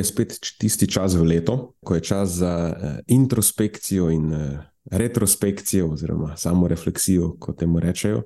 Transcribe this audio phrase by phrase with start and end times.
[0.00, 4.58] Je spet tisti čas v letu, ko je čas za uh, introspekcijo in uh,
[4.90, 8.22] retrospekcijo, oziroma samo refleksijo, kot temu rečejo.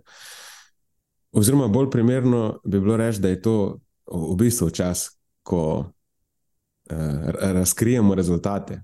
[1.33, 5.09] Oziroma, bolj primerno bi bilo reči, da je to v bistvu čas,
[5.43, 5.87] ko uh,
[7.39, 8.83] razkrijemo rezultate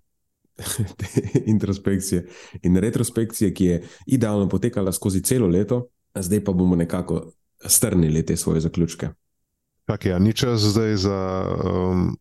[1.01, 1.07] te
[1.47, 2.27] introspekcije
[2.63, 7.33] in retrospekcije, ki je idealno potekala skozi celo leto, zdaj pa bomo nekako
[7.67, 9.09] strnili te svoje zaključke.
[9.85, 11.47] Kaj je, ni čas zdaj za.
[11.65, 12.19] Um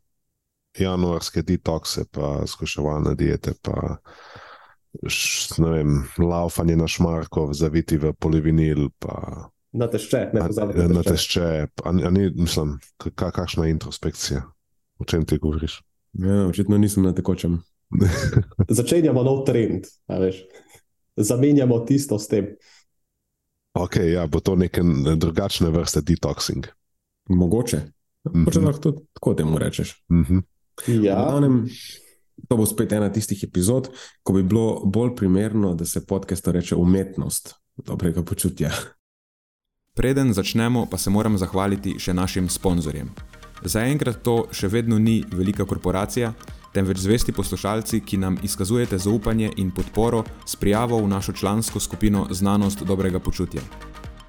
[0.77, 3.97] januarske detokse, pa skušavalne diete, pa
[5.57, 8.89] vem, laufanje na šmarkov, zaviti v polivinil.
[8.99, 10.87] Pa, na tešče, ne pozabite.
[10.87, 11.45] Na tešče,
[11.83, 12.77] a, a ni, mislim,
[13.15, 14.43] kakšna introspekcija,
[14.99, 15.81] o čem ti govoriš?
[16.13, 17.61] Ja, očitno nisem na tekočem.
[18.77, 19.89] Začenjamo nov trend,
[21.17, 22.53] zamenjamo tisto s tem.
[23.73, 24.81] Ok, ja, bo to neke
[25.17, 26.67] drugačne vrste detoxing.
[27.29, 27.77] Mogoče.
[28.25, 28.65] Mm -hmm.
[28.65, 30.03] Lahko tako temu rečeš.
[30.09, 30.41] Mm -hmm.
[30.87, 31.15] Ja.
[31.15, 31.65] Glavnem,
[32.47, 33.89] to bo spet ena tistih epizod,
[34.23, 37.53] ko bi bilo bolj primerno, da se podcast reče umetnost
[37.85, 38.71] dobrega počutja.
[39.95, 43.09] Preden začnemo, pa se moram zahvaliti še našim sponzorjem.
[43.63, 46.31] Zaenkrat to še vedno ni velika korporacija,
[46.73, 52.27] temveč zvesti poslušalci, ki nam izkazujete zaupanje in podporo s prijavo v našo člansko skupino
[52.31, 53.61] Znanost dobrega počutja.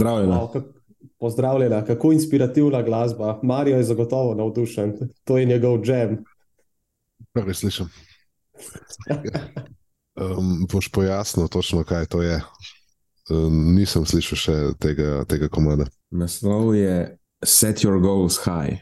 [0.00, 0.48] Pozdravljena.
[1.18, 3.40] Pozdravljena, kako inspirativna glasba.
[3.42, 6.24] Marijo je zagotovo navdušen, to je njegov jam.
[7.32, 7.86] Prvi slišim.
[10.20, 12.40] Um, boš pojasnil točno, kaj to je.
[13.30, 15.86] Um, nisem slišal še tega, tega komada.
[16.10, 18.80] Naslov je Set Your Goals High.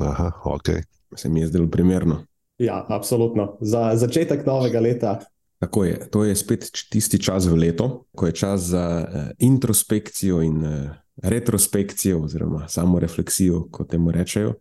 [0.00, 0.68] Aha, ok.
[1.16, 2.24] Se mi je zdelo primerno.
[2.58, 3.56] Ja, absolutno.
[3.60, 5.20] Za začetek novega leta
[5.58, 6.10] Tako je.
[6.10, 10.90] To je spet tisti čas v letu, ko je čas za uh, introspekcijo in uh,
[11.22, 14.54] retrospekcijo, oziroma samo refleksijo, kot temu rečejo.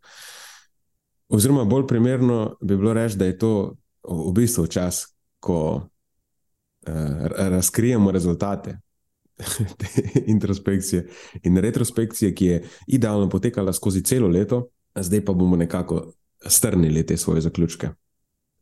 [1.30, 5.06] Oziroma, bolj primerno bi bilo reči, da je to v bistvu čas,
[5.40, 5.84] ko uh,
[7.36, 8.80] razkrijemo rezultate
[9.80, 9.88] te
[10.26, 11.08] introspekcije
[11.44, 16.14] in retrospekcije, ki je idealno potekala skozi celo leto, zdaj pa bomo nekako
[16.46, 17.90] strnili te svoje zaključke.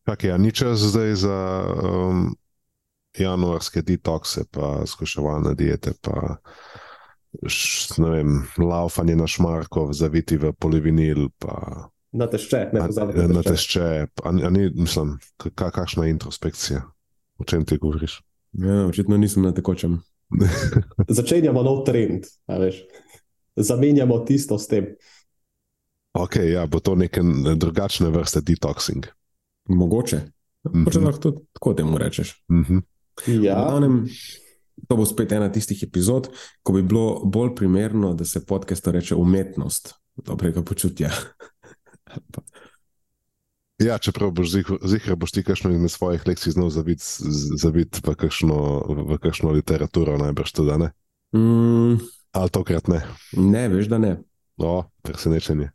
[0.03, 2.35] Kaj je, ni čas zdaj za um,
[3.17, 6.37] januarske detokse, pa skušavalne diete, pa
[7.97, 11.29] ne vem, laufanje na šmarkov, zaviti v polivinil.
[11.39, 13.27] Pa, na tešče, ne pozabite.
[13.31, 13.87] Na tešče,
[14.23, 15.17] a, a ni, mislim,
[15.55, 16.83] kakšna introspekcija,
[17.37, 18.19] o čem ti govoriš?
[18.53, 20.01] Ja, očitno nisem na tekočem.
[21.17, 22.27] Začenjamo nov trend,
[23.55, 24.93] zamenjamo tisto s tem.
[26.13, 27.21] Ok, ja, bo to neke
[27.57, 29.09] drugačne vrste detoxing.
[29.69, 30.17] Mogoče.
[30.63, 31.05] Mm -hmm.
[31.05, 32.45] Lahko tudi tako temu rečeš.
[32.51, 32.81] Mm -hmm.
[33.43, 33.55] ja.
[33.55, 34.07] Glavnem,
[34.87, 36.29] to bo spet ena tistih epizod,
[36.63, 41.09] ko bi bilo bolj primerno, da se podcast reče umetnost dobrega počutja.
[43.87, 44.49] ja, čeprav boš
[44.85, 47.03] zihar, boš ti kakšno izmed svojih lekcij znal zaviti
[47.57, 48.15] zavit v,
[49.13, 50.91] v kakšno literaturo, najbrž tudi ne.
[51.35, 51.97] Mm.
[52.31, 53.01] Ali tokrat ne?
[53.37, 54.17] Ne, veš, da ne.
[54.57, 55.71] O, presenečenje.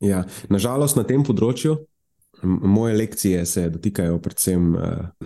[0.00, 1.78] Ja, nažalost, na tem področju
[2.42, 4.80] Moje lekcije se dotikajo predvsem, eh,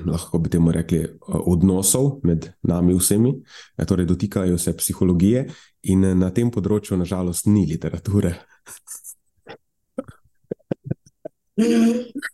[0.06, 3.34] lahko bi temu rekli, eh, odnosov med nami vsemi,
[3.78, 5.48] eh, torej dotikajo se psihologije,
[5.82, 8.34] in na tem področju, nažalost, ni literature.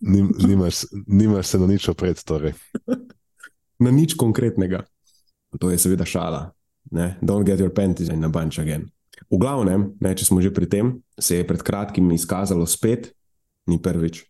[0.00, 2.54] Nim, nimaš, nimaš se na nič opred, torej.
[3.82, 4.84] Na nič konkretnega.
[5.58, 6.52] To je seveda šala.
[6.90, 7.18] Ne?
[7.20, 8.86] Don't get your panties in a bunch again.
[9.28, 13.10] V glavnem, ne, če smo že pri tem, se je pred kratkim izkazalo spet,
[13.66, 14.22] ni prvič,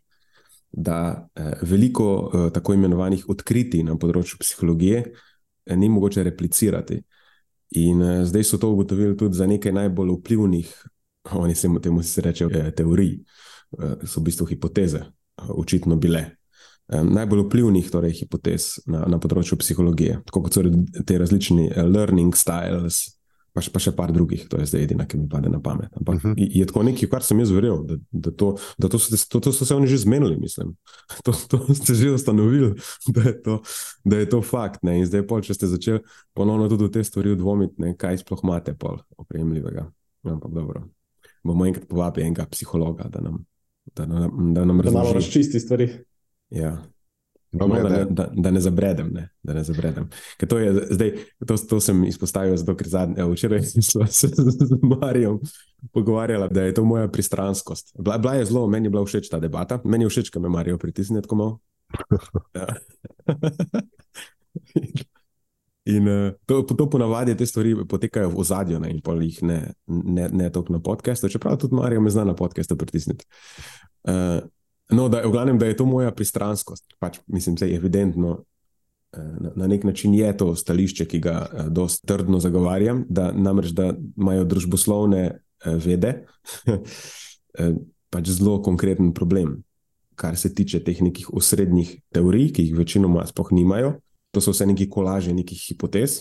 [0.78, 7.00] da eh, veliko eh, tako imenovanih odkritij na področju psihologije eh, ni mogoče replicirati.
[7.78, 10.70] In zdaj so to ugotovili tudi za nekaj najbolj vplivnih,
[11.44, 13.18] oni se temu se reče, teorij,
[14.04, 15.02] so v bistvu hipoteze,
[15.52, 16.22] očitno bile.
[16.88, 20.62] Najbolj vplivnih torej, hipotez na, na področju psihologije, tako kot so
[21.04, 23.02] te različni learning styles,
[23.58, 25.90] pa pa še par drugih, to je zdaj edina, ki mi pade na pamet.
[25.98, 26.34] Ampak uh -huh.
[26.36, 29.64] je tako nekaj, kar sem jaz verjel, da, da, to, da to, to, to so
[29.64, 30.76] se oni že zmenili, mislim.
[31.24, 32.74] To, to ste že ustanovili,
[33.14, 33.62] da je to,
[34.04, 34.82] da je to fakt.
[34.82, 34.98] Ne?
[34.98, 36.00] In zdaj, pol, če ste začeli
[36.34, 39.90] ponovno tudi v te stvari dvomiti, kaj sploh imate, pol opremljivega.
[40.22, 40.88] Ampak dobro,
[41.44, 43.44] bomo enkrat povabili enega psihologa, da nam,
[43.96, 45.14] da nam, da nam Da malo razloži.
[45.14, 45.88] razčisti stvari.
[46.50, 46.82] Ja.
[47.52, 49.08] Dobre, No, da, da- ne, da, da ne zabredem.
[49.12, 50.08] Ne, da ne zabredem.
[50.36, 51.12] Ker To, je, zdaj,
[51.46, 55.38] to, to sem izpostavil, zato, ker zadnje, včeraj smo se z Marijo
[55.92, 57.94] pogovarjali, da je to moja pristranskost.
[57.98, 60.48] Bila, bila je zelo, meni je bila všeč ta debata, meni je všeč, ko me
[60.48, 61.58] Marijo pritisne tako malo.
[62.54, 62.66] Ja.
[65.88, 69.58] In uh, to, to ponavadi te stvari potekajo v ozadju, ne, in pol jih ne,
[69.88, 73.24] ne, ne toliko na podkastu, čeprav tudi Marijo me zna na podkastu pritisniti.
[74.04, 74.44] Uh,
[74.90, 76.84] no, da, v glavnem, da je to moja pristranskost.
[76.98, 81.36] Pač, mislim, da je evidentno, uh, na, na nek način je to stališče, ki ga
[81.46, 86.24] uh, dosti trdno zagovarjam, da namreč da imajo družboslovne uh, vede
[88.10, 89.62] pač zelo konkreten problem,
[90.18, 93.98] kar se tiče teh nekih osrednjih teorij, ki jih večinoma sploh nimajo.
[94.34, 96.20] To so vse neki kolaže nekih hipotez,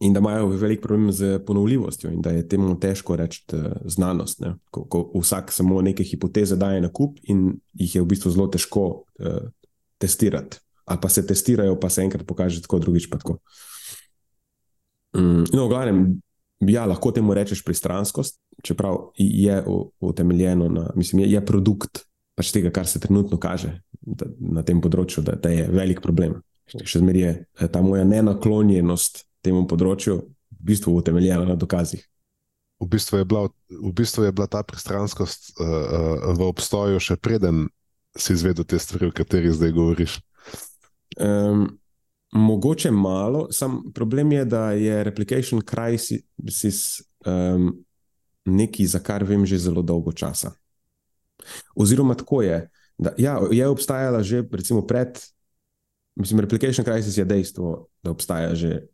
[0.00, 3.44] in da imajo velik problem z ponovljivostjo, in da je temu težko reči
[3.84, 4.40] znanost.
[4.40, 4.54] ne.
[4.70, 8.46] Ko, ko vsak samo neke hipoteze daje na kup, in jih je v bistvu zelo
[8.46, 9.48] težko uh,
[9.98, 10.58] testirati.
[10.84, 13.38] Ali pa se testirajo, pa se enkrat pokaže tako, drugič pa tako.
[15.16, 16.20] Mm, no, glavnem,
[16.60, 19.64] ja, lahko temu rečeš pristranskost, čeprav je
[20.00, 22.04] utemeljeno na, mislim, je, je produkt
[22.36, 26.38] pač tega, kar se trenutno kaže da, na tem področju, da, da je velik problem.
[26.66, 32.02] Še zmeraj je eh, ta moja nenaklonjenost temu področju v bistvu utemeljena na dokazih.
[32.82, 37.68] V bistvu je bila, v bistvu je bila ta pristranskost uh, v obstoju še preden
[38.16, 40.18] si izvedel te stvari, o katerih zdaj govoriš.
[41.20, 41.78] Um,
[42.32, 47.72] mogoče malo, sam problem je, da je replication crisis um,
[48.44, 50.52] nekaj, za kar vem že zelo dolgo časa.
[51.76, 52.68] Oziroma, tako je,
[52.98, 55.20] da ja, je obstajala že recimo pred,
[56.16, 58.86] mislim, replication crisis je dejstvo, da obstaja že,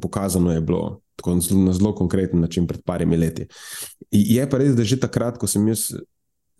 [0.00, 3.46] pokazano je bilo tako na zelo- konkreten način pred parimi leti.
[4.10, 5.92] Je pa res, da že takrat, ko sem jaz,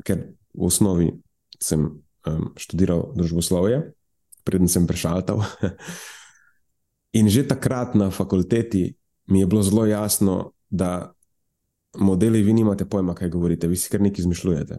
[0.04, 0.18] ker
[0.54, 1.12] v osnovi
[1.58, 3.92] sem um, študiral družboslovje,
[4.44, 5.40] preden sem prešaltal.
[7.12, 8.94] In že takrat na fakulteti
[9.26, 11.12] mi je bilo zelo jasno, da
[11.92, 14.78] modeli vi nimate pojma, kaj govorite, vi si kar nekaj izmišljujete.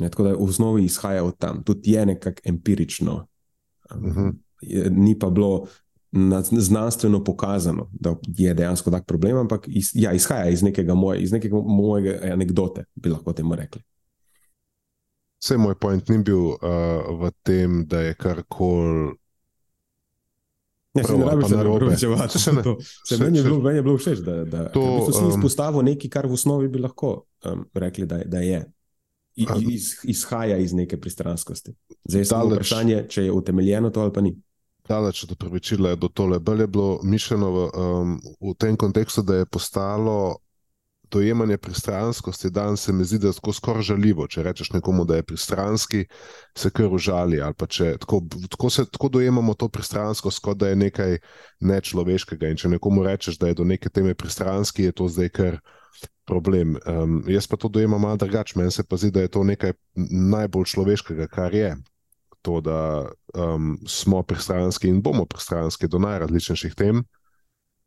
[0.00, 3.26] Ne, tako da v osnovi izhaja od tam, tudi je nekako empirično.
[3.90, 4.28] Um, Mhm.
[4.60, 5.66] je- Ni pa bilo
[6.50, 11.32] znanstveno pokazano, da je dejansko tak problem, ampak iz, ja, izhaja iz nekega, moje, iz
[11.32, 13.82] nekega mojega anekdote, bi lahko temu rekli.
[15.42, 16.58] Vse moj point ni bil uh,
[17.20, 19.12] v tem, da je karkoli.
[20.94, 21.76] Ja, se Prav ne rabiš se narobe.
[21.76, 22.38] opravičevati.
[22.38, 25.24] Se Meni je bilo, meni je bilo všeč, da, da To, ker v bistvu si
[25.24, 28.62] um, izpostavil nekaj, kar v osnovi bi lahko um, rekli, da, da je.
[29.34, 31.74] I, iz, izhaja iz neke pristranskosti.
[32.04, 34.36] Zdaj je samo vprašanje, če je utemeljeno to ali pa ni.
[34.88, 36.38] Daleč od opravičila je do tole.
[36.38, 40.36] Bolj je bilo mišljeno v, um, v tem kontekstu, da je postalo
[41.10, 44.26] dojemanje pristranskosti danes, se mi zdi, da je tako skoraj žaljivo.
[44.26, 46.04] Če rečeš nekomu, da je pristranski,
[46.56, 47.38] se kar užali.
[47.68, 51.18] če- Tako, tako, se, tako dojemamo to pristranskost, kot da je nekaj
[51.60, 52.48] nečloveškega.
[52.48, 55.58] In če nekomu rečeš, da je do neke teme pristranski, je to zdaj kar.
[56.28, 58.58] Um, jaz pa to dojemam malo drugače.
[58.58, 59.72] Meni se pa zdi, da je to nekaj
[60.10, 61.76] najbolj človeškega, kar je.
[62.44, 67.00] To, da um, smo pristranski in bomo pristranski do najrazličnejših tem.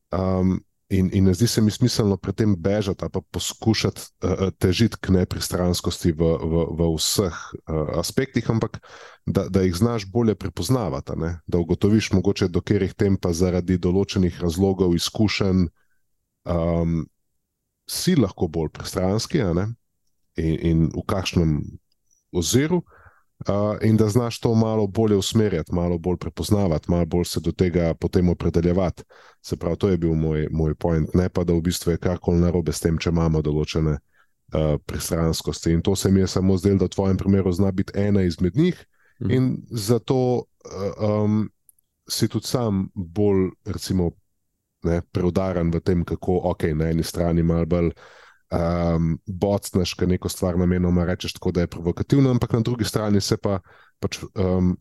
[0.10, 0.56] Um,
[0.90, 5.14] in, in ne zdi se mi smiselno pri tem bežati ali poskušati uh, težiti k
[5.14, 8.80] nepristranskosti v, v, v vseh uh, aspektih, ampak
[9.26, 11.40] da, da jih znaš bolje prepoznavati, ne?
[11.48, 15.68] da ugotoviš, mogoče do katerih tem pa zaradi določenih razlogov, izkušenj,
[16.48, 17.04] um,
[17.88, 19.76] si lahko bolj pristranski in,
[20.38, 21.60] in v kakšnem
[22.32, 22.82] oziru.
[23.38, 27.52] Uh, in da znaš to malo bolje usmerjati, malo bolj prepoznavati, malo bolj se do
[27.52, 29.04] tega potem opredeljevati.
[29.42, 32.42] Se pravi, to je bil moj, moj point, ne pa da v bistvu je karkoli
[32.42, 35.72] narobe s tem, če imamo določene uh, pristranskosti.
[35.72, 38.58] In to se mi je samo zdelo, da v tvojem primeru zna biti ena izmed
[38.58, 38.86] njih,
[39.22, 39.32] mm.
[39.32, 41.46] in zato uh, um,
[42.10, 44.12] si tudi sam bolj, recimo,
[44.84, 47.94] ne, preudaren v tem, kako ok, na eni strani malo bolj
[48.52, 53.22] um, bocneš, ker neko stvar namenoma rečeš tako, da je provokativno, ampak na drugi strani
[53.22, 53.60] se pa
[54.00, 54.78] pač um,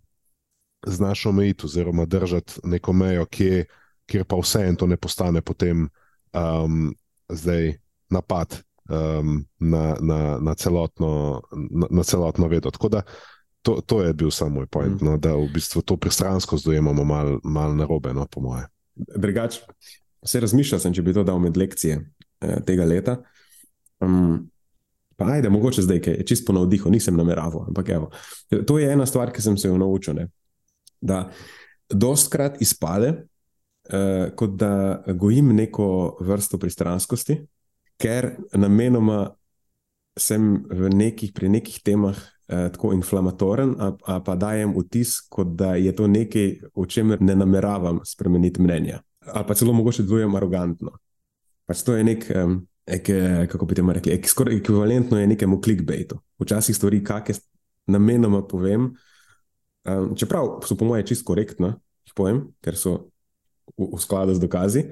[0.86, 3.64] znaš omejiti oziroma držati neko mejo, kje,
[4.06, 5.88] kjer pa vse en to ne postane potem
[6.32, 6.94] um,
[7.28, 7.74] zdaj
[8.10, 12.70] napad um, na, na, na, celotno, na, na celotno vedo.
[12.70, 13.02] Tako da
[13.62, 15.06] to, to je bil samo moj point, mm.
[15.06, 18.66] no, da v bistvu to pristransko zdojemamo malo mal narobe, no, po moje.
[18.94, 19.58] Drugač,
[20.24, 23.18] se razmišljal sem, če bi to dal med lekcije eh, tega leta.
[24.00, 24.50] Um,
[25.16, 27.66] pa ajde, mogoče zdaj, ki je čisto na vdihu, nisem nameraval.
[27.68, 28.10] Ampak evo,
[28.66, 30.14] to je ena stvar, ki sem se jo naučil.
[30.14, 30.28] Ne?
[31.00, 31.30] Da
[31.88, 37.40] dostkrat izpade, uh, kot da gojim neko vrsto pristranskosti,
[37.96, 39.30] ker namenoma
[40.16, 45.74] sem nekih, pri nekih temah uh, tako inflamatoren, a, a pa dajem vtis, kot da
[45.80, 49.00] je to nekaj, o čemer ne nameravam spremeniti mnenja.
[49.26, 50.98] Ali pa celo mogoče dvojem arogantno.
[51.66, 52.28] Pač to je nek.
[52.36, 56.20] Um, Eke, kako bi temu rekli, ek, skoraj ekvivalentno je nekemu clickbaitu.
[56.38, 57.42] Včasih stvari, kakšne
[57.90, 58.92] namenoma povem,
[59.86, 61.74] um, čeprav so po mojem čisto korektne,
[62.06, 63.10] jih povem, ker so
[63.74, 64.84] v, v skladu z dokazi,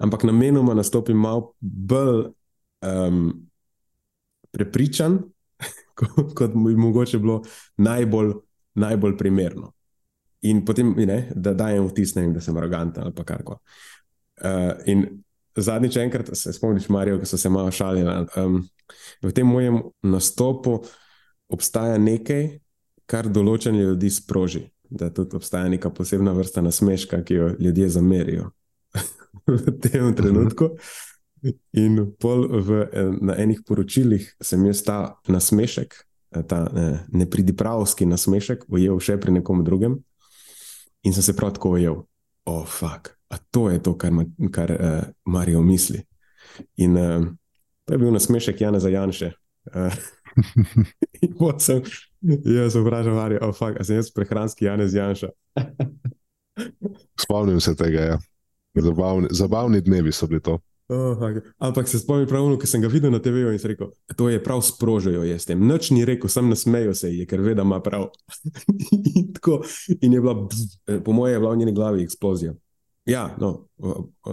[0.00, 2.30] ampak namenoma nastopim malo bolj
[2.84, 3.28] um,
[4.52, 5.20] prepričan,
[5.98, 7.42] kot, kot bi mogoče bilo
[7.76, 8.34] najbolj,
[8.80, 9.72] najbolj primerno.
[10.44, 13.60] In potem, ne, da dajem vtis, da sem aroganten ali kar koli.
[14.44, 15.06] Uh, in
[15.62, 18.26] zadnjič enkrat se spomniš, Marijo, ki so se malo šalili.
[18.36, 18.62] Um,
[19.22, 20.80] v tem mojem nastopu
[21.48, 22.58] obstaja nekaj,
[23.06, 24.66] kar določene ljudi sproži.
[24.90, 28.50] Da tudi obstaja neka posebna vrsta nasmeška, ki jo ljudje zamerijo
[29.48, 30.74] v tem trenutku.
[31.76, 32.84] In v,
[33.20, 35.96] na enih poročilih sem jaz ta nasmešek,
[36.48, 39.98] ta ne, nepridipravski nasmešek, ujel še pri nekom drugem,
[41.04, 42.00] in sem se prav tako ujel.
[42.44, 44.12] O, oh, fuk, A to je to, kar,
[44.54, 46.04] kar uh, Marijo misli.
[46.78, 47.24] In uh,
[47.84, 49.32] to je bil nasmešek Jana za Janše.
[51.38, 51.78] Uh, sem,
[52.42, 53.54] jaz sem vprašal, ali oh,
[53.86, 55.28] sem jaz prehranski Janez Janša.
[57.22, 58.18] Spomnim se tega, ja.
[58.74, 60.58] zabavni, zabavni dnevi so bili to.
[60.88, 61.16] Oh,
[61.58, 64.60] Ampak se spomnim pravno, ki sem ga videl na TV-ju in rekel, to je prav
[64.60, 65.62] sprožajo, jaz tem.
[65.64, 68.10] Noč ni rekel, sem nasmejal se, je, ker ve, da ima prav.
[69.14, 69.62] in, tako,
[70.00, 70.34] in je bila,
[71.06, 72.52] po mojem, v njeni glavi eksplozija.
[73.04, 73.68] Ja, no,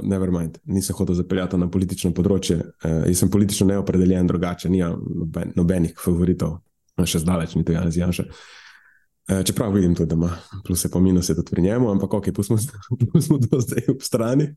[0.04, 0.58] never mind.
[0.64, 2.56] Nisem hotel zapeljati na politično področje.
[2.86, 6.62] Uh, jaz sem politično neopredeljen, drugače, nimam noben, nobenih favoritov,
[6.96, 8.26] no, še zdaleč ni to Janez Janša.
[8.32, 10.32] Uh, čeprav vidim tudi, da ima
[10.68, 14.48] plus in minus tudi pri njemu, ampak ok, pustimo to zdaj ob strani.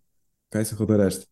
[0.55, 1.27] Kaj se hoče reči?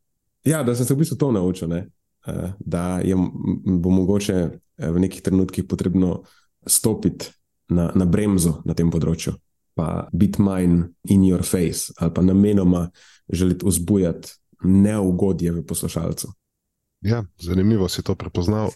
[0.50, 4.40] Ja, da sem se v bistvu to naučil, uh, da je bo mogoče
[4.82, 6.24] v nekih trenutkih potrebno
[6.66, 7.30] stopiti
[7.70, 9.38] na, na bremzo na tem področju
[9.75, 12.91] pa biti manj in your face, ali pa namenoma
[13.29, 14.33] želeti vzbujati
[14.64, 16.33] neugodje v poslušalcu.
[17.00, 18.71] Ja, zanimivo si to prepoznal.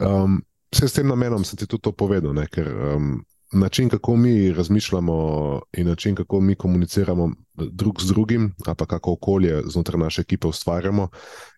[0.00, 2.46] Um, vse s tem namenom sem ti tudi to povedal, ne?
[2.46, 5.16] ker um, način, kako mi razmišljamo
[5.72, 10.46] in način, kako mi komuniciramo drug z drugim, ali pa kako okolje znotraj naše ekipe
[10.46, 11.08] ustvarjamo,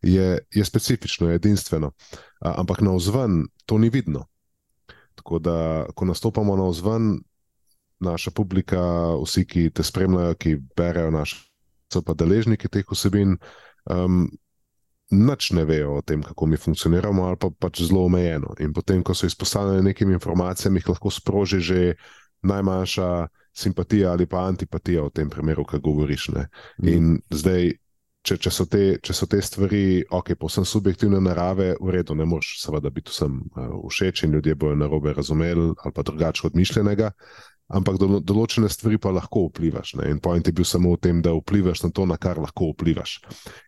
[0.03, 1.87] je, je specifično, je edinstveno.
[1.87, 4.27] Uh, ampak na vzven to ni vidno.
[5.15, 7.19] Tako da, ko nastopamo na vzven,
[8.01, 8.81] naša publika,
[9.23, 11.39] vsi, ki te spremljajo, ki berejo naše,
[11.93, 13.37] so pa deležniki teh osebin,
[13.91, 14.27] um,
[15.11, 18.57] nič ne vejo o tem, kako mi funkcioniramo, ali pa pač zelo omejeno.
[18.61, 21.95] In potem, ko so izpostavljeni nekim informacijam, jih lahko sproži že
[22.43, 26.29] najmanjša simpatija ali pa antipatija v tem primeru, ki govoriš.
[26.29, 26.49] Ne?
[26.83, 26.89] Mm.
[26.89, 27.75] In zdaj.
[28.27, 32.25] Če, če, so te, če so te stvari, ok, posebno subjektivne narave, v redu, ne
[32.27, 36.59] moreš, seveda, biti vsem uh, všeč in ljudje bojo narobe razumeli ali pa drugače od
[36.59, 37.13] mišljenega,
[37.67, 39.97] ampak do, določene stvari pa lahko vplivaš.
[39.99, 40.11] Ne?
[40.15, 43.19] In point je bil samo v tem, da vplivaš na to, na kar lahko vplivaš.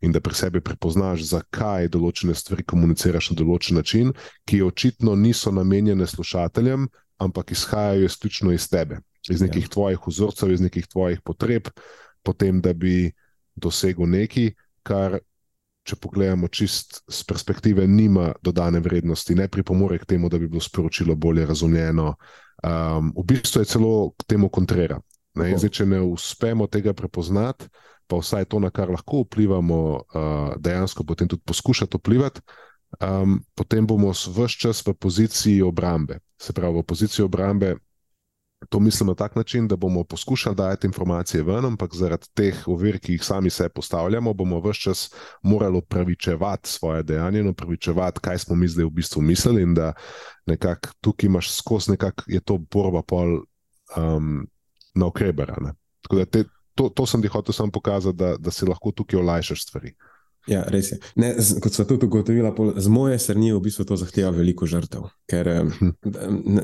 [0.07, 4.15] In da pri sebi prepoznaš, zakaj določene stvari komuniciraš na določen način,
[4.47, 6.87] ki očitno niso namenjene slušateljem,
[7.19, 9.01] ampak izhajajo izključno iz tebe,
[9.31, 9.73] iz nekih ja.
[9.75, 11.73] tvojih vzorcev, iz nekih tvojih potreb,
[12.23, 13.11] potem da bi
[13.59, 14.55] dosegel nekaj,
[14.87, 15.21] kar.
[15.89, 20.61] Če pogledamo čist z perspektive, nima dodane vrednosti, ne pripomore k temu, da bi bilo
[20.61, 22.11] sporočilo bolje razumljeno,
[22.59, 24.99] Um, v bistvu je celo k temu kontrira.
[25.39, 27.69] Zdaj, če ne uspemo tega prepoznati,
[28.11, 32.43] pa vsaj to, na kar lahko vplivamo, uh, dejansko potem tudi poskušati vplivati,
[32.99, 36.19] um, potem bomo vse čas v poziciji obrambe.
[36.41, 37.77] Se pravi, v poziciji obrambe
[38.69, 42.99] to mislim na tak način, da bomo poskušali dajati informacije ven, ampak zaradi teh ovir,
[42.99, 48.39] ki jih sami sebi postavljamo, bomo vse čas morali upravičevati svoje dejanje in upravičevati, kaj
[48.39, 49.63] smo mi zdaj v bistvu mislili.
[49.63, 49.93] In da
[50.47, 53.41] nekako tukaj imaš skozi nekako je to borba pol
[53.97, 54.47] um,
[54.95, 55.57] na okrebera.
[56.03, 59.21] Tako da te, to, to sem ti hotel samo pokazati, da, da si lahko tukaj
[59.21, 59.95] olajšaš stvari.
[60.49, 60.99] Ja, res je.
[61.21, 65.11] Ne, z, kot so tudi ugotovila, z moje strani v bistvu to zahteva veliko žrtev.
[65.29, 65.93] Ker hm.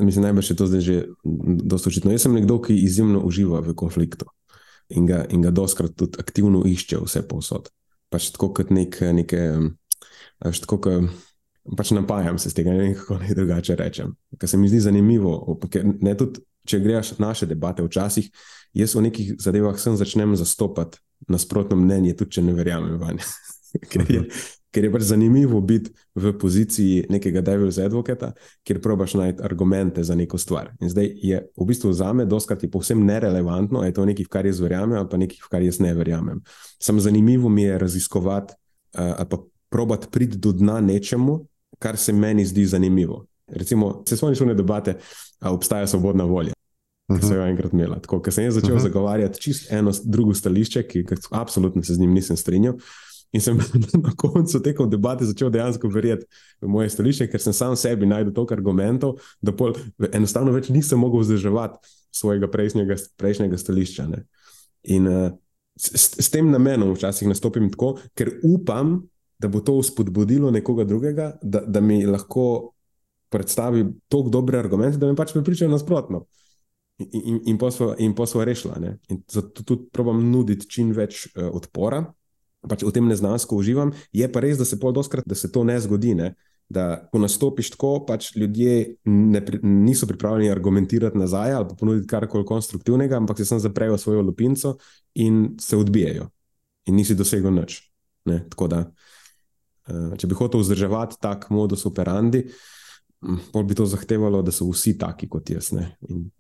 [0.01, 0.97] mislim, najbrž je to zdaj že
[1.69, 2.15] dosto očitno.
[2.15, 4.31] Jaz sem nekdo, ki izjemno uživa v konfliktu
[4.89, 7.69] in ga, ga doskrat tudi aktivno išče vse povsod.
[8.13, 9.45] Pač tako kot nek, neke,
[10.41, 11.15] pač tako kot.
[11.65, 14.11] Pač napajam se z tega, ne vem, kako naj drugače rečem.
[14.37, 15.57] Kar se mi zdi zanimivo,
[16.05, 18.29] ne tudi, če greš naše debate včasih,
[18.77, 23.25] jaz v nekih zadevah sem začnem zastopati nasprotno mnenje, tudi če ne verjamem vanje.
[23.91, 24.23] ker, je,
[24.75, 28.33] ker je pač zanimivo biti v poziciji nekega devil's advocata,
[28.67, 30.73] kjer probaš najti argumente za neko stvar.
[30.81, 34.29] In zdaj je v bistvu za me, doskrat je povsem nerelevantno, ali je to nekaj,
[34.29, 36.43] v kar jaz verjamem, ali pa nekaj, v kar jaz ne verjamem.
[36.83, 39.39] Sam zanimivo mi je raziskovati uh, ali pa
[39.71, 41.47] probati priti do dna nečemu,
[41.79, 43.25] kar se meni zdi zanimivo.
[43.47, 44.99] Recimo, se spomniš v ne debate,
[45.41, 46.55] ali obstaja svobodna volja.
[47.13, 47.99] Ki sem jo enkrat imela.
[48.01, 48.83] Tako, ker sem začel uh -huh.
[48.83, 52.75] zagovarjati čisto eno drugo stališče, ki absolutno se z njim nisem strinjal,
[53.35, 53.59] In sem
[54.07, 56.27] na koncu tekom debate začel dejansko verjeti
[56.63, 59.75] v moje stališče, ker sem sam sebi najdel toliko argumentov, da pol,
[60.13, 64.07] enostavno več nisem mogel vzdrževati svojega prejšnjega, prejšnjega stališča.
[64.13, 64.23] Ne.
[64.95, 65.27] In uh,
[65.75, 69.01] s, s tem namenom včasih nastopim tako, ker upam,
[69.43, 72.71] da bo to spodbudilo nekoga drugega, da, da mi lahko
[73.35, 76.23] predstavi tako dobre argumente, da me pač pripričajo nasprotno.
[77.03, 77.59] In, in,
[77.99, 78.79] in poslo rešila.
[78.79, 79.01] Ne.
[79.11, 82.05] In zato tudi probujem nuditi čim več uh, odpora
[82.69, 83.93] pač v tem neznansko uživam.
[84.13, 86.15] Je pa res, da se pol doskrat, da se to ne zgodi.
[86.19, 86.35] Ne?
[86.73, 93.19] Da, ko nastopiš tako, pač ljudje ne, niso pripravljeni argumentirati nazaj ali ponuditi karkoli konstruktivnega,
[93.21, 94.79] ampak se samo zaprejo svojo lupinco
[95.21, 96.31] in se odbijajo,
[96.89, 97.83] in nisi dosegel nič.
[98.25, 98.41] Ne?
[98.49, 98.81] Tako da,
[99.89, 102.47] eh, če bi hotel vzdrževati tak modus operandi,
[103.53, 105.71] pol bi to zahtevalo, da so vsi taki kot jaz.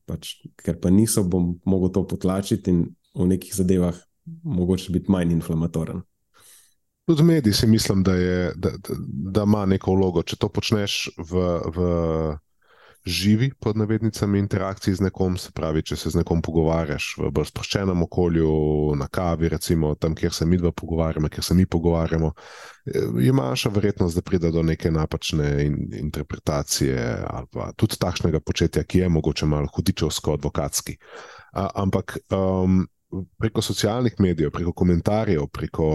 [0.09, 2.85] Pač, ker pa niso, bom mogel to potlačiti in
[3.15, 4.01] v nekih zadevah
[4.43, 6.03] mogoče biti manj inflamatoren.
[7.07, 10.23] Tudi mediji si mislim, da, je, da, da, da ima neko vlogo.
[10.23, 11.43] Če to počneš v,
[11.77, 11.89] v
[13.05, 17.51] živi, pod navednicami, interakciji z nekom, se pravi, če se z nekom pogovarjaš v bolj
[17.51, 18.49] sproščenem okolju,
[18.97, 22.33] na kavi, recimo tam, kjer se mi dva pogovarjamo, kjer se mi pogovarjamo,
[23.21, 28.85] je manjša verjetnost, da pride do neke napačne in, interpretacije ali pa tudi takšnega početja,
[28.89, 30.97] ki je mogoče malo hudičevsko, advokatski.
[31.53, 32.19] A, ampak.
[32.33, 32.87] Um,
[33.39, 35.89] preko socialnih medijev, preko komentarjev, preko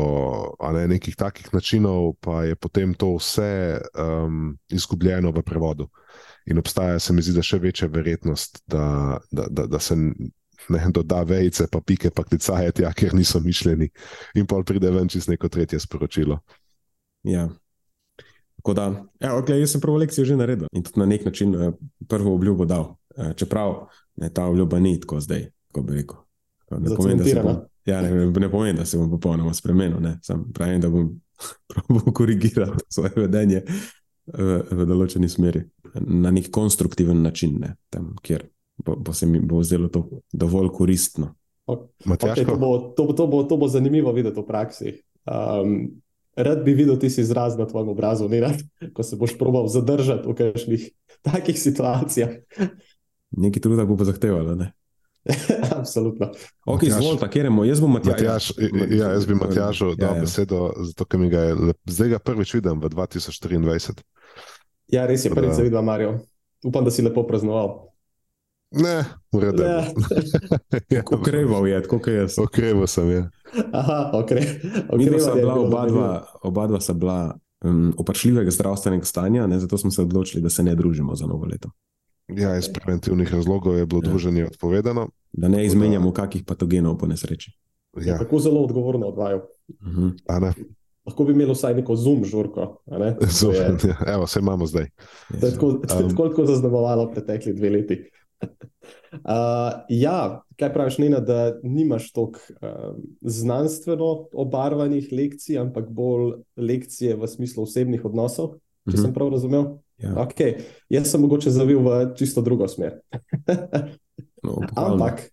[0.74, 5.90] ne, nekih takih načinov, pa je potem to vse um, izgubljeno v prevodu.
[6.46, 9.96] In obstaja, se mi zdi, da še večja verjetnost, da, da, da, da se
[10.70, 13.90] ne doda vejce, pa pike, pa klicaje tja, ker niso mišljeni,
[14.36, 16.40] in pa pride ven čez neko tretje sporočilo.
[17.24, 17.50] Ja.
[18.76, 18.86] Da,
[19.24, 21.72] ja, okay, jaz sem prvo lekcijo že naredil in tudi na nek način eh,
[22.08, 22.98] prvo obljubo dal.
[23.18, 23.88] Eh, čeprav
[24.20, 26.20] ne, ta obljuba ni tako zdaj, kot bi rekel.
[26.78, 27.56] Ne pomeni, da, bom,
[27.86, 30.06] ja, ne, ne pomeni, da se bom popolnoma spremenil.
[30.22, 31.10] Sam pravim, da bom
[31.72, 33.64] probil korigirati svoje vedenje
[34.30, 35.64] v, v določeni smeri,
[36.06, 38.46] na nek konstruktiven način, ne, tam, kjer
[38.86, 41.34] bo, bo se mi bo zdelo to dovolj koristno.
[41.70, 44.94] Okay, to, bo, to, to, bo, to bo zanimivo videti v praksi.
[45.30, 46.02] Um,
[46.34, 50.26] rad bi videl tisti izraz na tvojem obrazu, ne rad, ko se boš probal zadržati
[50.26, 50.88] v kakšnih
[51.22, 52.40] takih situacijah.
[53.38, 54.58] Nekaj truda bo pa zahtevalo.
[55.80, 56.32] Absolutno.
[56.66, 58.14] Ok, izvolite, kjer je moj, jaz bom Matjaž.
[58.14, 58.52] Matjaž
[58.92, 60.22] ja, jaz bi Matjažu dal ja, ja.
[60.22, 64.02] besedo, zato ker mi ga je zdaj ga prvič vidim v 2024.
[64.90, 66.20] Ja, res je, prvič se vidim, Marijo.
[66.66, 67.90] Upam, da si lepo praznoval.
[68.72, 69.64] Ne, v redu.
[69.64, 69.86] Ja.
[71.00, 72.38] ja, okreval je, kot je jaz.
[72.38, 73.22] Okreval sem je.
[73.74, 74.44] Aha, okre,
[74.90, 75.46] okreval je.
[75.46, 76.10] Oba dva,
[76.46, 77.34] oba dva sta bila
[77.66, 81.50] um, opačljivega zdravstvenega stanja, ne, zato smo se odločili, da se ne družimo za novo
[81.50, 81.72] leto.
[82.38, 84.10] Ja, iz preventivnih razlogov je bilo ja.
[84.10, 85.08] druženje odpovedano.
[85.34, 86.22] Da ne izmenjamo da...
[86.22, 87.52] kakih patogenov po nesreči.
[88.06, 88.18] Ja.
[88.18, 89.40] Tako zelo odgovorno odvajal.
[89.70, 90.08] Uh mhm.
[90.28, 90.54] -huh.
[91.06, 92.82] Lahko bi imeli vsaj neko zoom žurko.
[93.40, 93.78] Zoom, je...
[93.90, 94.90] ja, Evo, vse imamo zdaj.
[95.40, 96.16] To je tako, um...
[96.16, 98.04] tako zaznamovalo pretekli dve leti.
[99.14, 107.16] uh, ja, kaj praviš, Nina, da nimaš toliko uh, znanstveno obarvanih lekcij, ampak bolj lekcije
[107.16, 109.02] v smislu osebnih odnosov, če uh -huh.
[109.02, 109.66] sem prav razumel?
[110.00, 110.14] Ja.
[110.24, 110.64] Okay.
[110.90, 113.02] Jaz sem mogoče zavil v čisto drugo smer.
[114.46, 115.28] no, ampak,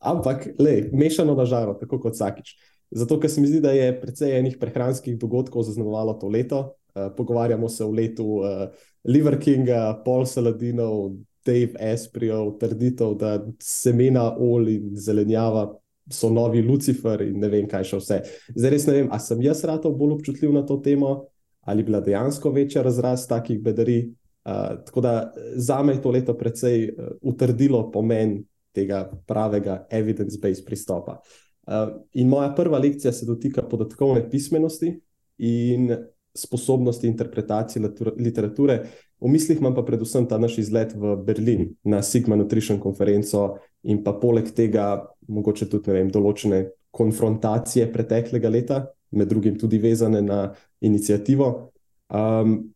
[0.00, 2.56] ampak le, mešano na žaro, tako kot vsakič.
[2.90, 6.60] Zato, ker se mi zdi, da je precej enih prehranskih dogodkov zaznamovalo to leto.
[6.96, 8.72] Uh, pogovarjamo se o letu uh,
[9.04, 15.68] Liver Kinga, Paul Saladinov, Dave Espriov, trditev, da semena, olj in zelenjava
[16.10, 18.18] so novi Lucifer in ne vem, kaj še vse.
[18.56, 21.28] Zdaj res ne vem, ali sem jaz ratov bolj občutljiv na to temo,
[21.68, 24.08] ali bila dejansko večja razrast takih bedarij.
[24.48, 28.38] Uh, tako da za me je to leto precej uh, utrdilo pomen
[28.72, 31.18] tega pravega evidence-based pristopa.
[31.66, 34.94] Uh, in moja prva lekcija se dotika podatkovne pismenosti
[35.38, 35.92] in
[36.34, 38.80] sposobnosti interpretacije literature.
[39.20, 44.04] V mislih imam pa predvsem ta naš izlet v Berlin na Sigma Nutrition konferenco in
[44.04, 50.38] pa poleg tega mogoče tudi vem, določene konfrontacije preteklega leta, med drugim tudi vezane na
[50.80, 51.70] inicijativo.
[52.08, 52.74] Um,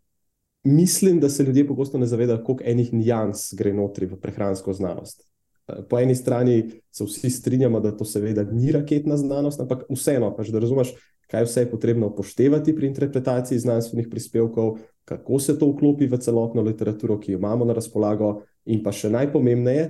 [0.64, 5.28] mislim, da se ljudje pogosto ne zavedajo, koliko enih nijans gre notri v prehransko znanost.
[5.88, 10.50] Po eni strani se vsi strinjamo, da to seveda ni raketna znanost, ampak vseeno, pač,
[10.50, 10.92] da razumeš,
[11.30, 16.62] kaj vse je potrebno upoštevati pri interpretaciji znanstvenih prispevkov, kako se to vklopi v celotno
[16.62, 19.88] literaturo, ki jo imamo na razpolago, in pa še najpomembneje,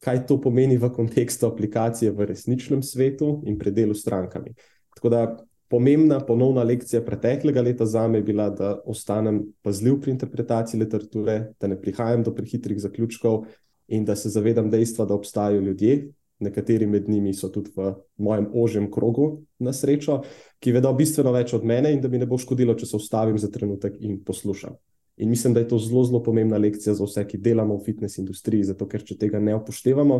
[0.00, 4.54] kaj to pomeni v kontekstu aplikacije v resničnem svetu in predelu s strankami.
[4.96, 5.22] Tako da
[5.70, 11.52] pomembna ponovna lekcija preteklega leta za me je bila, da ostanem pazljiv pri interpretaciji literature,
[11.60, 13.44] da ne prihajam do prehitrih zaključkov
[13.88, 18.48] in da se zavedam dejstva, da obstajajo ljudje, nekateri med njimi so tudi v mojem
[18.54, 20.22] ožjem krogu, na srečo,
[20.58, 23.38] ki vedo bistveno več od mene in da mi ne bo škodilo, če se ustavim
[23.38, 24.74] za trenutek in poslušam.
[25.20, 28.18] In mislim, da je to zelo, zelo pomembna lekcija za vse, ki delamo v fitness
[28.18, 30.18] industriji, zato ker če tega ne upoštevamo,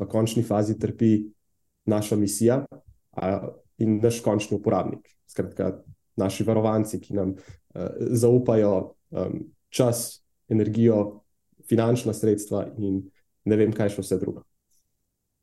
[0.00, 1.30] v končni fazi trpi
[1.86, 2.64] naša misija
[3.80, 5.08] in naš končni uporabnik.
[5.30, 5.72] Skratka,
[6.20, 8.74] naši varovanci, ki nam uh, zaupajo
[9.10, 9.40] um,
[9.70, 11.22] čas, energijo,
[11.68, 13.02] finančna sredstva in
[13.44, 14.44] ne vem, kaj še vse drugo.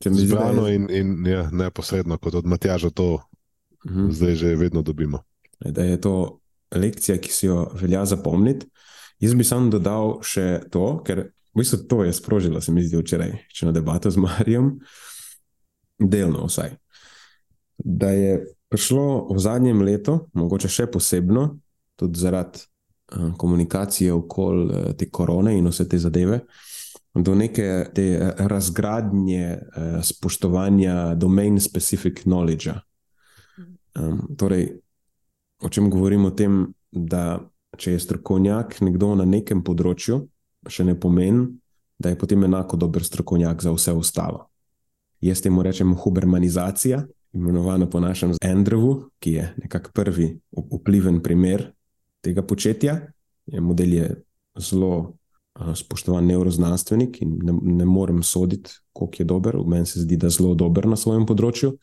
[0.03, 4.07] Zbrano in, in ja, neposredno, kot od Matjaža, to uh mhm.
[4.07, 4.11] -huh.
[4.11, 5.23] zdaj že vedno dobimo.
[5.59, 6.39] Da je to
[6.75, 8.67] lekcija, ki si jo velja zapomniti.
[9.19, 12.97] Jaz bi sam dodal še to, ker v bistvu to je sprožilo, se mi zdi,
[12.97, 14.79] včeraj, če na debato z Marijem,
[15.99, 16.75] delno vsaj.
[17.77, 21.49] Da je prišlo v zadnjem letu, mogoče še posebno,
[21.95, 26.41] tudi zaradi uh, komunikacije okoli uh, te korone in vse te zadeve.
[26.41, 26.65] Uh,
[27.23, 32.71] do neke te eh, razgradnje eh, spoštovanja domain-specific knowledge.
[33.99, 34.79] Um, torej,
[35.61, 36.27] o čem govorimo?
[36.27, 37.39] O tem, da
[37.77, 40.27] če je strokovnjak nekdo na nekem področju,
[40.69, 41.47] še ne pomeni,
[41.97, 44.45] da je potem enako dober strokovnjak za vse ostalo.
[45.21, 47.01] Jaz temu rečem hubermanizacija,
[47.33, 51.71] imenovana po našem Andrewu, ki je nekako prvi vpliven primer
[52.21, 53.01] tega početja.
[53.45, 54.23] Je model je
[54.59, 55.17] zelo
[55.75, 59.57] spoštovan neuroznanstvenik in ne, ne morem soditi, koliko je dober.
[59.65, 61.73] Meni se zdi, da je zelo dober na svojem področju.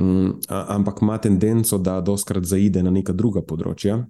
[0.00, 4.00] Um, ampak ima tendenco, da doskrat zaide na neka druga področja.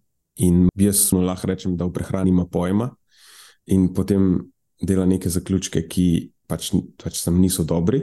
[0.41, 2.89] In jaz lahko rečem, da v prehrani ima pojma,
[3.71, 4.33] in potem
[4.83, 6.07] dela neke zaključke, ki
[6.51, 8.03] pač, pač sem niso dobri.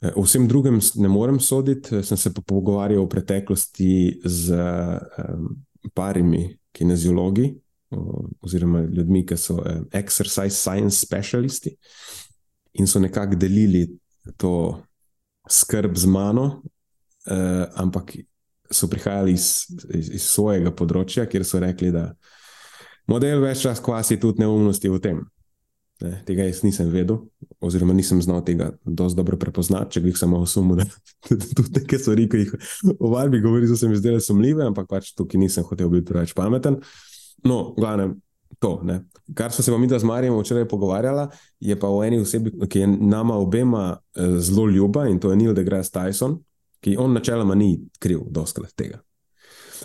[0.00, 2.02] E, o vsem drugem ne morem soditi.
[2.02, 5.56] Sem se pa pogovarjal v preteklosti z um,
[5.94, 7.52] parimi kineziologi,
[8.44, 11.72] oziroma ljudmi, ki so uh, exercise science specialisti
[12.78, 13.86] in so nekako delili
[14.36, 14.78] to
[15.48, 16.62] skrb z mano,
[17.30, 18.12] uh, ampak
[18.70, 22.12] so prihajali iz, iz, iz svojega področja, kjer so rekli, da
[23.08, 25.24] model več čas kvasi tudi neumnosti v tem.
[25.98, 27.24] Ne, tega jaz nisem vedel,
[27.64, 30.86] oziroma nisem znal tega dosti dobro prepoznati, če bi samo osumil, da
[31.58, 32.52] tudi te stvari, ki jih
[32.92, 36.36] v Varbi govori, so se mi zdele sumljive, ampak pač tukaj nisem hotel biti preveč
[36.38, 36.78] pameten.
[37.46, 38.12] No, glavno
[38.58, 38.80] to.
[38.86, 39.00] Ne.
[39.34, 41.28] Kar smo se pa mi z Marijo včeraj pogovarjali,
[41.60, 45.36] je pa o eni osebi, ki je nama obema eh, zelo ljuba in to je
[45.36, 46.38] Neil deGrasse Tyson,
[46.80, 49.02] ki on načeloma ni kriv doskrat tega.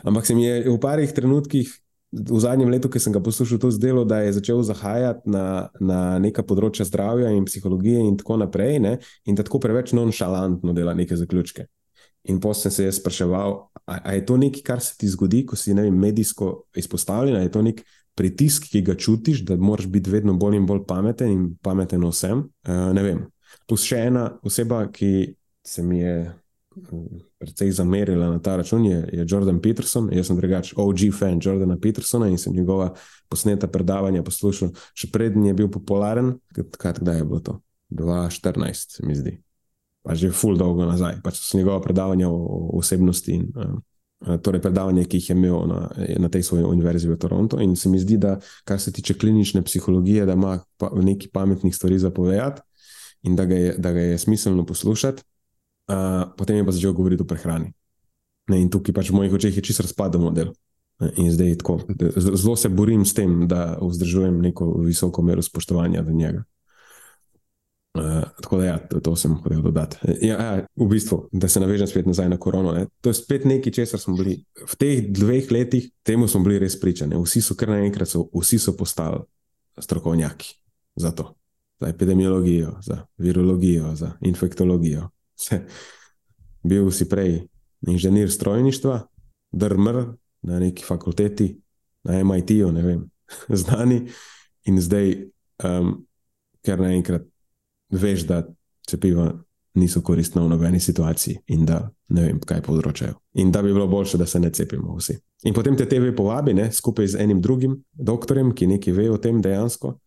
[0.04, 1.80] Ampak se mi je v parih trenutkih.
[2.14, 6.20] V zadnjem letu, ki sem ga poslušal, to zdelo, da je začel zahajati na, na
[6.22, 9.00] neka področja zdravja in psihologije, in tako naprej, ne?
[9.26, 11.66] in da tako preveč nonšalantno dela neke zaključke.
[12.30, 13.58] In potem sem se jaz spraševal,
[13.90, 17.56] ali je to nekaj, kar se ti zgodi, ko si vem, medijsko izpostavljen, ali je
[17.58, 17.82] to nek
[18.16, 22.46] pritisk, ki ga čutiš, da moraš biti vedno bolj in bolj pameten in pameten vsem.
[22.68, 23.26] Uh, ne vem.
[23.68, 25.34] Plus še ena oseba, ki
[25.66, 26.16] se mi je
[27.38, 30.10] precej zamerila na ta račun, je, je Jordan Peterson.
[30.14, 32.94] Jaz sem drugačen, OG fan Jordana Petersona in sem njegova
[33.30, 36.38] posneta predavanja poslušal, še prednji je bil popularen.
[36.54, 37.60] Kaj, kdaj je bilo to?
[37.94, 39.38] 2014, se mi zdi
[40.04, 41.24] pa že ful dolgo nazaj.
[41.24, 43.80] Pač so njegova predavanja o osebnosti in uh,
[44.44, 45.80] torej predavanja, ki jih je imel na,
[46.20, 47.60] na tej svoji univerzi v Torontu.
[47.64, 48.36] In se mi zdi, da
[48.68, 52.62] kar se tiče klinične psihologije, da ima pa, nekaj pametnih stvari za povedati
[53.24, 55.24] in da ga je, da ga je smiselno poslušati,
[55.92, 57.74] uh, potem je pa začel govoriti o prehrani.
[58.52, 60.54] Ne, in tukaj pač v mojih očeh je čisto razpadel model.
[61.18, 61.80] In zdaj tako,
[62.16, 66.44] zelo se borim s tem, da vzdržujem neko visoko mero spoštovanja do njega.
[67.94, 69.98] Uh, tako da, ja, to, to sem hotel dodati.
[70.22, 72.72] Ja, ja, v bistvu, da se navežem spet nazaj na korono.
[72.74, 72.88] Ne.
[73.02, 76.80] To je spet nekaj, česar smo bili v teh dveh letih, temu smo bili res
[76.82, 77.20] pričani.
[77.22, 79.22] Vsi so kar naenkrat, so, vsi so postali
[79.78, 80.56] strokovnjaki
[80.96, 81.36] za to,
[81.82, 85.13] za epidemiologijo, za virologijo, za infektologijo.
[86.64, 87.42] Bil si prej
[87.88, 89.02] inženir strojništva,
[89.52, 90.04] drmr
[90.42, 91.60] na neki fakulteti,
[92.04, 93.04] na MIT-ju, ne vem,
[93.62, 94.06] znani,
[94.66, 95.16] in zdaj,
[95.64, 95.96] um,
[96.64, 97.28] ker naenkrat
[97.92, 98.44] veš, da
[98.88, 99.32] cepiva
[99.74, 103.14] niso koristna v nobeni situaciji in da ne vem, kaj povzročajo.
[103.34, 105.18] In da bi bilo boljše, da se ne cepimo vsi.
[105.44, 109.18] In potem te TV povabi ne, skupaj z enim drugim doktorjem, ki nekaj ve o
[109.18, 109.98] tem dejansko.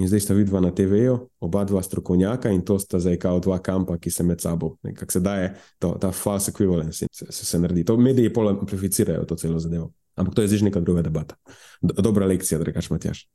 [0.00, 3.58] In zdaj sta vidva na TV-ju, oba dva strokovnjaka, in to sta zdaj kao dva
[3.60, 7.58] kampa, ki se med sabo, kako se daje, to, ta false equivalence se, se, se
[7.60, 7.84] naredi.
[7.84, 9.90] To mediji pol amplificirajo to celo zadevo.
[10.16, 11.36] Ampak to je zdaj neka druga debata.
[11.82, 13.26] Dobra lekcija, da rečeš, Matjaš.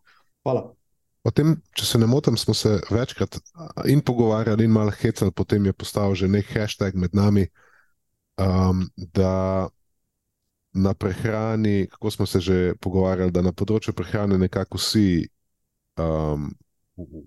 [0.43, 0.71] Hvala.
[1.25, 3.38] O tem, če se ne motim, smo se večkrat
[3.89, 7.47] in pogovarjali, in malo hecali, potem je postal že nek hashtag med nami,
[8.41, 9.69] um, da
[10.73, 15.25] na prehrani, kako smo se že pogovarjali, da na področju prehrane nekako vsi,
[15.98, 16.52] um,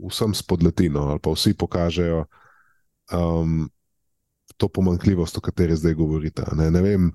[0.09, 2.25] vsem spodletino ali pa vsi pokažejo
[3.13, 3.69] um,
[4.57, 6.43] to pomankljivost, o kateri zdaj govorite.
[6.57, 7.11] Ne, ne vem,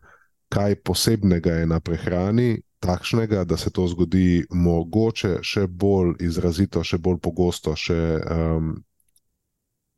[0.54, 7.00] kaj posebnega je na prehrani, takšnega, da se to zgodi mogoče še bolj izrazito, še
[7.00, 8.00] bolj pogosto, še,
[8.32, 8.74] um,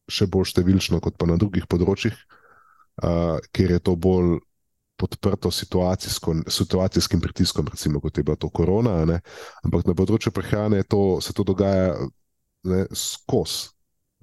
[0.07, 2.13] še bolj številčno kot pa na drugih področjih,
[3.01, 4.37] uh, kjer je to bolj
[4.95, 5.51] podprto
[6.47, 9.05] situacijskim pritiskom, recimo kot je bila to korona.
[9.05, 9.19] Ne?
[9.63, 11.95] Ampak na področju prehrane to, se to dogaja
[12.95, 13.71] skozi.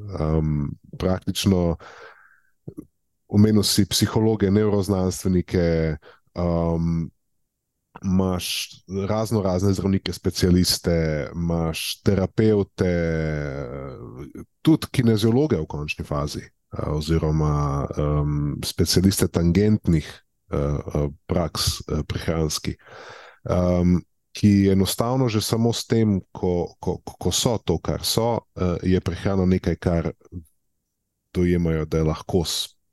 [0.02, 1.76] Um, praktično
[3.28, 5.98] omenil si psihologe, neuroznanstvenike.
[6.34, 7.10] Um,
[8.02, 8.46] imaš
[9.08, 12.90] razno razne zdravnike, specialiste, imaš terapeute,
[14.64, 16.42] tudi kineziologe v končni fazi,
[16.88, 20.31] oziroma um, specialiste tangentnih uh,
[21.26, 22.78] praks, uh, prehranskih.
[23.44, 28.48] Um, Ki enostavno že samo s tem, ko, ko, ko so to, kar so,
[28.80, 30.08] je prehrana nekaj, kar
[31.36, 32.40] dojemajo, da je lahko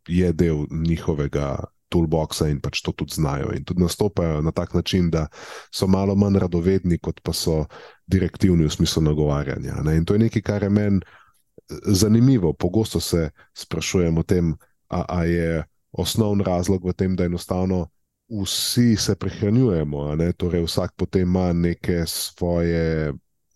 [0.09, 3.51] je del njihovega toolboxa in pač to tudi znajo.
[3.55, 5.27] In tudi nastopajo na tak način, da
[5.73, 7.65] so malo manj radovedni, kot pa so
[8.07, 9.81] direktivni v smislu nagovarjanja.
[9.83, 9.97] Ne?
[9.97, 12.53] In to je nekaj, kar je meni eh, zanimivo.
[12.53, 14.55] Pogosto se sprašujem o tem,
[14.87, 17.87] ali je osnovni razlog v tem, da enostavno.
[18.29, 23.13] Vsi se prehranjujemo, torej vsak potem ima neke svoje,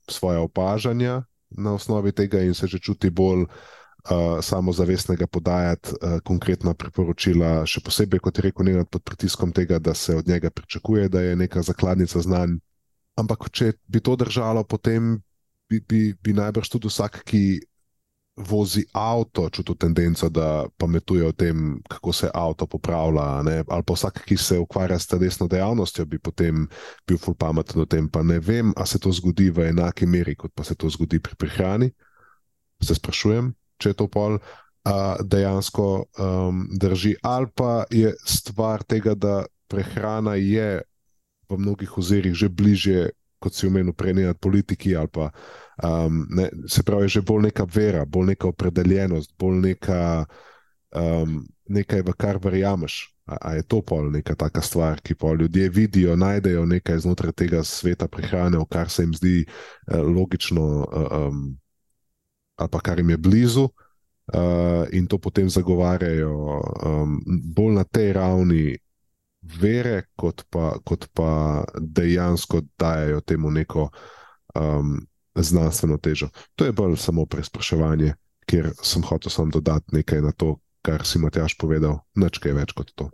[0.09, 6.73] svoje opažanja na osnovi tega, in se že čuti bolj uh, samozavestnega podajati uh, konkretna
[6.73, 11.09] priporočila, še posebej, kot je rekel, ne pod pritiskom tega, da se od njega pričakuje,
[11.09, 12.57] da je neka zakladnica znanj.
[13.15, 15.21] Ampak, če bi to držalo, potem
[15.69, 17.61] bi, bi, bi najbrž tudi vsak, ki
[18.35, 23.43] vozi avto, čutil tendenco, da pametuje o tem, kako se avto popravlja.
[23.45, 23.63] Ne?
[23.67, 26.67] Ali pa vsak, ki se ukvarja s telesno dejavnostjo, bi potem
[27.07, 28.09] bil ful pameten o tem.
[28.09, 31.19] Pa ne vem, ali se to zgodi v enaki meri, kot pa se to zgodi
[31.19, 31.91] pri prehrani.
[32.83, 34.43] Se sprašujem če to pol uh,
[35.19, 37.17] dejansko um, drži.
[37.23, 40.83] Ali pa je stvar tega, da prehrana je
[41.49, 43.11] v mnogih ozirih že bližje,
[43.43, 45.29] kot si omenil, prenijati politiki, ali pa
[45.83, 50.25] um, ne, se pravi, že bolj neka vera, bolj neka opredeljenost, bolj neka,
[50.95, 53.09] um, nekaj, v kar verjameš.
[53.25, 57.31] A, a je to pol neka taka stvar, ki pa ljudje vidijo, najdejo nekaj znotraj
[57.31, 60.65] tega sveta prehrane, v kar se jim zdi uh, logično.
[60.83, 61.43] Uh, um,
[62.55, 67.19] ali pa kar jim je blizu, uh, in to potem zagovarjajo um,
[67.55, 68.77] bolj na tej ravni
[69.41, 73.89] vere, kot pa, kot pa dejansko dajo temu neko
[74.55, 74.99] um,
[75.35, 76.29] znanstveno težo.
[76.55, 78.13] To je bolj samo preizpraševanje,
[78.45, 82.73] ker sem hotel samo dodati nekaj na to, kar si Matjaš povedal, nič kaj več
[82.77, 83.09] kot to.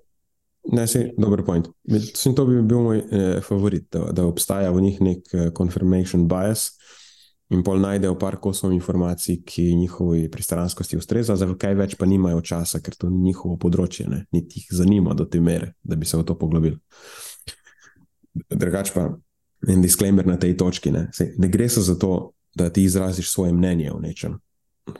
[0.73, 1.69] Ne, si dober point.
[1.87, 6.27] Mislim, to bi bil moj eh, favorit, da, da obstaja v njih nek uh, confirmation
[6.27, 6.73] bias,
[7.49, 12.41] in pol najdejo par kosov informacij, ki njihovi pristranskosti ustreza, za kaj več pa nimajo
[12.45, 14.25] časa, ker to ni njihovo področje, ne?
[14.35, 16.77] niti jih zanima do te mere, da bi se v to poglobili.
[18.53, 19.09] Drugač pa
[19.67, 20.91] en disclaimer na tej točki.
[20.91, 24.37] Ne, Sej, ne gre se za to, da ti izraziš svoje mnenje o nečem.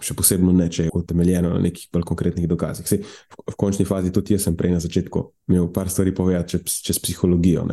[0.05, 2.87] Še posebej ne, če je utemeljeno na nekih bolj konkretnih dokazih.
[2.87, 6.57] Sej, v, v končni fazi tudi jaz sem prej na začetku imel par stvari povedati
[6.57, 7.65] čez, čez psihologijo.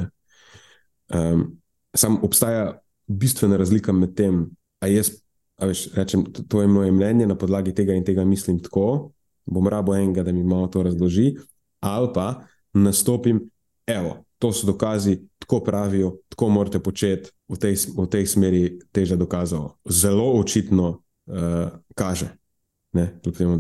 [1.13, 1.49] Um,
[1.95, 4.47] sam obstaja bistvena razlika med tem,
[4.81, 5.11] A jaz,
[5.57, 9.13] a veš, rečem, to je moje mnenje, na podlagi tega in tega mislim tako,
[9.47, 11.37] bom rabo enega, da mi malo to razloži,
[11.81, 12.45] ali pa
[12.75, 13.41] nastopim,
[13.87, 19.17] evo, to so dokazi, tako pravijo, tako morate početi, v tej, v tej smeri teža
[19.17, 20.89] dokazov zelo očitno
[21.31, 22.35] uh, kaže.
[23.37, 23.59] Temu,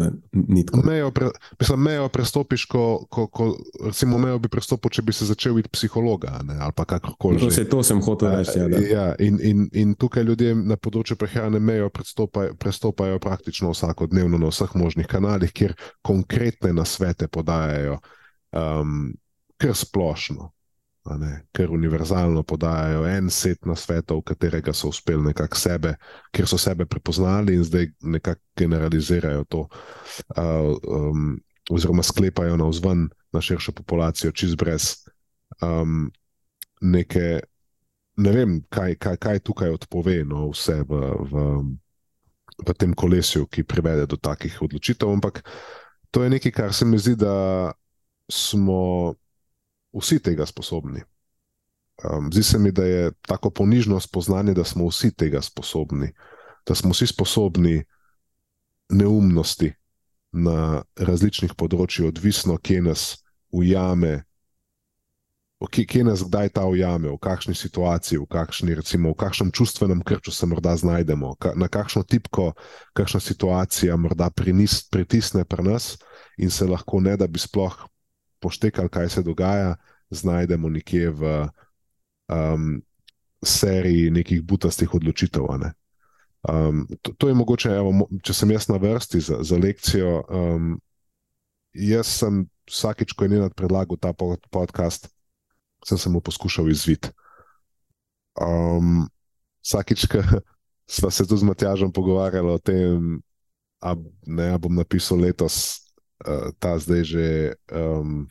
[0.84, 1.28] mejo, pre,
[1.60, 3.50] mislim, mejo prestopiš, ko, ko, ko
[3.84, 7.42] recimo, mejo bi prestopil, če bi se začel videti psihologa ali pa kakorkoli.
[7.44, 8.56] To, se, to sem hotel reči.
[8.56, 14.48] Ja, ja, in, in, in tukaj ljudje na področju prehrane mejo prestopajo praktično vsakodnevno na
[14.48, 18.00] vseh možnih kanalih, kjer konkretne nasvete podajajo,
[18.56, 19.10] um,
[19.60, 20.54] ker splošno
[21.52, 25.94] ker univerzalno podajajo en set na svetu, v katerega so uspeli nekako sebe,
[26.34, 29.66] ker so sebe prepoznali in zdaj nekako generalizirajo to,
[30.36, 31.36] uh, um,
[31.70, 35.06] oziroma sklepajo na vzven na širšo populacijo, čez brez
[35.62, 36.10] um,
[36.80, 37.40] neke.
[38.16, 41.42] Ne vem, kaj, kaj, kaj tukaj odpove no, vse v, v,
[42.64, 45.42] v tem kolesju, ki privede do takih odločitev, ampak
[46.10, 47.72] to je nekaj, kar se mi zdi, da
[48.32, 49.12] smo
[49.96, 51.02] vsi tega sposobni.
[52.04, 56.12] Um, zdi se mi, da je tako ponižno spoznanje, da smo vsi tega sposobni,
[56.66, 57.84] da smo vsi sposobni
[58.88, 59.72] neumnosti
[60.32, 63.06] na različnih področjih, odvisno, kje nas
[63.48, 64.26] ujame,
[65.70, 70.04] kje, kje nas kdaj ta ujame, v kakšni situaciji, v, kakšni, recimo, v kakšnem čustvenem
[70.04, 72.52] krču se morda znajdemo, na kakšno tipko,
[72.92, 75.94] kakšna situacija morda prinis, pritisne pri nas
[76.36, 77.86] in se lahko ne, da bi sploh
[78.40, 79.76] poštekali, kaj se dogaja,
[80.10, 81.32] znajdemo nekje v
[82.28, 82.82] um,
[83.44, 85.46] seriji nekih butastih odločitev.
[85.60, 85.72] Ne?
[86.48, 90.22] Um, to, to je mogoče, evo, če sem jaz na vrsti za, za lekcijo.
[90.30, 90.76] Um,
[91.74, 94.12] jaz sem vsakič, ko je Nenad predlagal ta
[94.50, 95.10] podcast,
[95.86, 97.10] sem se mu poskušal izviti.
[98.40, 99.06] Um,
[99.64, 100.22] vsakič, ko
[100.98, 103.18] smo se tu z Matjažem pogovarjali o tem,
[104.26, 105.85] da bom napisal letos
[106.24, 107.28] uh, ta zdaj že.
[107.72, 108.26] Um,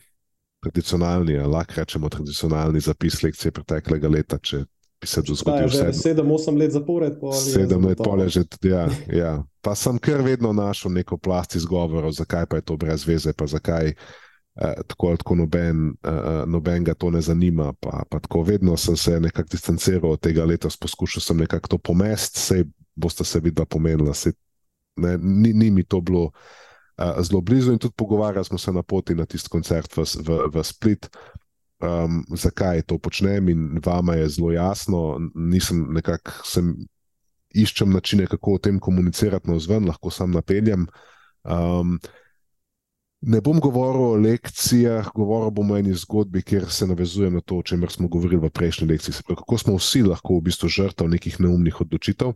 [0.65, 4.39] tradicionalni, lahko rečemo, tradicionalni zapis lekcije preteklega leta.
[4.41, 4.63] Če
[5.01, 8.45] bi se zgodil že sedem, osem let zapored, sedem let pole že.
[8.65, 9.33] Ja, ja.
[9.61, 13.47] Pa sem kar vedno našel neko plast izgovorov, zakaj pa je to brez veze, pa
[13.49, 13.93] zakaj.
[14.55, 17.73] Uh, tako ali tako noben, uh, noben ga to ne zanima.
[17.79, 21.77] Pa, pa tako vedno sem se nekako distanciral od tega leta, poskušal sem nekako to
[21.91, 22.63] pomesti, sej
[22.95, 24.15] boste se videla pomenila.
[24.15, 24.31] Sej,
[24.95, 26.31] ne, ni, ni mi to bilo
[26.97, 30.39] uh, zelo blizu in tudi pogovarjali smo se na poti na tisti koncert v, v,
[30.53, 31.09] v Split.
[31.79, 36.31] Um, zakaj to počnem, in vama je zelo jasno, nisem nekako,
[37.55, 40.87] iščem načine, kako o tem komunicirati na vzven, lahko sam napeljem.
[41.43, 41.97] Um,
[43.25, 47.59] ne bom govoril o lekcijah, govoril bom o eni zgodbi, kjer se navezuje na to,
[47.59, 49.21] o čemer smo govorili v prejšnji lekciji.
[49.25, 52.35] Pravi, kako smo vsi lahko v bistvu žrtev nekih neumnih odločitev.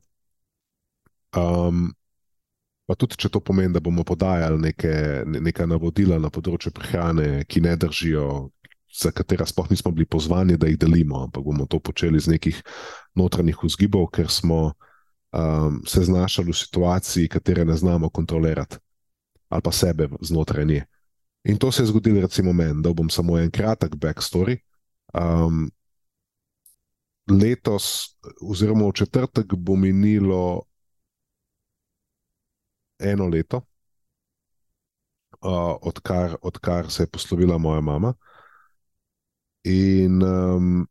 [1.37, 1.91] Um,
[2.89, 4.91] Pa tudi, če to pomeni, da bomo podajali neke,
[5.29, 8.23] neka navodila na področju prehrane, ki ne držijo,
[8.89, 12.57] za katera sploh nismo bili pozvani, da jih delimo, ampak bomo to počeli iz nekih
[13.13, 18.81] notranjih vzgibov, ker smo um, se znašli v situaciji, katere ne znamo kontrolirati,
[19.49, 20.85] ali pa sebe znotraj nje.
[21.43, 24.57] In to se je zgodilo, recimo, meni, da bom samo en kratek backstory.
[25.13, 25.69] Um,
[27.29, 30.65] letos, oziroma v četrtek, bo minilo
[32.99, 33.63] eno leto,
[35.41, 38.13] uh, odkar, odkar se je poslovila moja mama.
[39.67, 40.87] In um,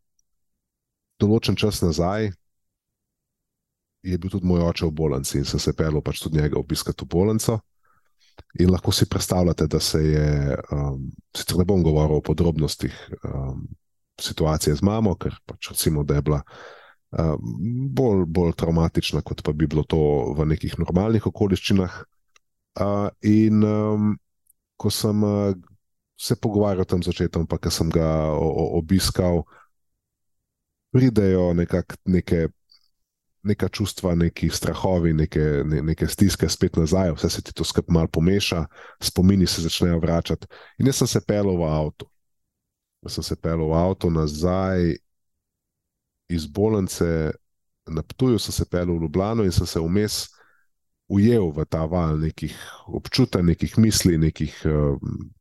[1.20, 2.30] določen čas nazaj
[4.04, 7.04] je bil tudi moj oče v bolnici in sem se pelil pač tudi njega obiskati
[7.04, 7.58] v bolnico.
[8.62, 12.94] In lahko si predstavljate, da se je, um, sicer ne bom govoril o podrobnostih
[13.24, 13.66] um,
[14.20, 16.42] situacije z mamo, ker pač recimo, da je bila
[17.10, 19.98] bolj, bolj traumatična, kot pa bi bilo to
[20.36, 22.02] v nekih normalnih okoliščinah.
[23.24, 23.64] In
[24.78, 25.54] ko sem uh,
[26.18, 29.44] se pogovarjal tam začetkom, pa ko sem ga obiskal,
[30.94, 32.48] pridejo nekak, neke.
[33.48, 37.94] Neka čustva, neki strahovi, neke, ne, neke stiske, spet nazaj, vse se ti to skupaj
[37.94, 38.64] malo pomeša,
[39.00, 40.50] spomini se začnejo vračati.
[40.82, 42.08] In jaz sem se pelil v avto.
[43.06, 44.98] Jaz sem se pelil v avto nazaj
[46.28, 47.32] iz bolnice
[47.88, 50.26] na Ptuju, sem se pelil v Ljubljano in sem se vmes
[51.08, 52.54] ujel v ta val nekih
[52.86, 54.62] občutkov, nekih misli, nekih.
[54.64, 55.32] Um,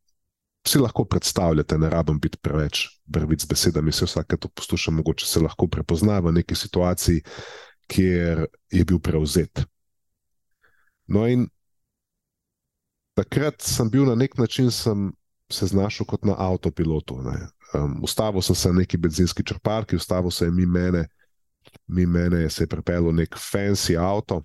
[0.67, 5.25] Si lahko predstavljate, ne rabim biti preveč brvic z besedami, se vsake to poslušam, mogoče
[5.25, 7.21] se lahko prepozna v neki situaciji,
[7.87, 9.63] kjer je bil prevzet.
[11.07, 11.47] No, in
[13.15, 15.13] takrat sem bil na nek način, sem
[15.47, 17.21] se znašel kot na avtopilotu.
[17.75, 21.07] Um, ustavil sem se na neki benzinski črpalki, ustavil se je mi mene,
[21.87, 24.43] mi mene se je pripeljal nek fancy avto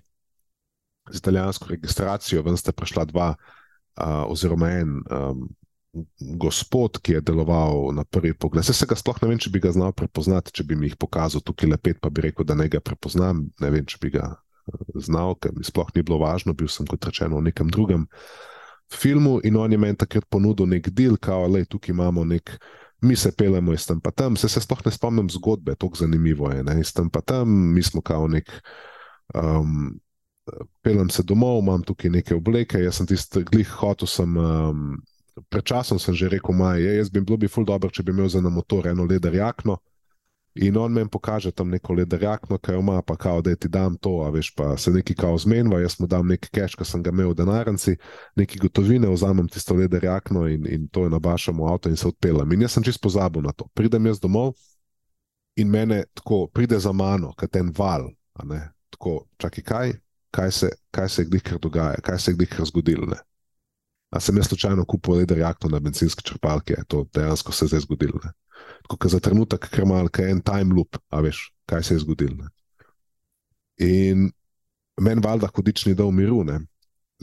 [1.11, 5.47] z italijansko registracijo, ven sta prišla dva, uh, oziroma en um,
[6.19, 8.65] gospod, ki je deloval na prvi pogled.
[8.65, 11.43] Se ga sploh ne vem, če bi ga znal prepoznati, če bi mi jih pokazal
[11.45, 13.45] tukaj le pet, pa bi rekel, da ne ga prepoznam.
[13.61, 16.89] Ne vem, če bi ga eh, znal, ker mi sploh ni bilo važno, bil sem
[16.89, 18.07] kot rečeno v nekem drugem
[18.93, 22.57] filmu in on je meni takrat ponudil nek del, kao, le tukaj imamo nek.
[23.03, 26.51] Mi se pelemo iz tam pa tam, se, se sploh ne spomnim zgodbe, tako zanimivo
[26.51, 26.63] je.
[26.63, 26.79] Ne?
[26.79, 28.51] Iz tam pa tam, mi smo kao nek.
[29.35, 29.99] Um,
[30.83, 34.95] pelem se domov, imam tukaj neke obleke, jaz sem tisti glih hotel, sem um,
[35.49, 38.11] pred časom sem že rekel, maj, je, jaz bi bilo bi ful dobro, če bi
[38.11, 39.79] imel za na motor eno leder jakno.
[40.55, 43.95] In on meni pokaže tam neko leder jakno, kaj ima, pa kao, da ti dam
[43.97, 47.01] to, a veš, pa se neki kao zmenjava, jaz mu dam neki cash, ki sem
[47.03, 47.95] ga imel v denarnici,
[48.37, 52.07] neki gotovine, vzamem tisto leder jakno in, in to je nabašam v avto in se
[52.07, 52.53] odpeljem.
[52.53, 53.65] In jaz sem čist pozabil na to.
[53.73, 54.53] Pridem jaz domov
[55.57, 58.11] in mene tako pride za mano, kot en val,
[58.93, 59.93] tako, čakaj kaj,
[60.31, 63.17] kaj se, kaj se je glihkar dogaja, kaj se je glihkar zgodilo.
[64.13, 67.87] A sem jaz slučajno kupil leder jakno na benzinske črpalke, to dejansko se je zdaj
[67.89, 68.21] zgodilo.
[68.23, 68.31] Ne?
[68.89, 72.49] Tako za trenutek, ker ima en time loop, a veš, kaj se je zgodilo.
[73.81, 74.31] In
[75.01, 76.43] meni valjda hudič ni dal miru.
[76.43, 76.59] Ne?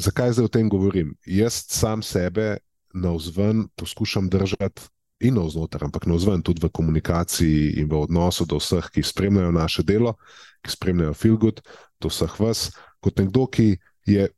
[0.00, 1.14] Zakaj zdaj o tem govorim?
[1.26, 2.56] Jaz sam sebe
[2.94, 4.88] na vzven poskušam držati
[5.20, 9.04] in na vznoter, ampak na vzven tudi v komunikaciji in v odnosu do vseh, ki
[9.04, 10.16] spremljajo naše delo,
[10.64, 11.60] ki spremljajo good,
[12.00, 12.70] do vseh vas,
[13.00, 13.76] kot nekdo, ki
[14.06, 14.28] je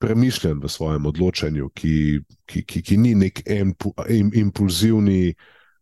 [0.00, 3.42] premišljen v svojem odločanju, ki, ki, ki, ki ni nek
[4.34, 5.34] impulzivni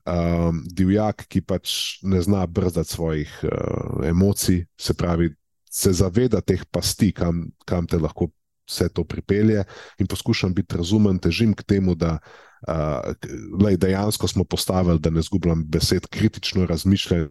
[0.07, 5.32] um, divjak, ki pač ne zna brzdati svojih uh, emocij, se pravi,
[5.70, 8.30] se zaveda teh pasti, kam, kam te lahko
[8.68, 9.64] vse to pripelje,
[9.98, 12.18] in poskušam biti razumen, težim k temu, da.
[12.62, 13.11] Uh,
[13.59, 17.26] lej, dejansko smo postavili, da ne zgubljam besed, kritično razmišljanje,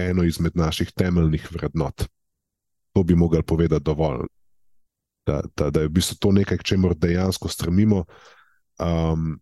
[0.00, 2.06] eno izmed naših temeljnih vrednot.
[2.96, 4.24] To bi mogli povedati dovolj
[5.28, 8.04] da, da, da je v bistvu to nekaj, k čemu dejansko stremimo.
[8.80, 9.36] Um,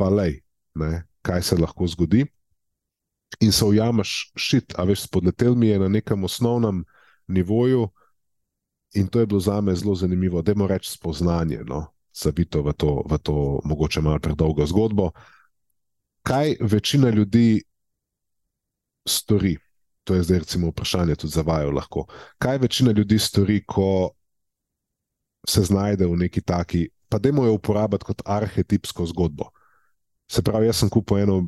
[0.00, 0.40] pa lej,
[0.74, 2.26] ne, kaj se lahko zgodi.
[3.40, 6.84] In se ujameš šit, a veš, spodletel mi je na nekem osnovnem
[7.28, 7.88] nivoju,
[8.94, 12.72] in to je bilo za me zelo zanimivo, da moramo reči spoznanje, no, zabito v
[12.72, 15.10] to, v to mogoče malo predolgo zgodbo.
[16.22, 17.62] Kaj večina ljudi
[19.08, 19.56] stori?
[20.04, 21.70] To je zdaj, recimo, vprašanje tudi za vaju.
[21.70, 22.06] Lahko.
[22.38, 24.10] Kaj večina ljudi stori, ko
[25.48, 29.50] se znajde v neki taki, pa da jo uporabljati kot arhetipsko zgodbo.
[30.30, 31.40] Se pravi, jaz sem kupil eno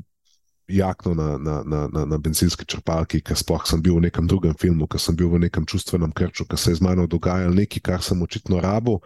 [0.69, 4.55] jakno na, na, na, na, na benzinski črpalki, ker sploh sem bil v nekem drugem
[4.59, 7.83] filmu, ker sem bil v nekem čustvenem krču, ker se je z mano dogajalo nekaj,
[7.83, 9.01] kar sem očitno rabo.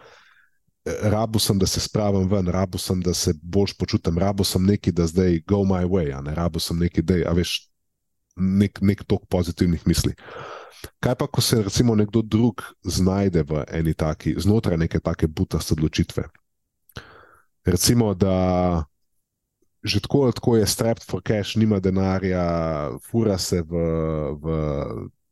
[0.87, 4.93] Rabu sem, da se spravim ven, rabu sem, da se bolj počutim, rabu sem neki,
[4.95, 7.57] da zdaj go my way, a ne rabu sem neki, da je, veš,
[8.37, 10.15] nek, nek tok pozitivnih misli.
[11.03, 15.75] Kaj pa, ko se recimo nekdo drug znajde v eni taki, znotraj neke take butaste
[15.75, 16.23] odločitve?
[17.67, 18.85] Recimo, da
[19.87, 22.43] že tako tako je strapped for cash, nima denarja,
[23.09, 23.71] fura se v,
[24.41, 24.45] v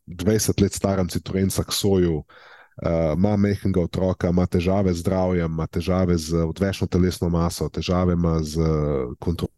[0.07, 6.17] 20 let starem Citroen Saxoju, uh, ima mehkega otroka, ima težave z zdravjem, ima težave
[6.17, 8.61] z odvečno telesno maso, težave ima z
[9.19, 9.55] kontrolom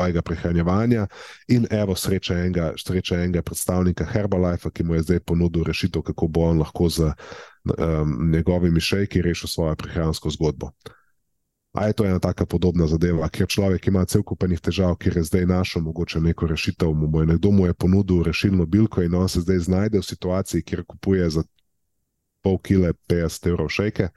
[0.00, 1.06] svojega prehranjevanja.
[1.48, 6.28] In evo, sreča enega, sreča enega predstavnika Herbalife, ki mu je zdaj ponudil rešitev, kako
[6.28, 10.70] bo on lahko z um, njegovimi šejki rešil svojo prehransko zgodbo.
[11.72, 15.16] A je to ena taka podobna zadeva, ker človek ima cel kup enih težav, ker
[15.16, 19.14] je zdaj našel mogoče neko rešitev, mu je nekdo mu je ponudil rešilno bilko in
[19.14, 21.44] on se zdaj znajde v situaciji, kjer kupuje za
[22.42, 24.08] pol kile 50 evrov šejke,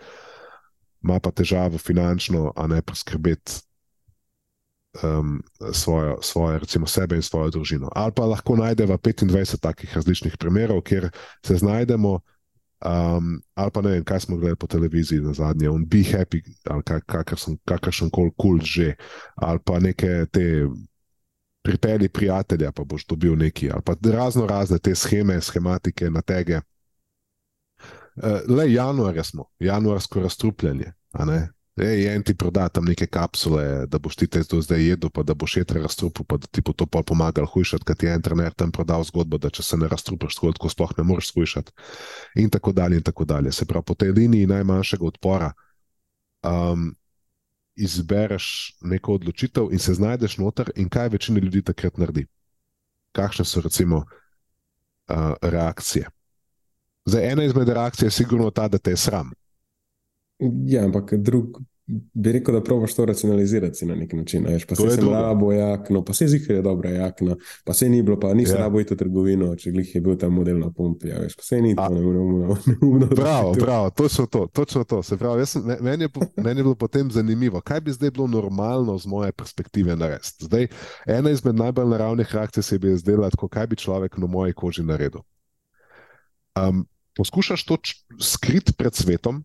[1.04, 3.62] ima pa težavo finančno, a ne poskrbeti
[5.04, 5.44] um,
[5.74, 7.90] svojo, svojo, recimo, sebe in svojo družino.
[7.96, 11.10] Ali pa lahko najdemo 25 takih različnih primerov, kjer
[11.46, 12.20] se znajdemo,
[12.86, 16.42] um, ali pa ne vem, kaj smo gledali po televiziji na zadnje, on be happy,
[16.70, 16.84] ali
[17.66, 18.96] kakršen koli kult že,
[19.36, 20.68] ali pa neke te.
[21.64, 26.60] Pripeli prijatelja, pa boš dobil nekaj, ali pa razno razne te scheme, schematike, na tege.
[28.16, 30.92] Uh, le januarja smo, januarsko razstrupljanje,
[31.74, 35.34] Ej, en ti proda tam neke kapsule, da boš ti te zdaj jedel, pa da
[35.34, 38.22] boš jedel razstrupil, pa da ti bo to pol pomagal hujšati, ker ti je en
[38.22, 41.74] trener tam prodal zgodbo, da če se ne razstrupiš, tako sploh ne moreš hujšati.
[42.46, 43.52] In tako dalje, in tako dalje.
[43.52, 45.50] Se pravi, po tej liniji najmanjšega odpora
[46.46, 46.92] um,
[47.76, 52.28] izbereš neko odločitev in se znajdeš noter, in kaj večina ljudi takrat naredi.
[53.18, 56.06] Kakšne so recimo uh, reakcije?
[57.06, 59.34] Zdaj, ena izmed reakcij je sigurno ta, da te je sram.
[60.66, 61.62] Ja, ampak drug
[62.14, 64.46] bi rekel, da probiš to racionalizirati na nek način.
[64.48, 68.20] Veš, pa se je rabo jakno, pa se je dobra jakna, pa se ni bilo,
[68.20, 68.58] pa nisi ja.
[68.58, 71.08] rabo iti v trgovino, če glih je bil ta model na pumpi.
[71.08, 72.56] Ja, veš, pa se ni to neumno.
[73.16, 75.04] Prav, prav, točno to, točno to.
[75.04, 78.98] Se pravi, sem, meni, je, meni je bilo potem zanimivo, kaj bi zdaj bilo normalno
[78.98, 80.46] z moje perspektive narediti.
[80.46, 80.68] Zdaj,
[81.06, 85.22] ena izmed najbolj naravnih reakcij se bi zdela, kaj bi človek na moji koži naredil.
[86.56, 86.86] Um,
[87.18, 87.78] poskušaš to
[88.22, 89.44] skriti pred svetom,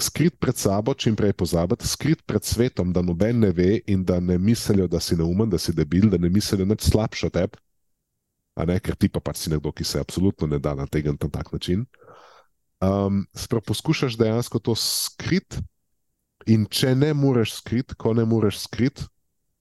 [0.00, 4.20] skrit pred sabo, čim prej pozabiti, skrit pred svetom, da noben ne ve in da
[4.20, 7.60] ne mislijo, da si neumen, da si debil, da ne mislijo nič slabše od tebe,
[8.80, 11.52] ker ti pa pač si nekdo, ki se absolutno ne da na tega na tak
[11.52, 11.86] način.
[12.82, 15.60] Um, Sprav poskušaš dejansko to skrit,
[16.46, 19.04] in če ne moreš skrit, ko ne moreš skrit,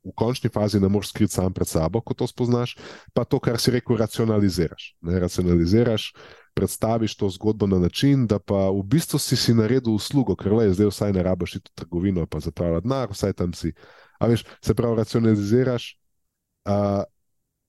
[0.01, 2.73] v končni fazi ne moreš skrit sam pred sabo, ko to spoznaš,
[3.13, 4.95] pa to, kar si rekel, racionaliziraš.
[5.05, 6.11] Ne, racionaliziraš,
[6.53, 10.71] predstaviš to zgodbo na način, da pa v bistvu si si naredil uslugo, ker le
[10.73, 13.73] zdaj vsaj ne rabiš iti v trgovino, pa zapravlja denar, vsaj tam si.
[14.19, 15.97] A veš, se pravi, racionaliziraš,
[16.65, 17.03] uh,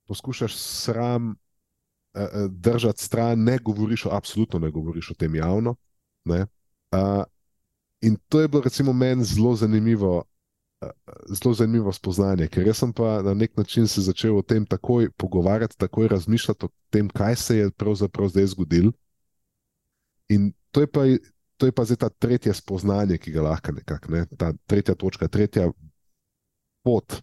[0.06, 5.76] poskušaš sram uh, držati stran, ne govoriš, absolutno ne govoriš o tem javno.
[6.24, 7.24] Uh,
[8.00, 10.24] in to je bilo, recimo, meni zelo zanimivo
[11.28, 15.10] zelo zanimivo spoznanje, ker jaz sem pa na nek način se začel o tem takoj
[15.16, 18.92] pogovarjati, takoj razmišljati o tem, kaj se je pravzaprav zdaj zgodilo.
[20.28, 21.06] In to je pa,
[21.56, 24.26] to je pa zdaj ta tretje spoznanje, ki ga lahko nekako, ne?
[24.38, 25.68] ta tretja točka, tretja
[26.82, 27.20] pot,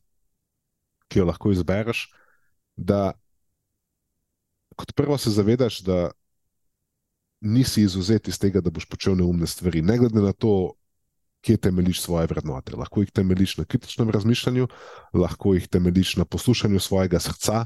[1.07, 2.07] ki jo lahko izbereš.
[2.75, 3.11] Da
[4.79, 6.11] kot prvo se zavedaš, da
[7.41, 10.73] nisi izuzet iz tega, da boš počel neumne stvari, ne glede na to,
[11.41, 12.75] kje temeljiš svoje vrednote.
[12.75, 14.67] Lahko jih temeljiš na kritičnem razmišljanju,
[15.13, 17.65] lahko jih temeljiš na poslušanju svojega srca.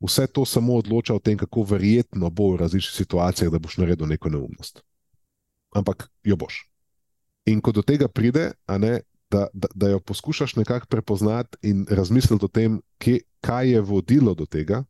[0.00, 4.06] Vse to samo odloča o tem, kako verjetno bo v različnih situacijah, da boš naredil
[4.08, 4.82] neko neumnost.
[5.76, 6.64] Ampak jo boš.
[7.46, 9.00] In ko do tega pride, ne,
[9.30, 14.34] da, da, da jo poskušaš nekako prepoznati in razmisliti o tem, kje, kaj je vodilo
[14.34, 14.84] do tega,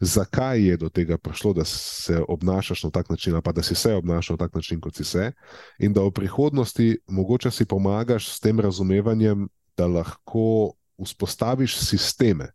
[0.00, 3.94] zakaj je do tega prišlo, da se obnašaš na tak način, pa da si se
[3.94, 5.32] obnašal na tak način, kot si se,
[5.78, 10.72] in da v prihodnosti mogoče si pomagaš s tem razumevanjem, da lahko
[11.04, 12.50] vzpostaviš sisteme.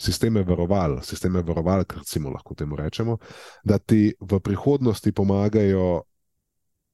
[0.00, 2.02] Sisteme varoval, sisteme varoval, kar
[2.34, 3.18] lahko temu rečemo,
[3.64, 6.02] da ti v prihodnosti pomagajo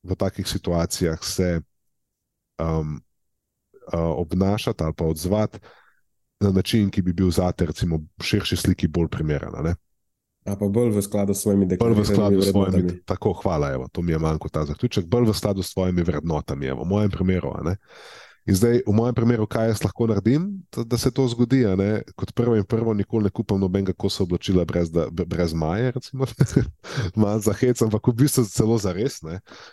[0.03, 1.61] v takih situacijah se
[2.59, 3.01] um,
[3.93, 5.59] uh, obnašati ali pa odzvati
[6.43, 9.75] na način, ki bi bil za te, recimo, širši sliki bolj primeren.
[10.43, 11.95] A pa bolj v skladu s svojimi deklaracij.
[11.95, 15.31] Bolj v skladu s svojimi, tako hvala, evo, to mi je manjko ta zaključek, bolj
[15.31, 17.55] v skladu s svojimi vrednotami, evo, v mojem primeru.
[18.43, 21.63] In zdaj, v mojem primeru, kaj jaz lahko naredim, da, da se to zgodi?
[22.19, 26.27] Kot prvo in prvo, nikoli ne kupam nobenega kosa oblačila brez, da, brez maje, recimo,
[27.15, 29.21] malo za hec, ampak v bistvu celo za res.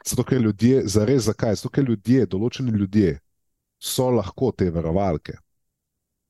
[0.06, 1.58] Zato, ker ljudje, za res, zakaj?
[1.58, 3.18] Zato, ker ljudje, določeni ljudje,
[3.82, 5.40] so lahko te varovalke.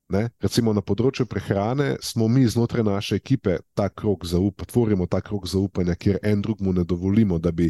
[0.10, 0.24] Ne?
[0.41, 5.45] Recimo na področju prehrane smo mi znotraj naše ekipe ta krok zaupanja, tvorimo ta krok
[5.45, 7.70] zaupanja, kjer en drugemu ne dovolimo, da bi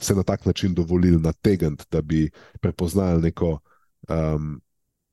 [0.00, 2.30] se na tak način dovolili nategniti, da bi
[2.64, 3.58] prepoznali neko,
[4.08, 4.56] um,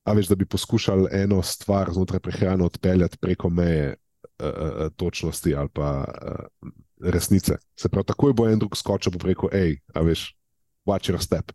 [0.08, 5.56] a več, da bi poskušali eno stvar znotraj prehrane odpeljati preko meje uh, uh, točnosti
[5.56, 6.72] ali pa uh,
[7.04, 7.60] resnice.
[7.76, 10.30] Se pravi, takoj bo en drug skočil preko, hej, a veš,
[10.88, 11.52] watch your step.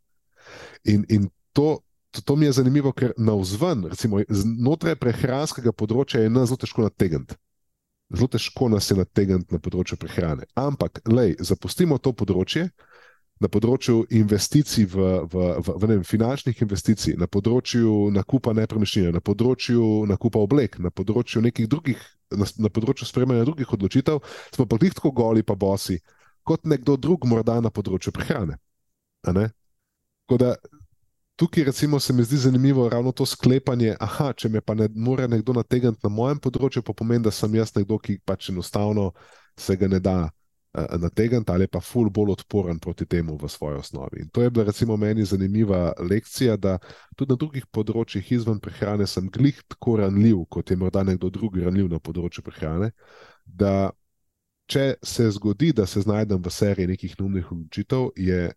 [0.85, 1.79] In, in to
[2.11, 6.61] to, to mi je zanimivo, ker na vzven, recimo znotraj prehranskega področja, je nas zelo
[6.63, 7.37] težko nategniti.
[8.15, 10.49] Zelo težko nas je nategniti na področju prehrane.
[10.57, 12.71] Ampak, lej, zapustimo to področje.
[13.39, 19.21] Na področju investicij, v, v, v, v vem, finančnih investicij, na področju nakupa nepremičnine, na
[19.23, 22.01] področju nakupa oblek, na področju nekih drugih,
[22.35, 24.19] na, na področju sprejemanja drugih odločitev,
[24.57, 26.01] smo pa jih tako goli, pa bosi,
[26.43, 28.59] kot nekdo drug, morda na področju prehrane.
[29.23, 30.57] Tako da
[31.39, 33.95] tukaj recimo, se mi zdi zanimivo ravno to sklepanje.
[34.01, 37.55] Aha, če me pa ne more nekdo nategniti na mojem področju, pa pomeni, da sem
[37.55, 39.13] jaz nekdo, ki pač enostavno
[39.59, 43.79] se ga ne da uh, nategniti ali pa ful bolj odporen proti temu v svoji
[43.79, 44.25] osnovi.
[44.25, 46.79] In to je bila recimo meni zanimiva lekcija, da
[47.15, 51.63] tudi na drugih področjih izven prehrane sem glih tako ranljiv, kot je morda nekdo drugi
[51.63, 52.91] ranljiv na področju prehrane.
[54.69, 58.49] Če se zgodi, da se znajdem v seriji nekih neumnih odločitev, je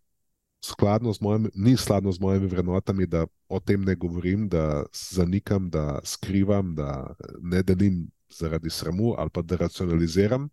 [0.62, 5.70] skladno z mojimi, ni skladno z mojimi vrednotami, da o tem ne govorim, da zanikam,
[5.70, 10.50] da skrivam, da ne delim zaradi sramu ali pa da racionaliziram,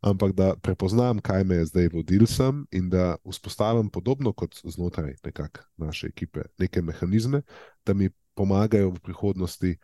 [0.00, 5.14] ampak da prepoznam, kaj me je zdaj vodil sem in da vzpostavim podobno kot znotraj
[5.76, 7.42] naše ekipe, neke mehanizme,
[7.86, 9.76] da mi pomagajo v prihodnosti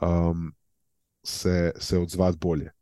[0.00, 0.52] um,
[1.22, 2.72] se, se odzvati bolje.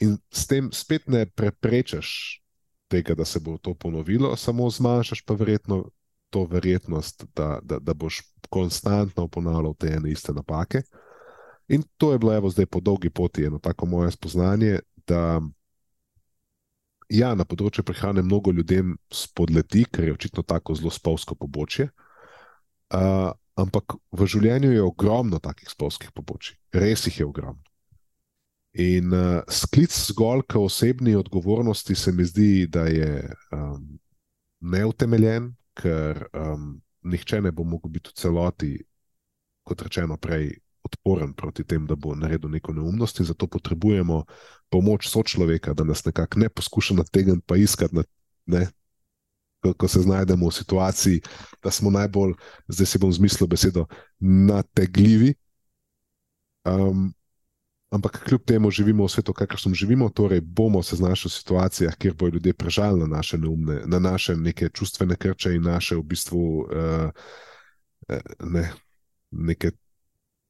[0.00, 2.38] In s tem spet ne preprečaš
[2.88, 5.84] tega, da se bo to ponovilo, samo zmanjšaš pa verjetno
[6.30, 8.20] to verjetnost, da, da, da boš
[8.50, 10.82] konstantno ponavljal te ene iste napake.
[11.68, 15.40] In to je bilo, evo, zdaj po dolgi poti, eno tako moje spoznanje, da
[17.08, 21.88] ja, na področju prehrane mnogo ljudem spodleti, ker je očitno tako zelo spolsko pobočje.
[22.88, 27.67] Uh, ampak v življenju je ogromno takih spolskih pobočij, res jih je ogromno.
[28.72, 33.98] In uh, sklic zgolj k osebni odgovornosti se mi zdi, da je um,
[34.60, 38.72] neutemeljen, ker um, nihče ne bo mogel biti v celoti,
[39.64, 40.52] kot rečeno prej,
[40.84, 43.22] odporen proti tem, da bo naredil neko neumnost.
[43.22, 44.24] Zato potrebujemo
[44.70, 48.04] pomoč sočloveka, da nas nekako ne poskuša nategniti, pa iskati, na,
[48.46, 48.66] ne,
[49.62, 51.20] ko, ko se znajdemo v situaciji,
[51.62, 52.34] da smo najbolj,
[52.68, 53.86] zdaj si bom zmislil besedo,
[54.20, 55.34] nategljivi.
[56.68, 57.14] Um,
[57.90, 62.14] Ampak kljub temu živimo v svetu, kakršnem živimo, torej bomo se znašli v situacijah, kjer
[62.14, 66.68] bodo ljudje prežali na naše neumne, na naše neke čustvene krče in naše v bistvu
[66.68, 67.10] uh,
[68.44, 68.72] ne,
[69.30, 69.70] neke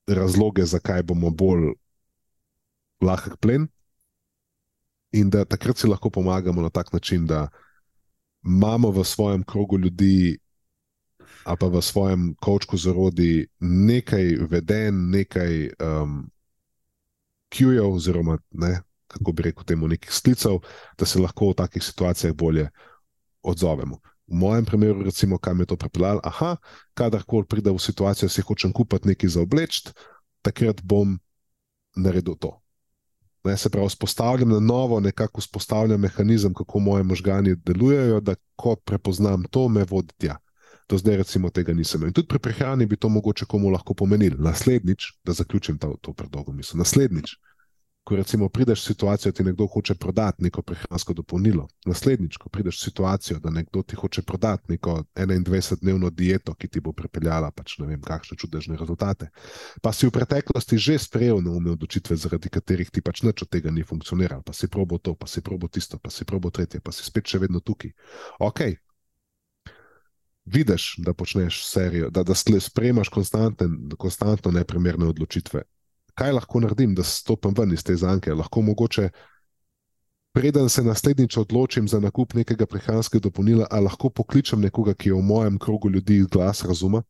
[0.06, 1.72] razloge, zakaj bomo bolj
[3.00, 3.68] lahek plen.
[5.12, 7.48] In da takrat si lahko pomagamo na tak način, da
[8.44, 10.38] imamo v svojem krogu ljudi,
[11.44, 15.70] a pa v svojem kočku zarodi nekaj veden, nekaj.
[15.78, 16.26] Um,
[17.50, 20.60] Q-jev, oziroma ne, kako bi rekel, temu nekih sklicev,
[20.98, 22.68] da se lahko v takih situacijah bolje
[23.42, 24.00] odzovemo.
[24.28, 26.56] V mojem primeru, recimo, kam je to pripeljalo, aha,
[26.94, 29.82] kadarkoli pride v situacijo, da si hočem kupiti nekaj za obleč,
[30.42, 31.16] takrat bom
[31.96, 32.52] naredil to.
[33.44, 38.76] Ne, se pravi, vzpostavljam na novo, nekako vzpostavljam mehanizem, kako moje možgani delujejo, da ko
[38.76, 40.36] prepoznam to, me vodi tja.
[40.88, 42.08] Do zdaj, recimo, tega nisem imel.
[42.08, 44.36] In tudi pri prehrani bi to mogoče komu lahko pomenilo.
[44.40, 46.78] Naslednjič, da zaključim ta, to predolgo misel.
[46.80, 47.34] Naslednjič,
[48.08, 51.66] ko recimo prideš v situacijo, da ti nekdo hoče prodati neko prehransko dopolnilo.
[51.86, 56.80] Naslednjič, ko prideš v situacijo, da nekdo ti hoče prodati neko 21-dnevno dieto, ki ti
[56.80, 59.28] bo pripeljala pač ne vem, kakšne čudežne rezultate.
[59.82, 63.68] Pa si v preteklosti že sprejel neumne odločitve, zaradi katerih ti pač nič od tega
[63.70, 64.40] ni funkcioniralo.
[64.40, 67.28] Pa si probo to, pa si probo tisto, pa si probo tretje, pa si spet
[67.28, 67.92] še vedno tukaj.
[68.40, 68.87] Ok,
[70.52, 73.08] vidiš, da počneš serijo, da, da sprejmaš
[73.98, 75.62] konstantno neprimerne odločitve.
[76.14, 78.34] Kaj lahko naredim, da stopim ven iz te zanke?
[78.34, 79.10] Lahko mogoče,
[80.32, 85.14] preden se naslednjič odločim za nakup nekega prehranskega dopolnila, ali lahko pokličem nekoga, ki je
[85.14, 87.02] v mojem krogu ljudi glas razuma,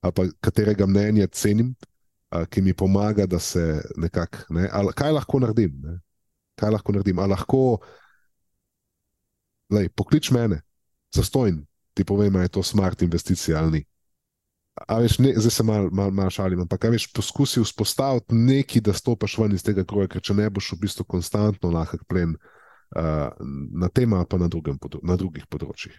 [0.00, 1.74] ali pa katerega mnenja cenim,
[2.50, 4.54] ki mi pomaga, da se nekako.
[4.54, 5.74] Ne, kaj lahko naredim?
[5.82, 5.98] Ne?
[6.54, 7.18] Kaj lahko naredim?
[7.18, 7.80] Ali lahko,
[9.70, 10.60] lej, poklič mene,
[11.14, 11.64] zastojn,
[11.94, 13.84] ti povem, ali je to smart investicija ali ni.
[14.88, 19.36] Veš, ne, zdaj se malo mal, mal šalim, ampak veš, poskusi vzpostaviti nekaj, da stopiš
[19.38, 22.36] ven iz tega kroga, ker če ne boš v bistvu konstantno lahek plen
[22.96, 23.28] uh,
[23.82, 25.98] na tem, pa na, drugem, na drugih področjih.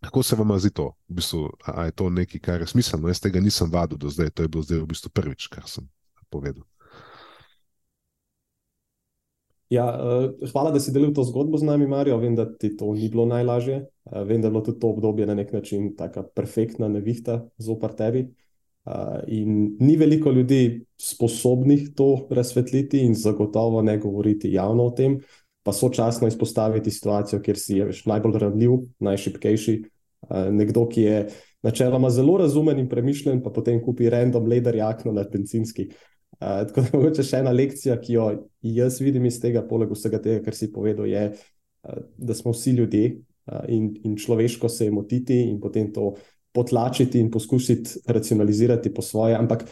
[0.00, 0.90] Kako se vam zdi to?
[1.08, 3.08] V bistvu, a je to nekaj, kar je smiselno?
[3.08, 5.88] Jaz tega nisem vadil do zdaj, to je bilo zdaj v bistvu prvič, kar sem
[6.32, 6.64] povedal.
[9.70, 12.18] Ja, uh, hvala, da si delil to zgodbo z nami, Marijo.
[12.18, 13.84] Vem, da ti to ni bilo najlažje.
[14.10, 17.94] Uh, vem, da je bilo tudi to obdobje na nek način tako perfektna nevihta zopr
[17.94, 18.26] tebi.
[18.84, 25.20] Uh, in ni veliko ljudi sposobnih to razsvetliti in zagotovo ne govoriti javno o tem,
[25.62, 29.76] pa sočasno izpostaviti situacijo, kjer si je veš, najbolj ranljiv, najšipkejši.
[30.22, 31.22] Uh, nekdo, ki je
[31.62, 35.90] načeloma zelo razumen in premišljen, pa potem kupi random leder jakno na benzinski.
[36.40, 38.28] Uh, tako da mogoče še ena lekcija, ki jo
[38.62, 42.74] jaz vidim iz tega, poleg vsega tega, kar si povedal, je, uh, da smo vsi
[42.80, 43.20] ljudje
[43.68, 46.14] in, in človeško se je motiti in potem to
[46.52, 49.36] potlačiti in poskusiti racionalizirati po svoje.
[49.36, 49.64] Ampak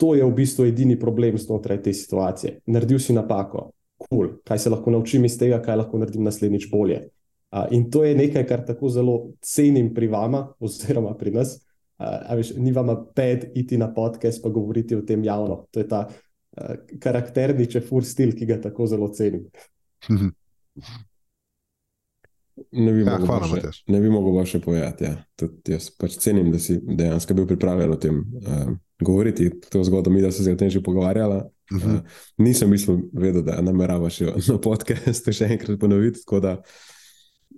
[0.00, 2.60] to je v bistvu edini problem znotraj te situacije.
[2.66, 4.28] Naredil si napako, kul, cool.
[4.44, 7.02] kaj se lahko naučim iz tega, kaj lahko naredim naslednjič bolje.
[7.50, 11.58] Uh, in to je nekaj, kar tako zelo cenim pri vama, oziroma pri nas.
[11.98, 15.66] Uh, veš, ni vam pet iti na podcast, pa govoriti o tem javno.
[15.70, 19.50] To je ta uh, karakterni čefur stil, ki ga tako zelo cenim.
[22.72, 25.06] Ne bi, ja, mogel, še, ne bi mogel še povedati.
[25.08, 25.16] Ja.
[25.38, 28.70] Tudi jaz pač cenim, da si dejansko bil pripravljen o tem uh,
[29.02, 29.48] govoriti.
[29.72, 31.44] To zgodbo mi, da se o tem že pogovarjala.
[31.70, 31.96] Uh -huh.
[31.96, 36.20] uh, nisem mislil, vedel, da nameravaš na podkastu še enkrat ponoviti.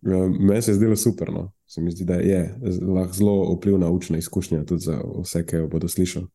[0.02, 1.32] Ja, meni se je zdelo super.
[1.32, 1.52] No.
[1.66, 5.68] Se mi zdi, da je lahko zelo vplivna učna izkušnja tudi za vse, ki jo
[5.68, 6.26] bodo slišali.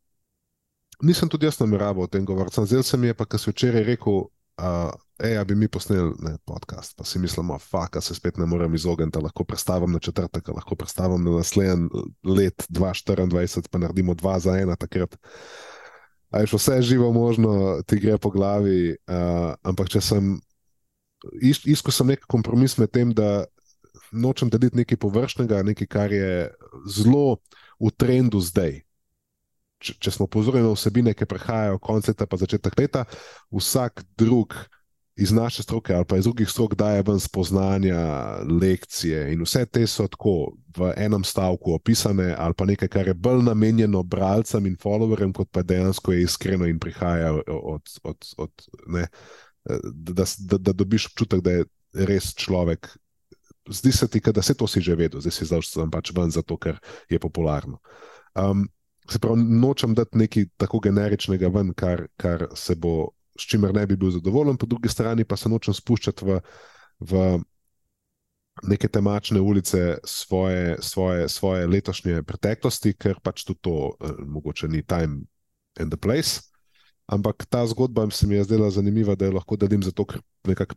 [1.03, 2.65] Nisem tudi jaz nameraval o tem govoriti.
[2.65, 4.23] Zdaj se mi je pa, kar si včeraj rekel,
[4.57, 4.89] da
[5.41, 6.95] uh, bi mi posneli ne, podcast.
[6.97, 7.51] Pa si mislim,
[7.93, 11.89] da se spet ne morem izogniti, da lahko predstavim na četrtek, lahko predstavim na naslednji
[12.23, 15.17] let 2024, pa naredimo dva za ena takrat.
[16.29, 18.97] A je še vse živo možno, ti gre po glavi.
[19.07, 20.35] Uh, ampak če sem
[21.41, 23.45] iskal sem nek kompromis med tem, da
[24.11, 26.49] nočem deliti nekaj površnega, nekaj, kar je
[26.89, 27.39] zelo
[27.79, 28.86] v trendu zdaj.
[29.77, 33.05] Če, če smo pozorni na vsebine, ki prihajajo konec leta, pa začetek leta,
[33.53, 34.55] vsak drug
[35.17, 37.97] iz naše stroke ali pa iz drugih strok daje ven spoznanja,
[38.61, 43.13] lekcije in vse te so tako v enem stavku opisane, ali pa nekaj, kar je
[43.13, 47.97] bolj namenjeno bralcem in followerjem, kot pa dejansko je iskreno in prihaja od.
[48.03, 49.07] od, od ne,
[49.83, 51.65] da, da, da dobiš občutek, da je
[52.07, 52.87] res človek.
[53.69, 56.55] Zdi se ti, da se to si že vedel, zdaj si zdaj pač ven zato,
[56.57, 56.77] ker
[57.09, 57.81] je popularno.
[58.37, 58.67] Um,
[59.09, 63.85] se pravi, nočem dati nekaj tako generičnega ven, kar, kar se bo s čimer ne
[63.87, 66.39] bi bil zadovoljen, po drugi strani pa se nočem spuščati v,
[66.99, 67.23] v
[68.63, 74.83] neke temačne ulice svoje, svoje, svoje letošnje preteklosti, ker pač tudi to eh, mogoče ni
[74.83, 75.25] time
[75.79, 76.41] and the place.
[77.07, 80.75] Ampak ta zgodba se mi je zdela zanimiva, da jo lahko delim zato, ker nekako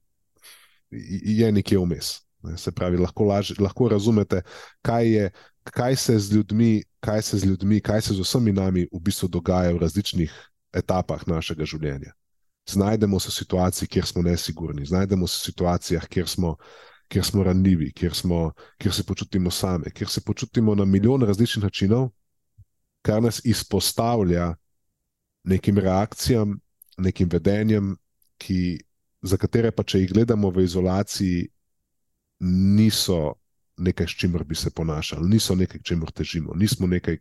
[0.91, 2.21] je nekje vmes.
[2.57, 4.43] Se pravi, lahko, laž, lahko razumete,
[4.83, 5.25] kaj, je,
[5.65, 9.73] kaj, se ljudmi, kaj se z ljudmi, kaj se z vsemi nami v bistvu dogaja
[9.73, 10.33] v različnih
[10.73, 12.15] etapah našega življenja.
[12.69, 16.57] Znajdemo se v situaciji, kjer smo nesigurni, znajdemo se v situacijah, kjer smo,
[17.09, 21.65] kjer smo ranljivi, kjer, smo, kjer se počutimo same, kjer se počutimo na milijon različnih
[21.65, 22.11] načinov,
[23.03, 24.55] kar nas izpostavlja
[25.45, 26.61] nekim reakcijam,
[26.99, 27.97] nekim vedenjem,
[28.39, 28.79] ki,
[29.23, 31.49] za katere pa, če jih gledamo v izolaciji,
[32.77, 33.40] niso
[33.81, 37.19] nekaj, s čimer bi se ponašali, niso nekaj, čemu težimo, nismo nekaj.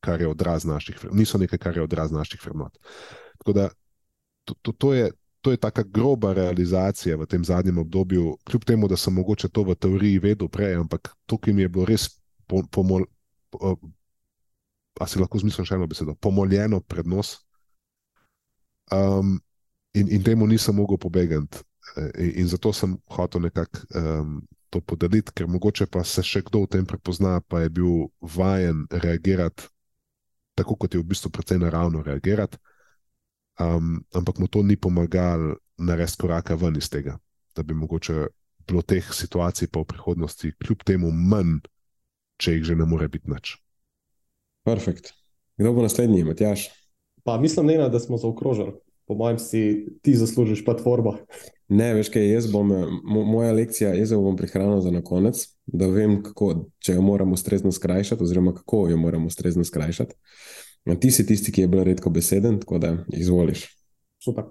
[0.00, 2.78] Kar je odraz naših, niso nekaj, kar je odraz naših vrednot.
[3.38, 3.66] Tako da
[4.44, 5.10] to, to, to je.
[5.40, 9.62] To je tako groba realizacija v tem zadnjem obdobju, kljub temu, da sem mogoče to
[9.64, 12.10] v teoriji vedel prej, ampak ki mi je bilo res
[12.46, 13.08] pomoljeno,
[13.48, 13.76] po,
[15.00, 17.38] a si lahko zmislim še eno besedo, pomoljeno prednos.
[18.92, 19.38] Um,
[19.96, 21.62] in, in temu nisem mogel pobegati.
[21.96, 24.40] E, in, in zato sem hotel nekako um,
[24.70, 28.86] to podeliti, ker mogoče pa se še kdo v tem prepozna, pa je bil vajen
[28.90, 29.66] reagirati
[30.54, 32.58] tako, kot je v bistvu precej naravno reagirati
[33.60, 37.18] um, ampak mu to ni pomagalo narediti koraka ven iz tega,
[37.56, 38.26] da bi mogoče
[38.68, 41.60] bilo teh situacij pa v prihodnosti, kljub temu, manj,
[42.40, 43.56] če jih že ne more biti nič.
[44.64, 45.12] Perfekt.
[45.60, 46.68] Kdo bo naslednji, Matjaš?
[47.24, 48.76] Pa mislim, ne, da smo zaokrožili.
[49.04, 49.60] Po mojem, si
[50.04, 51.18] ti zaslužiš platformo.
[51.70, 52.72] Ne, veš kaj, jaz bom,
[53.06, 56.48] moja lekcija, jaz jo bom prihranil za na konec, da vem, kako,
[56.82, 60.16] če jo moramo ustrezno skrajšati, oziroma kako jo moramo ustrezno skrajšati.
[60.90, 63.68] No, ti si tisti, ki je bil redko beseden, tako da izvoliš.
[64.24, 64.48] Super.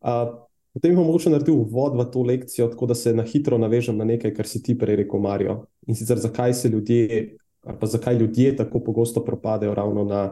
[0.00, 0.32] Uh,
[0.74, 4.08] potem bom mogoče naredil uvod v to lekcijo, tako da se na hitro navežem na
[4.08, 5.60] nekaj, kar si ti prej rekel, Marijo.
[5.86, 7.22] In sicer zakaj se ljudje,
[7.62, 10.26] ali pa zakaj ljudje tako pogosto propadajo ravno na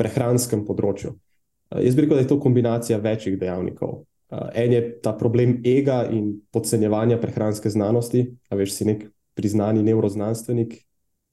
[0.00, 1.12] prehranskem področju.
[1.12, 4.06] Uh, jaz bi rekel, da je to kombinacija večjih dejavnikov.
[4.34, 8.24] Uh, en je ta problem ega in podcenjevanja prehranske znanosti.
[8.50, 9.04] A veš, si nek
[9.34, 10.74] priznani neuroznanstvenik,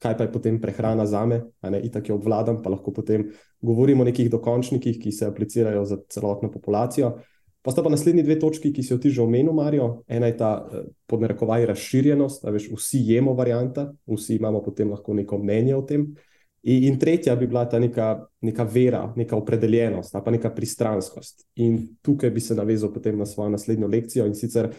[0.02, 1.40] kaj pa je potem prehrana za me,
[1.82, 3.28] in tako jo obvladam, pa lahko potem
[3.62, 7.16] govorimo o nekih dokončnikih, ki se aplicirajo za celotno populacijo.
[7.62, 10.02] Pa sta pa naslednji dve točki, ki si jo ti že omenil, Marijo.
[10.10, 15.14] Ena je ta eh, podnarekovaj razširjenost, da veš, vsi jemo varianta, vsi imamo potem lahko
[15.14, 16.08] neko mnenje o tem.
[16.62, 18.08] In, in tretja bi bila ta neka,
[18.46, 21.46] neka vera, neka opredeljenost, pa neka pristranskost.
[21.62, 24.26] In tukaj bi se navezal potem na svojo naslednjo lekcijo.
[24.26, 24.70] In sicer,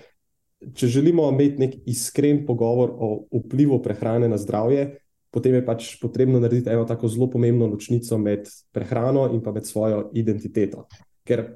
[0.74, 3.10] če želimo imeti nek iskren pogovor o
[3.44, 4.94] vplivu prehrane na zdravje,
[5.34, 9.66] potem je pač potrebno narediti eno tako zelo pomembno ločnico med prehrano in pa med
[9.66, 10.86] svojo identiteto.
[11.26, 11.48] Ker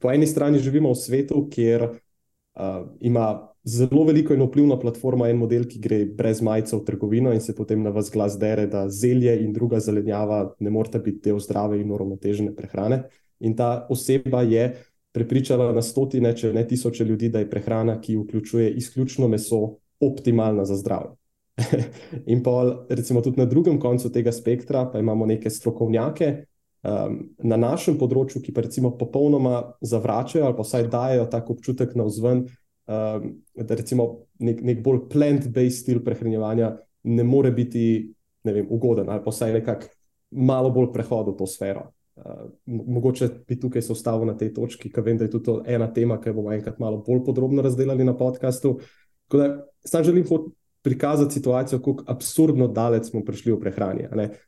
[0.00, 3.28] po eni strani živimo v svetu, kjer uh, ima
[3.68, 7.54] zelo veliko in vplivno platformo en model, ki gre brez majice v trgovino in se
[7.54, 11.80] potem na vas glas dere, da zelje in druga zelenjava ne morata biti del zdrave
[11.80, 13.02] in uravnotežene prehrane.
[13.40, 14.70] In ta oseba je
[15.12, 20.64] prepričala na stotine, če ne tisoče ljudi, da je prehrana, ki vključuje izključno meso, optimalna
[20.64, 21.16] za zdravje.
[22.32, 26.28] In pa, recimo, tudi na drugem koncu tega spektra, pa imamo neke strokovnjake
[26.86, 31.96] um, na našem področju, ki pa recimo popolnoma zavračajo ali pa vsaj dajo tako občutek
[31.98, 32.46] na vzven,
[32.88, 34.08] um, da recimo
[34.38, 36.72] nek, nek bolj plant-based stil prehranjevanja
[37.08, 37.84] ne more biti
[38.44, 39.94] ne vem, ugoden ali pa vsaj nekako
[40.30, 41.88] malo bolj prehod v to sfero.
[42.18, 45.86] Uh, mogoče bi tukaj se ustavil na tej točki, ker vem, da je to ena
[45.94, 48.78] tema, ki bomo enkrat malo bolj podrobno razdelili na podkastu.
[49.84, 50.24] Sam želim
[50.82, 54.06] prikazati situacijo, kako absurdno daleč smo prišli v prehrani.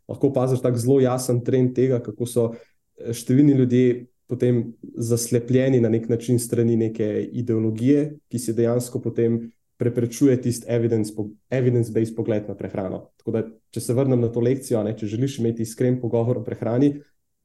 [0.09, 4.63] Lahko opaziš tako zelo jasen trend tega, kako so eh, številni ljudje potem
[4.97, 9.43] zaslepljeni na nek način strani neke ideologije, ki se dejansko potem
[9.81, 13.07] preprečuje tisti evidence-based evidence pogled na prehrano.
[13.17, 16.45] Tako da, če se vrnem na to lekcijo, ne, če želiš imeti iskren pogovor o
[16.45, 16.93] prehrani,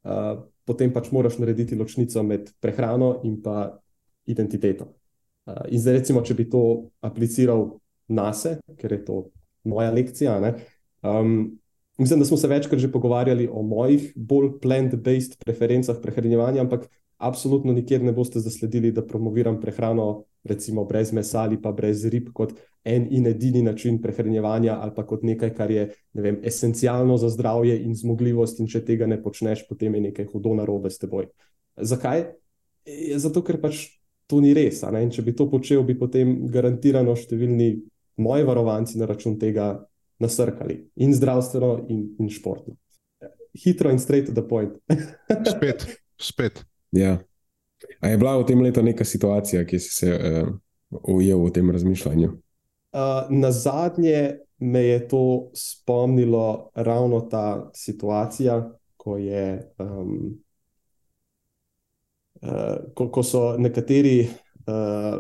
[0.04, 3.70] uh, potem pač moraš narediti ločnico med prehrano in pa
[4.28, 4.90] identiteto.
[5.48, 6.64] Uh, in zdaj, recimo, če bi to
[7.06, 7.70] apliciral
[8.12, 9.22] na sebe, ker je to
[9.64, 10.36] moja lekcija.
[11.06, 11.56] Um,
[11.98, 17.74] mislim, da smo se večkrat že pogovarjali o mojih bolj plant-based preferencah prehranjevanja, ampak absolutno
[17.74, 22.54] nikjer ne boste zasledili, da promoviram prehrano, recimo brez mesa ali pa brez rib, kot
[22.84, 27.30] en in edini način prehranjevanja, ali pa kot nekaj, kar je ne vem, esencialno za
[27.30, 31.32] zdravje in zmogljivost, in če tega ne počneš, potem je nekaj hudo narobe s teboj.
[31.78, 32.26] Zakaj?
[33.18, 33.88] Zato, ker pač
[34.28, 34.84] to ni res.
[34.84, 37.76] Če bi to počel, bi potem garantirano številni
[38.22, 39.74] moji varovanci na račun tega
[40.20, 42.76] nasrkali in zdravstveno, in, in športno.
[43.66, 44.74] Hitro in straight to the point.
[45.56, 45.88] spet,
[46.22, 46.66] spet.
[46.92, 47.20] Ja.
[48.00, 50.50] A je bila v tem letu neka situacija, ki si se uh,
[51.04, 52.32] ujel v tem razmišljanju?
[52.96, 60.40] Uh, na zadnje me je to spomnilo ravno ta situacija, ko, je, um,
[62.42, 64.28] uh, ko, ko so nekateri
[64.68, 65.20] uh,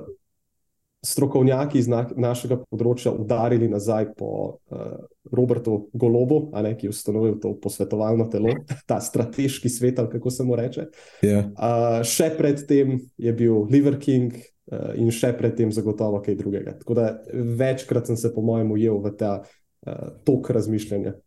[1.05, 4.95] strokovnjaki iz na, našega področja udarili nazaj po uh,
[5.35, 8.53] Robertu Golobu, ne, ki je ustanovil to posvetovalno telo,
[8.89, 10.87] ta strateški svet, kako se mu reče.
[11.21, 11.29] Yeah.
[11.29, 11.43] Ja.
[11.55, 16.77] Uh, še predtem je bil Liver King uh, in še predtem zagotovo kaj drugega.
[16.81, 21.17] Tako da večkrat sem se, po mojem, ujel v ta uh, tok razmišljanja.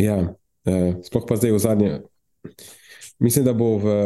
[0.00, 1.90] Ja, uh, sploh pa zdaj v zadnje.
[3.22, 3.96] Mislim, da bo v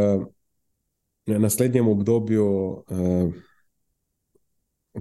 [1.27, 2.49] naslednjem obdobju.
[2.87, 3.45] Uh,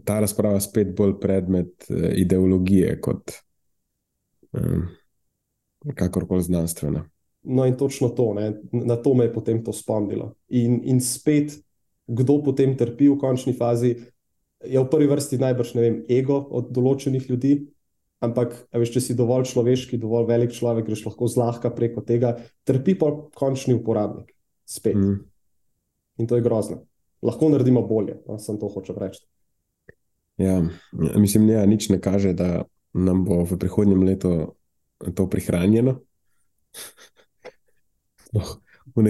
[0.04, 3.36] ta razprava spet bolj predmet uh, ideologije kot
[4.52, 4.88] um,
[5.96, 7.06] kakorkoli znanstvena.
[7.46, 8.54] No, in točno to, ne?
[8.72, 10.34] na to me je potem to spomnilo.
[10.50, 11.54] In, in spet,
[12.08, 13.94] kdo potem trpi v končni fazi,
[14.66, 17.54] je v prvi vrsti najbrž ne vem, ego od določenih ljudi.
[18.26, 22.34] Ampak, veš, če si dovolj človeški, dovolj velik človek, greš lahko zlahka preko tega,
[22.66, 24.32] trpi pa končni uporabnik.
[24.66, 24.98] Spet.
[24.98, 25.20] Mm.
[26.24, 26.82] In to je grozno.
[27.26, 29.22] Lahko naredimo bolje, no, sem to hočem reči.
[30.38, 32.64] Ja, mislim, da ja, nič ne kaže, da
[32.94, 34.56] nam bo v prihodnjem letu
[35.16, 36.00] to prihranjeno.
[38.36, 38.58] Oh,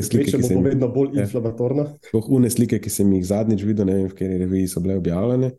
[0.01, 1.25] slike, ki sem, vedno bolj ja.
[1.25, 1.87] inflamatorno.
[2.13, 4.99] Oh, une slike, ki sem jih zadnjič videl, ne vem, v kateri reviji so bile
[5.01, 5.51] objavljene.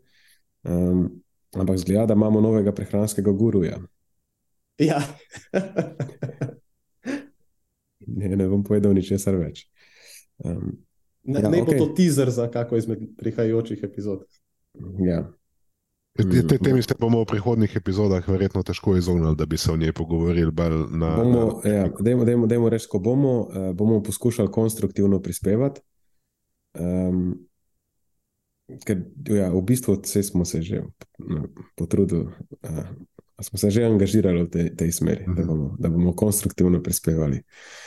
[0.67, 1.07] Um,
[1.55, 3.79] ampak zgleda, da imamo novega prehranskega guruja.
[4.79, 5.01] Ja.
[8.19, 9.65] ne, ne bom povedal ničesar več.
[10.43, 10.77] Um,
[11.27, 11.75] ne ja, ne okay.
[11.75, 14.23] bo to teaser za kako izmed prihajajočih epizod.
[15.03, 15.25] Ja.
[16.17, 19.77] Te, te temi se bomo v prihodnih epizodah verjetno težko izognili, da bi se o
[19.77, 20.51] njej pogovorili.
[20.89, 21.71] Na, bomo, na...
[21.71, 25.81] ja, dejmo, dejmo, dejmo reči, ko bomo, uh, bomo poskušali konstruktivno prispevati.
[26.77, 27.37] Um,
[28.85, 30.81] ker ja, v bistvu smo se že
[31.19, 32.25] no, potrudili,
[32.65, 32.89] uh,
[33.41, 35.35] smo se že angažirali v tej, tej smeri, uh -huh.
[35.35, 35.47] da, mhm.
[35.47, 37.43] bomo, da bomo konstruktivno prispevali.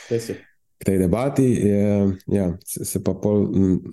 [0.09, 0.50] Tesi
[0.81, 3.45] k tej debati, je, ja, se, pa pol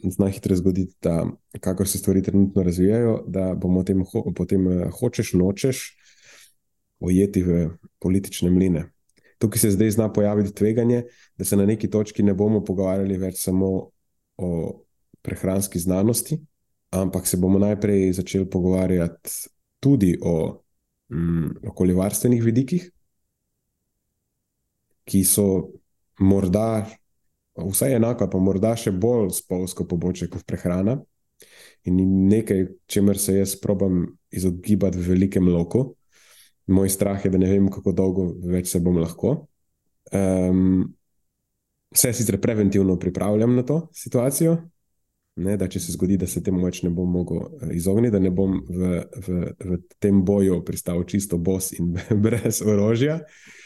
[0.08, 1.26] zna hitro zgoditi, da
[1.60, 5.82] kako se stvari trenutno razvijajo, da bomo tem, ho, potem eh, hočeš, nočeš
[7.04, 7.68] ujeti v
[8.00, 8.86] politične mline.
[9.38, 11.04] Tukaj se zdaj zna pojaviti tveganje,
[11.36, 13.90] da se na neki točki ne bomo pogovarjali več samo
[14.36, 14.48] o
[15.22, 16.40] prehranski znanosti,
[16.90, 19.30] ampak se bomo najprej začeli pogovarjati
[19.80, 20.62] tudi o
[21.12, 22.88] mm, okoljevarstvenih vidikih,
[25.04, 25.68] ki so
[26.18, 26.86] morda
[27.66, 30.98] vse enako, pa morda še bolj spolsko pobočje kot prehrana.
[31.88, 31.98] In
[32.28, 34.04] nekaj, čemer se jaz probujem
[34.34, 35.92] izogibati v velikem loku.
[36.68, 39.38] Moj strah je, da ne vem, kako dolgo več se bom lahko.
[40.12, 40.82] Um,
[41.94, 44.56] vse sicer preventivno pripravljam na to situacijo,
[45.44, 48.20] ne, da če se zgodi, da se temu več ne bom mogel eh, izogniti, da
[48.20, 48.90] ne bom v,
[49.24, 51.94] v, v tem boju pristal čisto bos in
[52.24, 53.20] brez orožja.
[53.22, 53.57] Uh,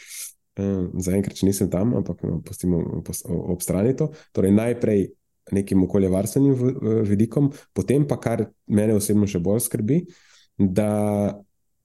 [0.53, 2.81] Uh, Zaenkrat nisem tam, ampak no, pustimo
[3.25, 4.11] ob strani to.
[4.35, 5.07] Torej, najprej
[5.51, 10.03] nekim okoljevarstvenim vidikom, potem pa, kar mene osebno še bolj skrbi,
[10.57, 11.41] da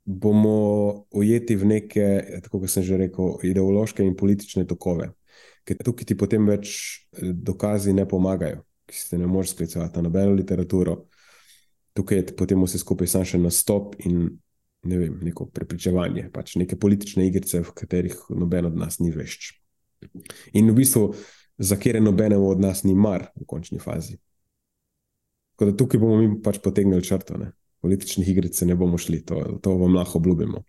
[0.09, 2.07] bomo ujeti v neke,
[2.45, 5.11] tako kot sem že rekel, ideološke in politične tokove.
[5.69, 6.71] Ker tukaj ti potem več
[7.13, 11.03] eh, dokazi ne pomagajo, ki se ne moreš sklicovati na nobeno literaturo.
[11.93, 14.31] Tukaj je potem vse skupaj samo še na stop in
[14.83, 19.53] ne vem, neko prepričevanje, pač neke politične igrice, v katerih noben od nas ni vešč.
[20.55, 21.09] In v bistvu,
[21.59, 24.19] za kere nobenemu od nas ni mar v končni fazi.
[25.57, 27.53] Tako da tukaj bomo mi pač potegnili črto, ne?
[27.83, 30.65] političnih igric ne bomo šli, to, to vam lahko obljubimo.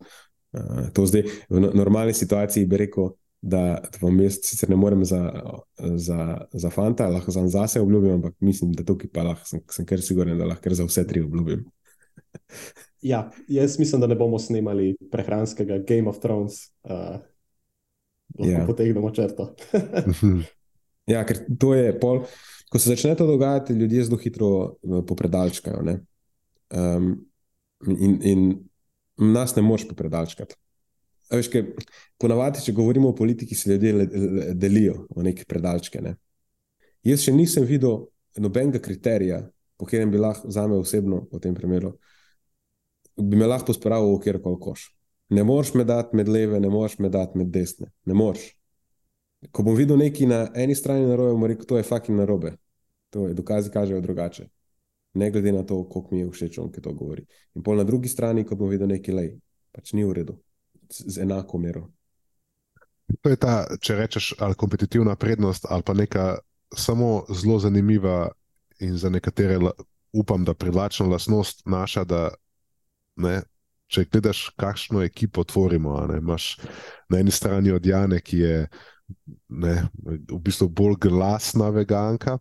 [0.53, 3.13] Uh, to zdaj v no, normalni situaciji bi rekel.
[3.41, 5.19] Da, vam jaz sicer ne morem za,
[5.79, 9.85] za, za fanta, lahko za zase obljubim, ampak mislim, da tukaj pa lahko, sem, sem
[9.87, 11.61] kar siguren, da lahko za vse tri obljubim.
[13.01, 16.53] Ja, jaz mislim, da ne bomo snimali prehranskega Game of Thrones,
[16.83, 17.21] uh,
[18.39, 18.65] lahko ja.
[18.67, 19.53] potegnemo črto.
[21.13, 22.25] ja, ker to je pol.
[22.69, 25.95] Ko se začne to dogajati, ljudje zelo hitro uh, popredalčkajo.
[26.69, 27.13] Um,
[27.87, 28.43] in, in
[29.17, 30.59] nas ne moreš popredalčkati.
[31.31, 31.65] Veš, kaj,
[32.19, 36.01] ponavadi, če govorimo o politiki, se ljudje le, le, delijo v neke predalčke.
[36.01, 36.15] Ne?
[37.05, 38.07] Jaz še nisem videl
[38.41, 39.43] nobenega kriterija,
[39.79, 41.93] po katerem bi lahko za me osebno v tem primeru,
[43.19, 44.89] bi me lahko spravil v kjerkoli koš.
[45.29, 47.91] Ne moreš me dati med leve, ne moreš me dati med desne.
[48.05, 48.47] Ne moreš.
[49.51, 52.55] Ko bom videl nekaj na eni strani narobe, bom rekel, to je fucking narobe.
[53.09, 54.47] To je, dokazi kažejo drugače.
[55.13, 57.25] Ne glede na to, koliko mi je všeč, on ki to govori.
[57.55, 59.31] In pol na drugi strani, ko bom videl nekaj lej,
[59.71, 60.37] pač ni v redu
[60.89, 61.87] z enako mero.
[63.21, 66.25] To je ta, če rečeš, ali kompetitivna prednost, ali pa neka
[66.75, 68.29] samo zelo zanimiva
[68.79, 69.57] in za nekatere,
[70.13, 72.29] upam, da privlačna lasnost naša, da
[73.19, 73.39] ne,
[73.89, 75.95] če gledaš, kakšno ekipo tvorimo.
[76.11, 76.55] Ne, imaš
[77.09, 78.59] na eni strani odjane, ki je
[79.49, 82.37] ne, v bistvu bolj glasna veganka,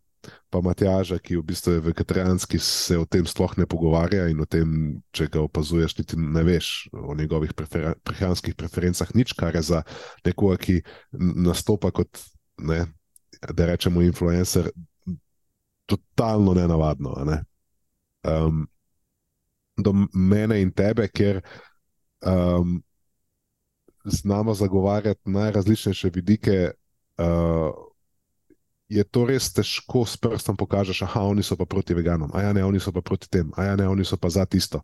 [0.53, 4.47] pa Matjaža, ki v bistvu je vegetarijanski, se o tem sploh ne pogovarja in o
[4.49, 9.65] tem, če ga opazuješ, niti ne veš o njegovih prefer prehranskih preferencah, nič, kar je
[9.71, 9.83] za
[10.27, 10.81] nekoga, ki
[11.17, 12.21] nastopa kot,
[12.61, 12.85] ne,
[13.55, 14.73] da rečemo, influencer,
[15.89, 17.15] totalno nenavadno.
[17.25, 17.39] Ne?
[18.29, 18.67] Um,
[19.79, 21.41] do mene in tebe, ker
[22.27, 22.79] um,
[24.05, 26.71] znamo zagovarjati najrazličnejše vidike.
[27.19, 27.75] Uh,
[28.89, 32.53] je to res težko s prstom pokažeš, da oni so pa proti veganom, a ja,
[32.57, 34.81] ne, oni so pa proti tem, a ja, ne, oni so pa za tisto.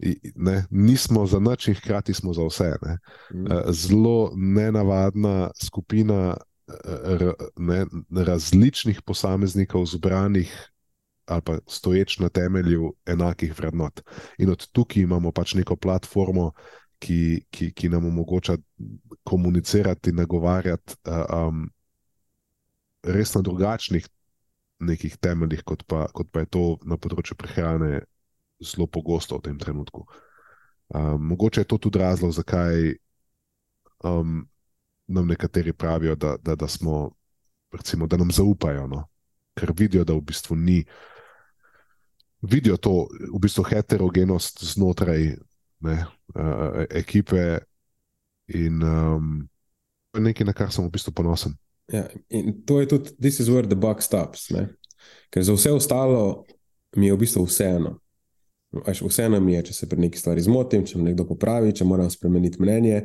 [0.00, 2.72] I, ne, nismo za nič in hkrati smo za vse.
[2.82, 2.96] Ne.
[3.34, 3.52] Mm.
[3.52, 6.36] Eh, zelo nenavadna skupina
[7.04, 10.48] r, ne, različnih posameznikov zbranih.
[11.26, 14.02] Ali pa stoječ na temelju enakih vrednot.
[14.38, 16.50] In od tukaj imamo pač neko platformo,
[16.98, 18.56] ki, ki, ki nam omogoča
[19.24, 21.64] komunicirati, nagovarjati um,
[23.02, 24.08] res na drugačnih
[24.84, 28.04] nekih temeljih, kot pa, kot pa je to na področju prehrane
[28.64, 30.04] zelo pogosto v tem trenutku.
[30.94, 32.94] Um, mogoče je to tudi razlog, zakaj
[34.04, 34.44] um,
[35.06, 37.10] nam nekateri pravijo, da, da, da, smo,
[37.72, 39.04] recimo, da nam zaupajo, no?
[39.54, 40.82] ker vidijo, da v bistvu ni.
[42.44, 45.32] Vidijo to v bistvu heterogenost znotraj
[45.84, 45.96] ne,
[46.36, 47.64] uh, ekipe,
[48.46, 49.48] in um,
[50.18, 51.56] nekaj, na kar sem v bistvu ponosen.
[51.92, 54.48] Ja, in to je tudi, this is where the buck stops.
[54.50, 54.68] Ne?
[55.32, 56.44] Ker za vse ostalo
[56.96, 57.98] mi je v bistvu vseeno.
[58.74, 62.08] Vseeno mi je, če se pri neki stvari zmotim, če me nekdo popravi, če moram
[62.10, 63.04] spremeniti mnenje,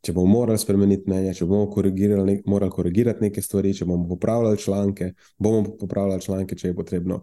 [0.00, 4.58] če bomo morali spremeniti mnenje, če bomo korigirali, morali korigirati neke stvari, če bomo popravljali
[4.58, 7.20] članke, bomo popravljali članke, če je potrebno.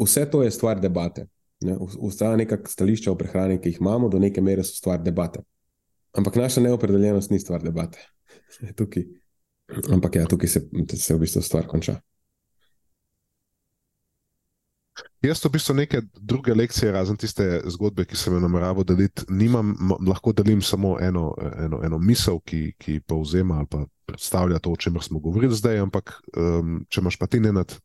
[0.00, 1.26] Vse to je stvar debate.
[2.08, 5.42] Vsa neka stališča o prehrani, ki jih imamo, do neke mere so stvar debate.
[6.14, 8.02] Ampak naša neopredeljenost ni stvar debate.
[8.78, 9.06] Tukaj.
[9.92, 10.60] Ampak ja, tukaj se,
[10.96, 11.96] se v bistvu stvar konča.
[15.24, 19.72] Jaz v bistvu neke druge lekcije, razen tiste zgodbe, ki sem jo nameraval deliti, nimam,
[20.06, 21.32] lahko delim samo eno,
[21.64, 25.80] eno, eno misel, ki, ki povzema ali pa predstavlja to, o čemer smo govorili zdaj.
[25.86, 27.72] Ampak, um, če imaš pa ti nenad.
[27.72, 27.83] Ja,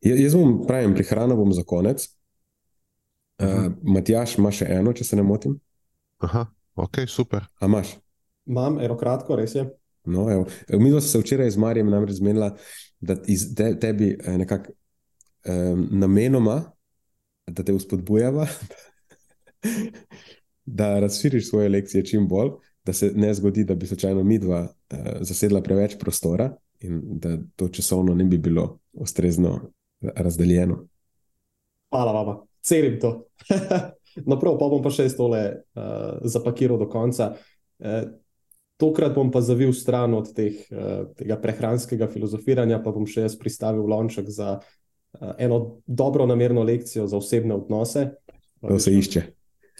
[0.00, 2.06] jaz bom pravim, prihrano bom za konec.
[3.38, 3.74] Uh, uh -huh.
[3.82, 5.60] Matjaš ima še eno, če se ne motim.
[6.18, 7.46] Aha, ok, super.
[7.60, 7.96] A imaš?
[8.46, 9.70] Imam eno kratko, res je.
[10.04, 10.46] No, evo.
[10.68, 12.50] Mi smo se včeraj z Marijem namreč zmenili,
[13.00, 13.16] da
[13.56, 16.72] te, tebi eh, nekako um, namenoma,
[17.46, 18.46] da te uspodbujava,
[20.80, 22.50] da razširiš svoje lekcije čim bolj,
[22.84, 27.36] da se ne zgodi, da bi slučajno mi dva uh, zasedla preveč prostora in da
[27.56, 29.60] to časovno ne bi bilo ustrezno
[30.00, 30.84] razdeljeno.
[31.90, 33.24] Hvala vam, celim to.
[34.28, 37.34] no, prav, pa bom pa še tole uh, zapakiral do konca.
[37.78, 38.02] Uh,
[38.80, 43.36] Tokrat bom pa zavil stran od teh, uh, tega prehranskega filozofiranja, pa bom še jaz
[43.36, 48.06] pristavil lonček za uh, eno dobro namerno lekcijo za osebne odnose.
[48.64, 49.26] To se išče.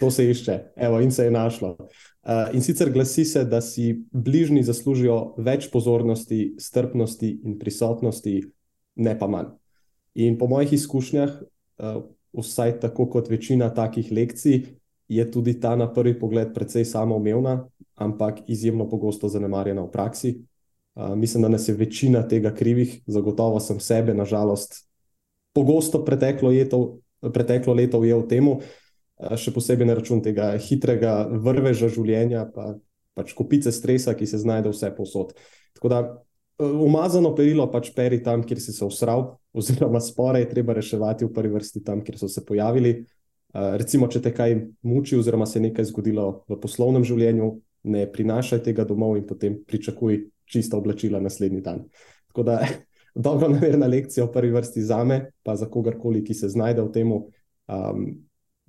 [0.00, 1.76] To se išče, Evo, in se je našlo.
[1.78, 8.34] Uh, in sicer glasi se, da si bližnji zaslužijo več pozornosti, strpnosti in prisotnosti,
[8.96, 9.52] ne pa manj.
[10.14, 14.62] In po mojih izkušnjah, uh, vsaj tako kot večina takih lekcij,
[15.08, 17.66] je tudi ta na prvi pogled precej samoumevna,
[18.00, 20.34] ampak izjemno pogosto zanemarjena v praksi.
[20.94, 24.86] Uh, mislim, da nas je večina tega krivih, zagotovo sem sebe, nažalost,
[25.52, 27.00] pogosto preteklo, jeto,
[27.32, 28.60] preteklo leto ujel temu,
[29.36, 32.74] še posebej na račun tega hitrega vrveža življenja, pa
[33.18, 35.34] pač kupice stresa, ki se znajde vse posod.
[35.76, 36.00] Tako da
[36.60, 39.26] umazano perilo pač peri tam, kjer si se usral,
[39.58, 43.00] oziroma spore je treba reševati v prvi vrsti tam, kjer so se pojavili.
[43.52, 44.54] Recimo, če te kaj
[44.86, 47.48] muči, oziroma se je nekaj zgodilo v poslovnem življenju,
[47.90, 51.82] ne prinašaj tega domov in potem pričakuj čista oblačila naslednji dan.
[52.30, 52.60] Tako da,
[53.26, 56.92] dobro namerna lekcija v prvi vrsti za me, pa za kogarkoli, ki se znajde v
[56.94, 57.10] tem.
[57.10, 58.06] Um,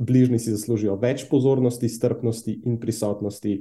[0.01, 3.59] bližnji si zaslužijo več pozornosti, strpnosti in prisotnosti,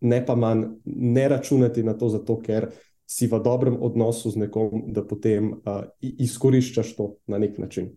[0.00, 2.70] ne pa manj, ne računati na to, zato, ker
[3.08, 7.94] si v dobrem odnosu z nekom, da potem uh, izkoriščaš to na nek način.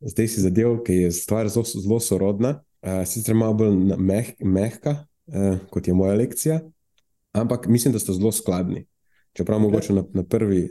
[0.00, 4.96] Zdaj si zadev, ki je stvar zelo, zelo sorodna, uh, sicer malo bolj meh, mehka,
[5.28, 6.60] uh, kot je moja lekcija,
[7.36, 8.86] ampak mislim, da ste zelo skladni.
[9.36, 9.68] Čeprav okay.
[9.68, 10.70] mogoče na, na, prvi,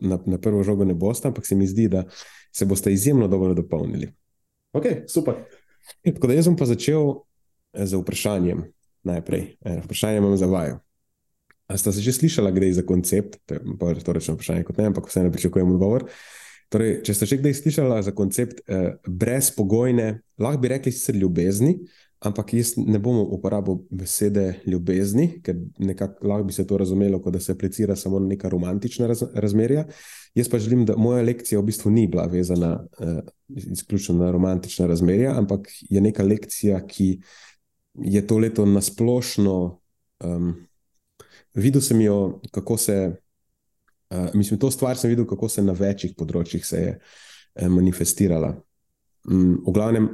[0.00, 2.06] na, na prvo žogo ne boste, ampak se mi zdi, da
[2.52, 4.08] se boste izjemno dobro dopolnili.
[4.72, 5.44] Ok, super.
[6.04, 7.14] Tako da jaz bom pa začel
[7.74, 8.64] z vprašanjem.
[9.08, 10.78] Najprej, vprašanje imam za vaju.
[11.68, 13.36] A ste se že slišali, gre za koncept?
[13.46, 16.08] To je bolj retorično vprašanje kot ne, ampak vseeno pričakujem odgovor.
[16.72, 21.78] Torej, če ste že kdaj slišali za koncept eh, brezpogojne, lahko bi rekli sicer ljubezni,
[22.20, 27.32] ampak jaz ne bom uporabil besede ljubezni, ker nekako lahko bi se to razumelo, kot
[27.32, 29.86] da se aplicira samo na neka romantična raz, razmerja.
[30.34, 34.86] Jaz pa želim, da moja lekcija v bistvu ni bila vezana eh, izključno na romantična
[34.86, 37.20] razmerja, ampak je neka lekcija, ki
[37.94, 39.80] je to leto nasplošno.
[40.24, 40.54] Um,
[41.54, 43.12] videl sem jo, kako se,
[44.10, 48.56] uh, mislim, to stvar sem videl, kako se na večjih področjih se je uh, manifestirala.
[49.30, 50.10] Um, v glavnem,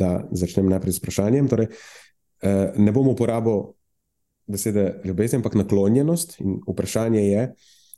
[0.00, 1.48] da začnem najprej s vprašanjem.
[1.48, 3.74] Torej, uh, ne bom uporabil
[4.46, 6.38] besede ljubezen, ampak naklonjenost.
[6.40, 7.48] In vprašanje je,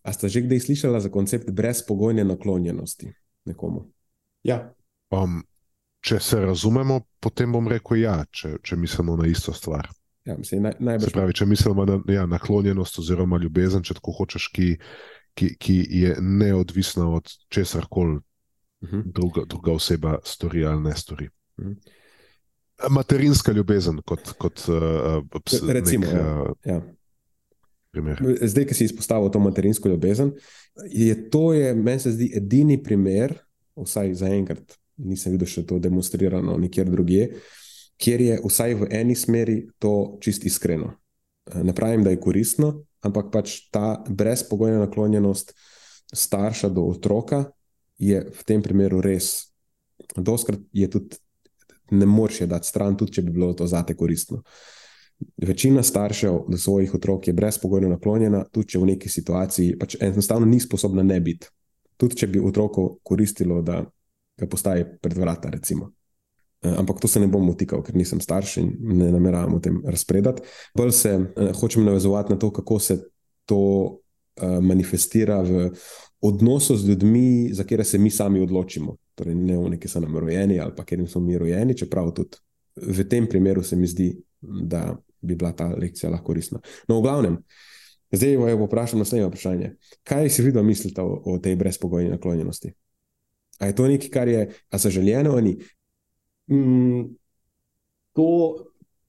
[0.03, 3.12] ali ste že kdaj slišali za koncept brezpogojne naklonjenosti
[3.45, 3.87] nekomu?
[4.47, 4.74] Ja.
[5.11, 5.43] Um,
[6.07, 9.89] če se razumemo, potem bom rekel ja, če, če mislimo na isto stvar.
[10.26, 11.12] Ja, mislim, naj, najbrž...
[11.14, 14.68] pravi, če mislimo na ja, naklonjenost oziroma ljubezen, če tako hočeš, ki,
[15.39, 18.18] ki, ki je neodvisna od česar koli
[18.87, 19.03] uh mhm.
[19.03, 19.12] -huh.
[19.12, 21.28] druga, druga oseba stori ali ne stori.
[21.57, 21.74] Uh mhm.
[21.74, 22.91] -huh.
[22.91, 26.07] Materinska ljubezen, kot, kot uh, ps, recimo.
[26.07, 26.14] Nek,
[26.64, 26.72] ja.
[26.74, 26.82] Ja.
[28.43, 30.32] Zdaj, ki si izpostavil to materinsko ljubezen,
[30.91, 33.39] je to, je, meni se zdi, edini primer,
[33.76, 37.41] vsaj za enkrat, nisem videl še to demonstrirano nikjer drugje, uh,
[37.97, 40.93] kjer je vsaj v eni smeri to čist iskreno.
[41.55, 45.55] Ne pravim, da je koristno, ampak pač ta brezpogojna naklonjenost
[46.12, 47.45] starša do otroka
[47.99, 49.53] je v tem primeru res.
[50.16, 51.16] Doskrat je tudi
[51.90, 54.42] ne moreš je dati stran, tudi če bi bilo to zate koristno.
[55.36, 60.47] Večina staršev do svojih otrok je brezpogojno naklonjena, tudi če v neki situaciji pač enostavno
[60.47, 61.49] ni sposobna ne biti.
[61.97, 63.80] Tudi če bi otroku koristilo, da
[64.36, 65.92] ga postavi pred vrata, recimo.
[66.62, 69.78] Eh, ampak to se ne bom utikal, ker nisem starš in ne nameravam o tem
[69.84, 70.42] razpredati.
[70.76, 72.99] Bolj se uh, hočem navezovati na to, kako se
[73.49, 75.70] to uh, manifestira v
[76.21, 78.97] odnosu z ljudmi, za katere se mi sami odločimo.
[79.14, 82.39] Torej, ne v neki so nam rojeni ali pa ker smo mi rojeni, čeprav tudi
[82.77, 84.11] v tem primeru se mi zdi,
[84.41, 86.61] da bi bila ta lekcija lahko koristna.
[86.89, 87.39] No, v glavnem.
[88.12, 89.71] Zdaj jo vprašam naslednje vprašanje.
[90.05, 92.73] Kaj si videl misliti o, o tej brezpogojni naklonjenosti?
[93.59, 95.57] A je to nekaj, kar je zaželjeno ali
[96.47, 97.17] Mm,
[98.12, 98.57] to,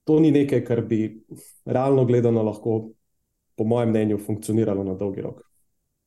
[0.04, 1.26] to ni nekaj, kar bi
[1.66, 2.90] realno gledano lahko,
[3.56, 5.42] po mojem mnenju, funkcioniralo na dolgi rok.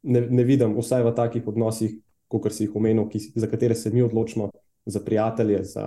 [0.03, 1.99] Ne, ne vidim, vsaj v takih odnosih,
[2.31, 4.51] kot si jih omenil, ki, za katere se mi odločimo,
[4.87, 5.87] za prijatelje, za,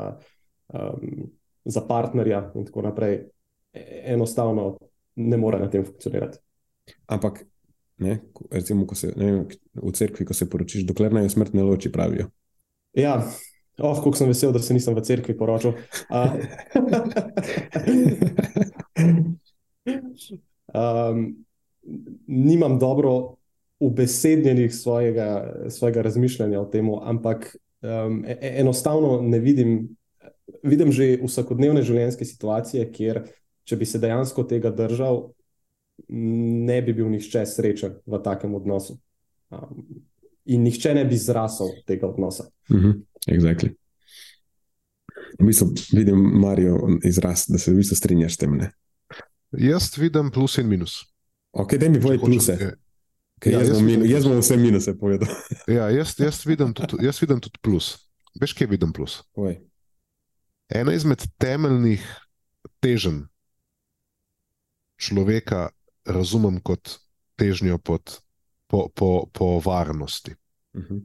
[0.73, 1.31] um,
[1.65, 3.23] za partnerja in tako naprej,
[4.13, 4.77] enostavno
[5.15, 6.37] ne more na tem funkcionirati.
[7.07, 7.41] Ampak,
[7.97, 8.19] ne,
[8.51, 12.29] recimo, se, ne, v cerkvi, ko se poročiš, dokler naj smrt ne loči, pravijo.
[12.93, 13.17] Ja,
[13.81, 15.73] Oh, kako sem vesel, da se nisem v cerkvi poročil.
[16.13, 16.37] Uh,
[20.77, 21.45] um,
[22.27, 23.35] nimam dobro
[23.83, 25.27] ubesednjenih svojega,
[25.69, 29.95] svojega razmišljanja o tem, ampak um, enostavno ne vidim.
[30.63, 33.21] Vidim že vsakodnevne življenjske situacije, kjer,
[33.67, 35.29] če bi se dejansko tega držal,
[36.07, 38.97] ne bi bil nihče srečen v takem odnosu.
[39.51, 39.85] Um,
[40.45, 42.47] in nihče ne bi zrasel tega odnosa.
[42.71, 42.79] Mhm.
[42.79, 43.01] -huh.
[43.27, 43.73] Exactly.
[45.39, 48.57] V bistvu vidim, Marijo, izraz, da se v bistvu strinjaš s tem.
[48.57, 48.71] Ne?
[49.51, 51.03] Jaz vidim plus in minus.
[51.51, 52.57] Ok, da mi povej pluse.
[53.45, 55.29] Ja, jaz, jaz, minu, jaz bom vse minuse povedal.
[55.77, 57.93] ja, jaz, jaz, vidim tudi, jaz vidim tudi plus.
[58.39, 59.19] Veš, kje vidim plus?
[59.35, 59.57] Oj.
[60.73, 62.05] Ena izmed temeljnih
[62.81, 63.25] teženj
[64.97, 65.69] človeka
[66.05, 66.97] razumem kot
[67.35, 68.19] težnjo pod,
[68.67, 70.35] po, po, po varnosti.
[70.73, 70.93] Uh mhm.
[70.93, 71.01] -huh.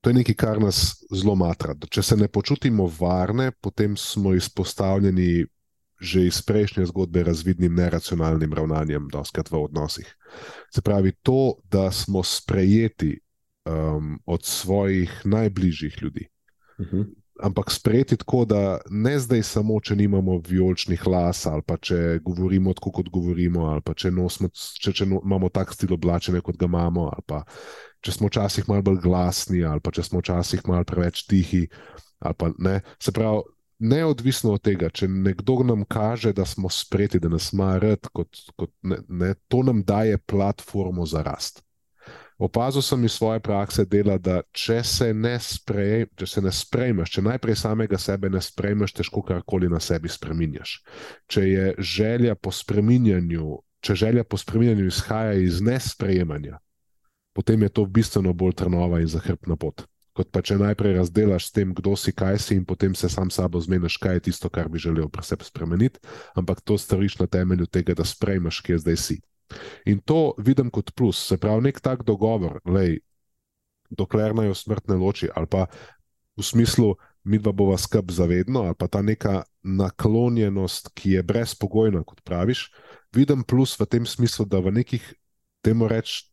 [0.00, 1.74] To je nekaj, kar nas zelo matra.
[1.90, 5.44] Če se ne počutimo varne, potem smo izpostavljeni
[6.00, 10.08] že iz prejšnje zgodbe razvidnim neracionalnim ravnanjem, doskrat v odnosih.
[10.74, 13.20] Se pravi, to, da smo sprejeti
[13.68, 16.28] um, od svojih najbližjih ljudi.
[16.78, 16.96] Uh mhm.
[16.96, 17.06] -huh.
[17.42, 22.74] Ampak sprejeti tako, da ne zdaj samo, če nimamo vijoličnih las, ali pa če govorimo
[22.74, 26.66] tako, kot govorimo, ali pa če, nosmo, če, če imamo tak stil oblačene, kot ga
[26.66, 27.44] imamo, ali pa
[28.00, 31.68] če smo včasih malo bolj glasni, ali pa če smo včasih malo preveč tihi,
[32.58, 32.80] Ne?
[33.00, 33.40] Se pravi,
[33.80, 38.36] neodvisno od tega, če nekdo nam kaže, da smo spreti, da nas ima rad, kot,
[38.56, 41.64] kot ne, ne, to nam daje platformo za rast.
[42.40, 47.12] Opazil sem iz svoje prakse dela, da če se ne, sprej, če se ne sprejmeš,
[47.16, 50.78] če najprej samega sebe ne sprejmeš, težko karkoli na sebi spremenjaš.
[51.28, 56.62] Če je želja po spremenjanju, če želja po spremenjanju izhaja iz nesprejemanja,
[57.36, 59.84] potem je to bistveno bolj trnova in zahrbna pot
[60.16, 63.30] kot pa če najprej razdelaš s tem, kdo si, kaj si, in potem se sam
[63.30, 66.02] sabo zmeniš, kaj je tisto, kar bi želel pri sebi spremeniti,
[66.34, 69.20] ampak to storiš na temelju tega, da sprejmeš, kje zdaj si.
[69.86, 73.00] In to vidim kot plus, se pravi, nek tak dogovor, lej,
[73.90, 75.66] dokler naj jo smrt ne loči, ali pa
[76.38, 82.02] v smislu, mi dva bova skrb zavedno, ali pa ta neka naklonjenost, ki je brezpogojna,
[82.06, 82.70] kot praviš,
[83.14, 85.04] vidim plus v tem smislu, da v nekih,
[85.60, 86.24] temu reč,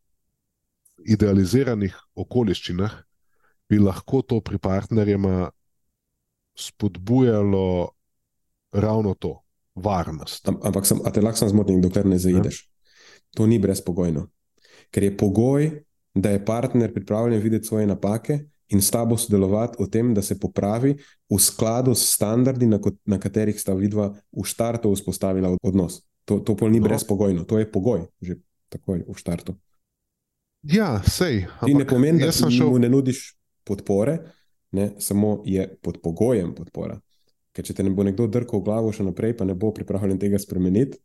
[1.04, 3.07] idealiziranih okoliščinah
[3.69, 5.49] bi lahko to pri partnerjema
[6.57, 7.89] spodbujalo
[8.72, 9.41] ravno to,
[9.76, 10.48] varnost.
[10.48, 12.65] Am, ampak, sem, a te lahko zmotim, dokler ne zaideš.
[13.38, 14.27] To ni brezpogojno.
[14.91, 15.69] Ker je pogoj,
[16.15, 20.39] da je partner pripravljen videti svoje napake in s tabo sodelovati v tem, da se
[20.39, 20.95] popravi
[21.30, 26.02] v skladu s standardi, na, na katerih sta vidva v štartu vzpostavila odnos.
[26.26, 26.89] To, to pol ni no.
[26.89, 28.39] brezpogojno, to je pogoj, že
[28.73, 29.56] takoj v štartu.
[30.68, 31.45] Ja, sej.
[31.64, 32.68] Ti ne pomeni, da šel...
[32.68, 33.36] mu ne nudiš
[33.68, 34.18] podpore,
[34.72, 36.98] ne, samo je pod pogojem podpora.
[37.52, 40.19] Ker če te ne bo nekdo drkal v glavo še naprej, pa ne bo pripravljen
[40.22, 40.99] tega spremeniti.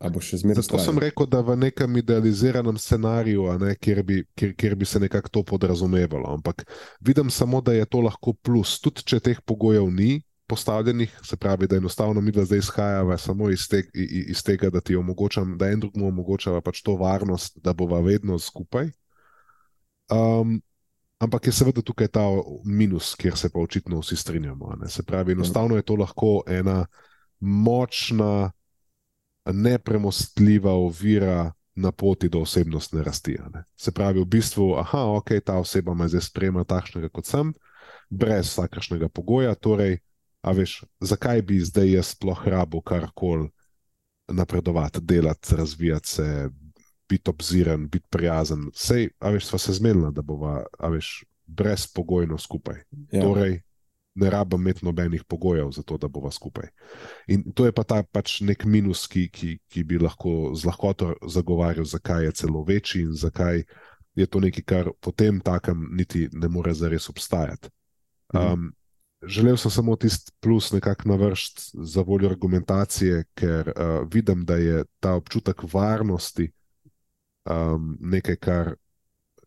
[0.00, 5.00] Zato sem rekel, da v nekem idealiziranem scenariju, ne, kjer, bi, kjer, kjer bi se
[5.00, 6.24] nekako to podrazumevalo.
[6.38, 6.64] Ampak
[7.04, 8.78] vidim samo, da je to lahko plus.
[8.80, 13.50] Tudi če teh pogojev ni postavljenih, se pravi, da enostavno mi da zdaj izhajava samo
[13.50, 17.76] iz, te, iz tega, da ti omogočam, da en drugemu omogočava pač to varnost, da
[17.76, 18.90] bova vedno skupaj.
[20.10, 20.56] Um,
[21.20, 22.24] Ampak je seveda tukaj ta
[22.64, 24.74] minus, kjer se pa očitno vsi strinjamo.
[24.80, 24.88] Ne?
[24.88, 26.86] Se pravi, enostavno je to lahko ena
[27.40, 28.50] močna,
[29.52, 33.36] nepremostljiva ovira na poti do osebnostne rasti.
[33.54, 33.64] Ne?
[33.76, 37.52] Se pravi, v bistvu, aha, ok, ta oseba me zdaj sprejema takšnega, kot sem,
[38.10, 39.54] brez vsakršnega pogoja.
[39.54, 39.98] Torej,
[40.40, 43.50] a veš, zakaj bi zdaj jaz sploh rabo karkoli
[44.32, 46.48] napredovati, delati, razvijati se,
[47.10, 48.68] biti obziren, biti prijazen.
[48.74, 52.78] Sej, a veš, sva se zmenila, da bova, a veš, brezpogojno skupaj.
[53.12, 53.22] Ja.
[53.22, 53.60] Torej,
[54.14, 56.68] ne rabim imeti nobenih pogojev za to, da bova skupaj.
[57.26, 61.14] In to je pa ta pač nek minus, ki, ki, ki bi lahko z lahkoto
[61.26, 63.62] zagovarjal, zakaj je celo večji in zakaj
[64.14, 67.70] je to nekaj, kar potem takem niti ne more zares obstajati.
[68.34, 68.72] Um,
[69.20, 74.84] Želel sem samo tisti plus nekako navršiti za voljo argumentacije, ker uh, vidim, da je
[75.00, 76.48] ta občutek varnosti
[77.44, 78.74] um, nekaj, kar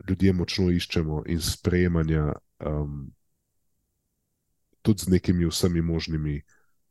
[0.09, 2.33] ljudje močno iščemo in sprejemanja,
[2.65, 3.11] um,
[4.81, 6.41] tudi z nekimi vsemi možnimi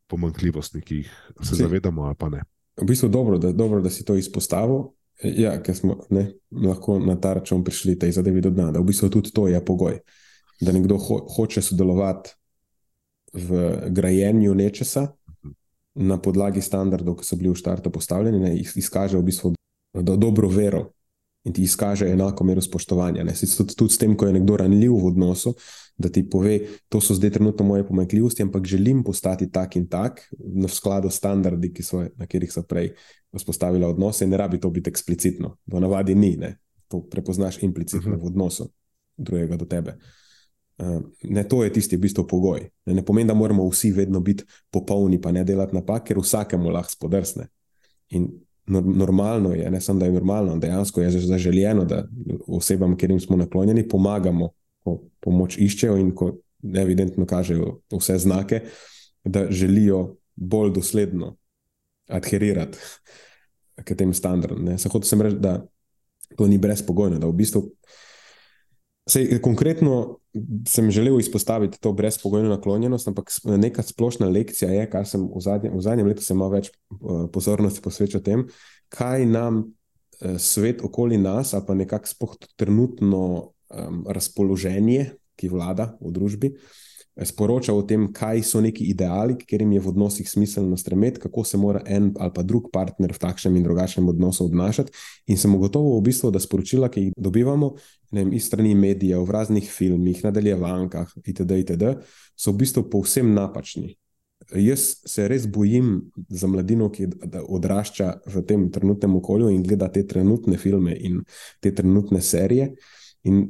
[0.07, 1.13] pomankljivostmi, ki jih
[1.43, 2.43] se zavedamo, ali pa ne.
[2.81, 4.93] V bistvu dobro, dobro, da si to izpostavil.
[5.23, 8.89] Ja, ker smo ne, lahko na ta račun prišli tej zadevi do dna, da v
[8.89, 10.01] bistvu tudi to je pogoj,
[10.61, 12.33] da nekdo ho, hoče sodelovati
[13.33, 15.03] v grajenju nečesa
[15.45, 15.53] mhm.
[16.09, 19.55] na podlagi standardov, ki so bili v štartu postavljeni, ne, izkaže v bistvu
[19.93, 20.91] do, dobro vero
[21.45, 23.25] in ti izkaže enako mero spoštovanja.
[23.57, 25.55] Tudi, tudi s tem, ko je nekdo ranljiv v odnosu,
[25.99, 30.23] da ti pove, to so zdaj trenutno moje pomanjkljivosti, ampak želim postati tak in tak,
[30.39, 32.93] v skladu s standardi, so, na katerih so prej
[33.35, 35.57] vzpostavila odnose, ne rabi to biti eksplicitno.
[35.67, 36.57] V navadi ni, ne?
[36.89, 38.17] to prepoznaš implicitno uh.
[38.17, 38.23] -huh.
[38.23, 38.71] v odnosu
[39.17, 39.97] drugega do tebe.
[40.79, 42.69] Uh, ne, to je tisti v bistvu pogoj.
[42.87, 46.71] Ne, ne pomeni, da moramo vsi vedno biti popolni, pa ne delati napak, ker vsakemu
[46.71, 47.47] lahko spodrsne.
[48.09, 48.29] In
[48.67, 52.05] normalno je, ne samo da je normalno, dejansko je zaželjeno, da
[52.47, 54.49] osebam, ki jim smo naklonjeni, pomagamo,
[54.85, 56.33] ko pomoč iščejo in ko
[56.63, 58.61] evidentno kažejo vse znake,
[59.25, 61.37] da želijo bolj dosledno
[62.09, 62.79] adherirati
[63.85, 64.79] k tem standardom.
[64.79, 65.67] Zato sem rekel, da
[66.37, 67.67] to ni brezpogojno, da v bistvu.
[69.09, 70.19] Sej, konkretno
[70.69, 75.75] sem želel izpostaviti to brezpogojno naklonjenost, ampak neka splošna lekcija je, kar sem v zadnjem,
[75.77, 78.47] v zadnjem letu malo več uh, pozornosti posvečal tem,
[78.93, 79.65] kaj nam
[80.39, 86.82] svet okoli nas, ali pa nekako trenutno um, razpoloženje, ki vlada v družbi, uh,
[87.21, 91.45] sporoča o tem, kaj so neki ideali, ker jim je v odnosih smiselno stremeti, kako
[91.45, 94.93] se mora en ali pa drug partner v takšnem in drugačnem odnosu obnašati.
[95.27, 97.75] In sem ugotovil, v bistvu, da sporočila, ki jih dobivamo
[98.13, 101.97] vem, iz strani medijev, v raznih filmih, nadaljevankah, itd., itd.,
[102.37, 103.97] so v bistvu povsem napačni.
[104.59, 107.07] Jaz se res bojim za mladino, ki
[107.47, 111.23] odrašča v tem trenutnem okolju in gleda te trenutne filme in
[111.61, 112.73] te trenutne serije.
[113.29, 113.45] In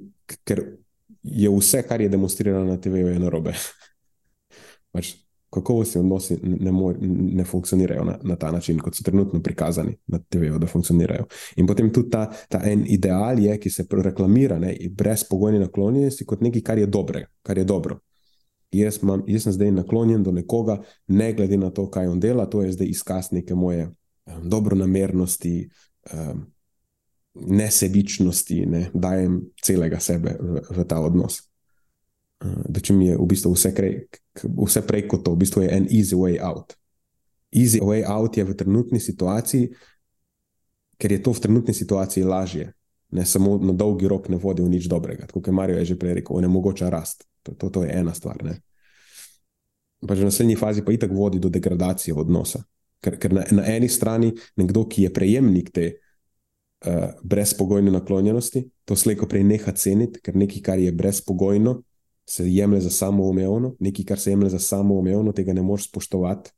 [0.44, 0.81] ker
[1.22, 3.54] je vse, kar je demonstrirano na TV-ju, narobe.
[4.92, 5.14] Pač
[5.52, 10.18] kakovostni odnosi ne, mor, ne funkcionirajo na, na ta način, kot so trenutno prikazani na
[10.18, 11.26] TV-ju, da funkcionirajo.
[11.56, 16.40] In potem tudi ta, ta en ideal je, ki se reklamira, ne, brezpogojni naklonjenosti kot
[16.40, 17.98] nekaj, kar je, dobre, kar je dobro.
[18.72, 20.78] Jaz, mam, jaz sem zdaj naklonjen do nekoga,
[21.08, 25.68] ne glede na to, kaj on dela, to je zdaj izkaz neke moje um, dobronamernosti,
[26.14, 26.46] um,
[27.34, 31.40] nesebičnosti, ne dajem celega sebe v, v ta odnos.
[32.42, 33.96] Uh, da če mi je v bistvu vse, krej,
[34.42, 36.76] vse prej kot to, v bistvu je en easy way out.
[37.52, 39.72] Easy way out je v trenutni situaciji,
[41.00, 42.72] ker je to v trenutni situaciji lažje.
[43.12, 45.28] Ne samo na dolgi rok ne vodi v nič dobrega.
[45.28, 47.28] Kot je Marijo že prej rekel, ne mogoče rast.
[47.44, 48.40] To, to, to je ena stvar.
[50.00, 52.64] Pa že na naslednji fazi pa itak vodi do degradacije odnosa.
[53.02, 56.01] Ker, ker na, na eni strani nekdo, ki je prejemnik te
[56.86, 61.82] uh, brezpogojne naklonjenosti, to slejko prej neha ceniti, ker nekaj, kar je brezpogojno,
[62.28, 66.50] se jemlje za samoumevno, nekaj, kar se jemlje za samoumevno, tega ne moreš spoštovati,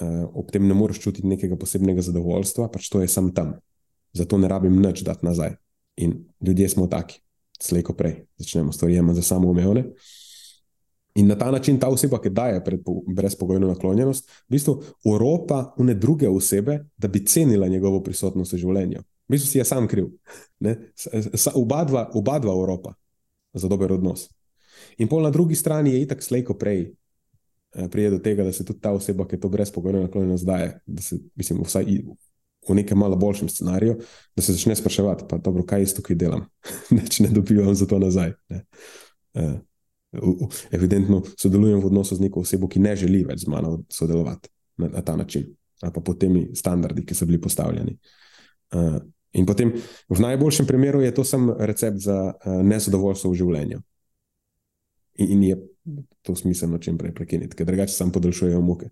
[0.00, 3.54] uh, ob tem ne moreš čutiti nekega posebnega zadovoljstva, pač to je sam tam.
[4.12, 5.56] Zato ne rabim nič dati nazaj.
[5.96, 7.20] In ljudje smo taki,
[7.60, 9.84] slejko prej, začnemo stvari jemati za samoumevne.
[11.14, 12.62] In na ta način ta oseba, ki daje
[13.16, 19.02] brezpogojno naklonjenost, v bistvu uropa une druge osebe, da bi cenila njegovo prisotnost v življenju.
[19.32, 20.10] V bistvu si je sam kriv.
[21.56, 22.92] Oba dva, oba dva uropa
[23.56, 24.26] za dober odnos.
[25.00, 26.92] In pol na drugi strani je itak slejko prej
[27.72, 30.74] eh, prije do tega, da se tudi ta oseba, ki je to brezpogojno naklonjeno zdaj,
[30.86, 31.88] da se, mislim, vsaj
[32.68, 33.96] v nekem malo boljšem scenariju,
[34.36, 36.44] da se začne spraševati, pa dobro, kaj jaz tukaj delam,
[37.12, 38.36] če ne dobivam za to nazaj.
[38.52, 38.64] Ne.
[39.32, 44.52] Uh, evidentno sodelujem v odnosu z neko osebo, ki ne želi več z mano sodelovati
[44.76, 45.48] na, na ta način,
[45.80, 47.96] ali pa po temi standardi, ki so bili postavljeni.
[48.76, 49.00] Uh,
[49.32, 49.72] in potem
[50.08, 53.80] v najboljšem primeru je to samo recept za uh, nezadovoljstvo v življenju
[55.14, 55.68] in, in je
[56.22, 58.88] to smiselno čim prej prekiniti, ker drugače samo podaljšujejo muke.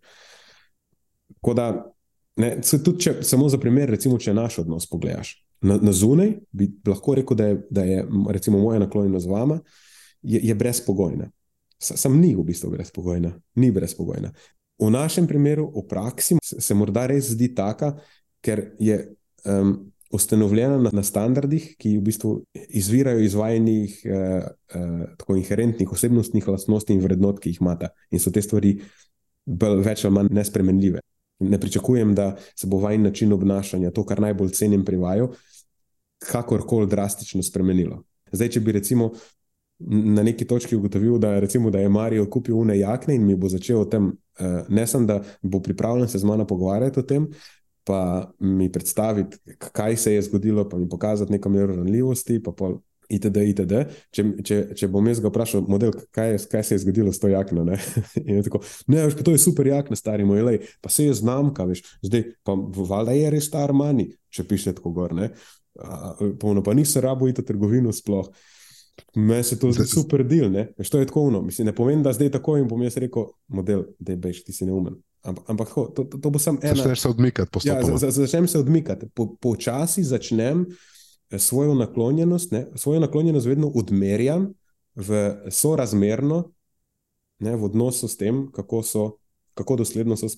[1.34, 1.92] Tako da,
[2.36, 5.36] ne, tudi če samo za primer, recimo, če naš odnos pogledaš.
[5.60, 9.60] Na, na zunaj bi lahko rekel, da je, da je recimo, moja naklonjenost z vama
[10.22, 11.30] je, je brezpogojna.
[11.80, 14.32] Sam ni v bistvu brezpogojna, ni brezpogojna.
[14.80, 17.94] V našem primeru, v praksi, se, se morda res zdi taka,
[18.44, 18.96] ker je
[19.44, 25.92] um, ustanovljena na, na standardih, ki v bistvu izvirajo iz vajenih, uh, uh, tako inherentnih
[25.92, 27.92] osebnostnih lastnosti in vrednot, ki jih imata.
[28.10, 28.74] In so te stvari
[29.46, 31.02] bolj, več ali manj nespremenljive.
[31.40, 35.30] Ne pričakujem, da se bo vajen način obnašanja, to, kar najbolj cenim pri vaju,
[36.20, 38.02] kakorkoli drastično spremenilo.
[38.32, 39.12] Zdaj, če bi recimo
[39.80, 43.48] na neki točki ugotovil, da, recimo, da je Marijo kupil une jakne in mi bo
[43.48, 47.30] začel o tem, uh, ne samo da bo pripravljen se z mano pogovarjati o tem,
[47.84, 52.40] pa mi predstaviti, kaj se je zgodilo, pa mi pokazati neko mero ranljivosti.
[53.10, 53.78] Itd., itd.
[54.14, 57.18] Če, če, če bom jaz ga vprašal, model, kaj, je, kaj se je zgodilo s
[57.18, 57.74] to jakno, ne,
[58.46, 61.82] tako, ne veš, to je super jakna, stari moj, lej, pa se je znamka, veš,
[62.06, 65.32] zdaj pa valjda je res star mani, če piše tako gor, ne,
[66.38, 68.30] polno pa nisem rabo iti v trgovino sploh.
[69.16, 72.06] Meni se to zdi super del, ne, veš, to je tako uno, mislim, ne pomeni,
[72.06, 75.00] da zdaj tako in bom jaz rekel, model, da je bež, ti si neumen.
[75.22, 76.74] Ampak, ampak ho, to, to, to bo samo ena.
[76.74, 77.98] Začneš se odmikati, postopoma.
[78.02, 79.06] Ja, začnem se odmikati.
[79.14, 80.64] Po, počasi začnem
[81.30, 84.50] eh, svojo naklonjenost, ne, svojo naklonjenost vedno odmerjam
[84.96, 85.20] v
[85.50, 86.50] sorazmerno,
[87.38, 89.04] ne, v odnosu s tem, kako, so,
[89.54, 90.28] kako dosledno so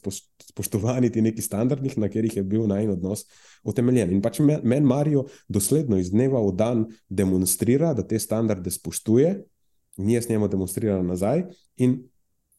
[0.51, 3.25] spoštovani ti neki standardi, na katerih je bil naj odnos
[3.63, 4.11] utemeljen.
[4.11, 9.37] In pač meni men Marijo dosledno iz dneva v dan demonstrira, da te standarde spoštuje,
[10.03, 11.47] in jaz njemu demonstriram nazaj.
[11.77, 12.01] In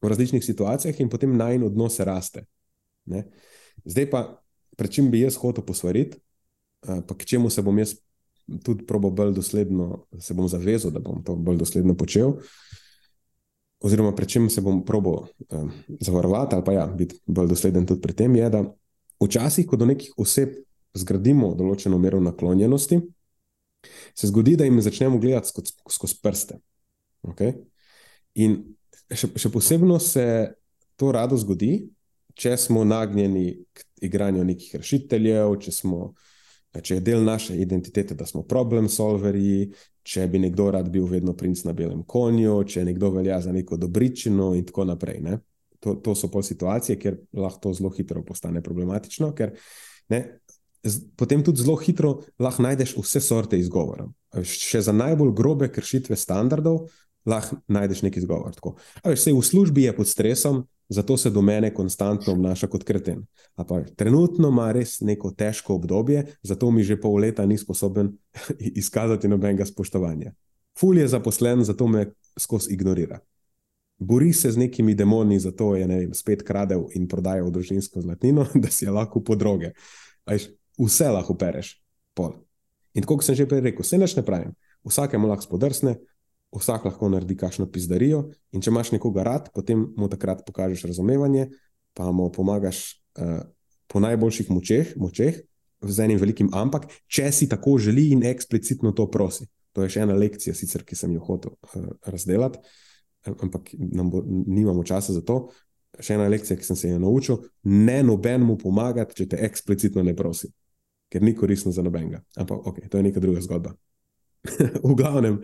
[0.03, 2.45] v različnih situacijah, in potem naj en odnos raste.
[3.05, 3.25] Ne?
[3.85, 4.23] Zdaj pa,
[4.77, 6.19] pred čim bi jaz hotel posvariti,
[6.83, 7.95] pa k čemu se bom jaz
[8.63, 12.35] tudi probo bolj dosledno, se bom zavezal, da bom to bolj dosledno počel.
[13.83, 18.01] Oziroma, pred čim se bom probo um, zavarovati, ali pa ja, biti bolj dosleden tudi
[18.01, 18.63] pri tem, je, da
[19.23, 20.55] včasih, ko do nekih oseb
[20.95, 22.99] zgradimo določeno mero naklonjenosti,
[24.15, 26.59] se zgodi, da jim začnemo gledati skozi skoz prste.
[27.27, 27.57] Okay?
[28.39, 28.61] In
[29.11, 30.25] še, še posebno se
[30.99, 31.87] to rado zgodi,
[32.37, 36.13] če smo nagnjeni k igranju nekih rešiteljev, če, smo,
[36.73, 39.71] če je del naše identitete, da smo problem solverji,
[40.03, 43.77] če bi nekdo rad bil vedno princ na belem konju, če nekdo velja za neko
[43.79, 45.21] dobričino in tako naprej.
[45.83, 49.51] To, to so pol situacije, kjer lahko to zelo hitro postane problematično, ker
[50.11, 50.21] ne,
[51.19, 54.11] potem tudi zelo hitro lahko najdeš vse sorte izgovorov.
[54.43, 56.87] Še za najbolj grobe kršitve standardov,
[57.25, 58.55] lahko najdeš neki izgovor.
[59.05, 63.25] Veš, v službi je pod stresom, zato se do mene konstantno obnaša kot kreten.
[63.55, 68.11] Pa, trenutno ima res neko težko obdobje, zato mi že pol leta ni sposoben
[68.81, 70.33] izkazati nobenega spoštovanja.
[70.79, 73.19] Ful je zaposlen, zato me skozi ignorira.
[73.97, 78.67] bori se z nekimi demoni, zato je vem, spet kradel in prodajal družinsko zlatnino, da
[78.67, 79.71] si je lahko podroge.
[80.79, 81.77] Vse lahko pereš,
[82.13, 82.33] pol.
[82.93, 84.51] In kot sem že prej rekel, vse neš ne pravim,
[84.85, 85.95] vsakemu lahko spodrsne,
[86.59, 88.27] vsak lahko naredi kakšno pizdarijo.
[88.53, 91.49] In če imaš nekoga rad, potem mu takrat pokažeš razumevanje,
[91.97, 92.83] pa mu pomagaš
[93.17, 93.41] uh,
[93.87, 95.41] po najboljših močeh, močeh,
[95.83, 99.47] z enim velikim ampak, če si tako želi in eksplicitno to prosi.
[99.73, 102.61] To je še ena lekcija, sicer, ki sem jo hotel uh, razdeliti,
[103.29, 103.73] ampak
[104.11, 105.47] bo, nimamo časa za to.
[105.93, 110.15] Še ena lekcija, ki sem se jo naučil: ne nobenemu pomagati, če te eksplicitno ne
[110.17, 110.49] prosi,
[111.13, 112.23] ker ni koristno za nobenega.
[112.41, 113.75] Ampak, ok, to je neka druga zgodba.
[114.83, 115.39] v glavnem,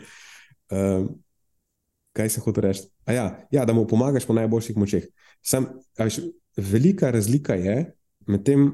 [0.72, 1.10] um,
[2.14, 2.88] kaj se hoče reči?
[3.08, 5.08] Ja, ja, da mu pomagaš po najboljših močeh.
[5.42, 5.66] Sam,
[5.98, 6.20] viš,
[6.58, 7.94] velika razlika je
[8.28, 8.72] med tem,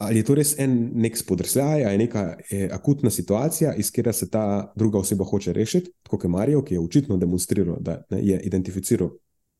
[0.00, 4.14] Ali je to res en nek spodrsljaj, ali je neka je akutna situacija, iz katero
[4.16, 8.22] se ta druga oseba hoče rešiti, kot je Marijo, ki je očitno demonstriral, da ne,
[8.24, 9.10] je identificiral,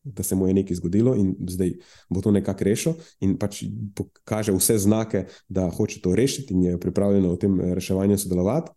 [0.03, 1.75] da se mu je nekaj zgodilo in zdaj
[2.09, 3.61] bo to nekako rešil, in pač
[3.95, 8.73] pokaže vse znake, da hoče to rešiti in je pripravljen v tem reševanju sodelovati.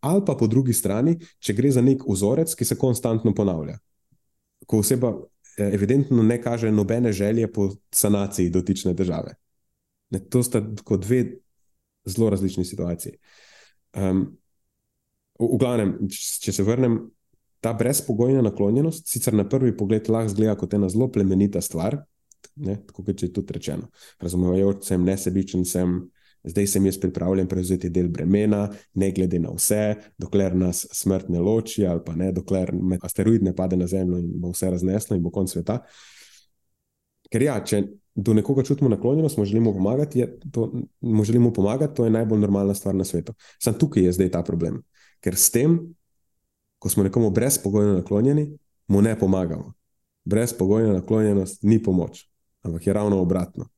[0.00, 3.78] Ali pa po drugi strani, če gre za nek vzorec, ki se konstantno ponavlja,
[4.66, 9.34] ko oseba eh, evidentno ne kaže nobene želje po sanaciji dotične države.
[10.10, 11.24] Ne, to sta kot dve
[12.06, 13.16] zelo različni situaciji.
[13.96, 14.26] Um,
[15.38, 17.00] v, v glavnem, če se vrnem,
[17.64, 21.98] ta brezpogojna naklonjenost, sicer na prvi pogled lahko zgleda kot ena zelo plemenita stvar,
[22.62, 23.88] ne, tako kot je tudi rečeno.
[24.22, 25.98] Razumevajoč sem, nesebičen sem,
[26.46, 31.40] zdaj sem jaz pripravljen prevzeti del bremena, ne glede na vse, dokler nas smrt ne
[31.40, 35.22] loči, ali pa ne, dokler asteroid ne pade na Zemljo in bo vse razneslo in
[35.22, 35.80] bo konc sveta.
[37.30, 37.82] Ker ja, če
[38.16, 40.70] do nekoga čutimo naklonjenost, mu želimo pomagati, to,
[41.00, 43.34] mu želimo pomagati, to je najbolj normalna stvar na svetu.
[43.62, 44.80] Sam tukaj je zdaj ta problem.
[45.20, 45.80] Ker s tem,
[46.78, 48.58] ko smo nekomu brezpogojno naklonjeni,
[48.88, 49.72] mu ne pomagamo.
[50.24, 52.24] Brezpogojna naklonjenost ni pomoč,
[52.62, 53.68] ampak je ravno obratno.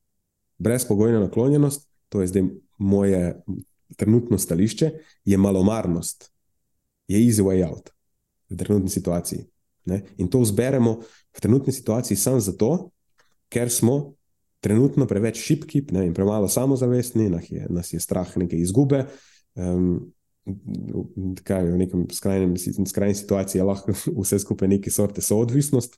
[0.57, 2.43] Brezpogojna naklonjenost, to je zdaj
[2.77, 3.41] moje
[3.97, 4.91] trenutno stališče,
[5.25, 6.31] je malomarnost,
[7.07, 7.89] je easy way out
[8.49, 9.45] v trenutni situaciji.
[9.85, 10.03] Ne?
[10.17, 10.99] In to zberemo
[11.37, 12.91] v trenutni situaciji samo zato,
[13.49, 14.13] ker smo
[14.59, 19.05] trenutno preveč šipki ne, in premalo samozavestni, nas je, nas je strah neke izgube.
[19.55, 20.11] Um,
[21.43, 22.55] kaj, v nekem skrajnem,
[22.87, 25.97] skrajni situaciji je lahko vse skupaj neki sorte soodvisnost.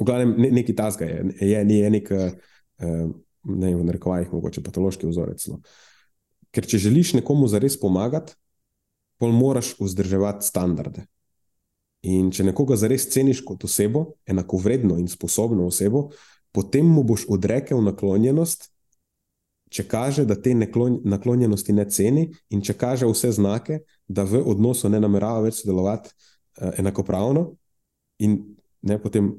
[0.00, 3.10] V glavnem, ne, neki tasga je, je, ni nek, uh,
[3.44, 5.46] ne v narekovajih, mogoče patološki vzorec.
[5.52, 5.60] No.
[6.54, 8.36] Ker če želiš nekomu zares pomagati,
[9.18, 11.06] pol moraš vzdrževati standarde.
[12.04, 16.10] In če nekoga zares ceniš kot osebo, enako vredno in sposobno osebo,
[16.52, 18.68] potem mu boš odrekel naklonjenost,
[19.74, 24.90] če kaže, da te naklonjenosti ne ceni in če kaže vse znake, da v odnosu
[24.92, 27.48] ne namerava več sodelovati uh, enakopravno
[28.22, 28.36] in
[28.84, 29.32] ne potem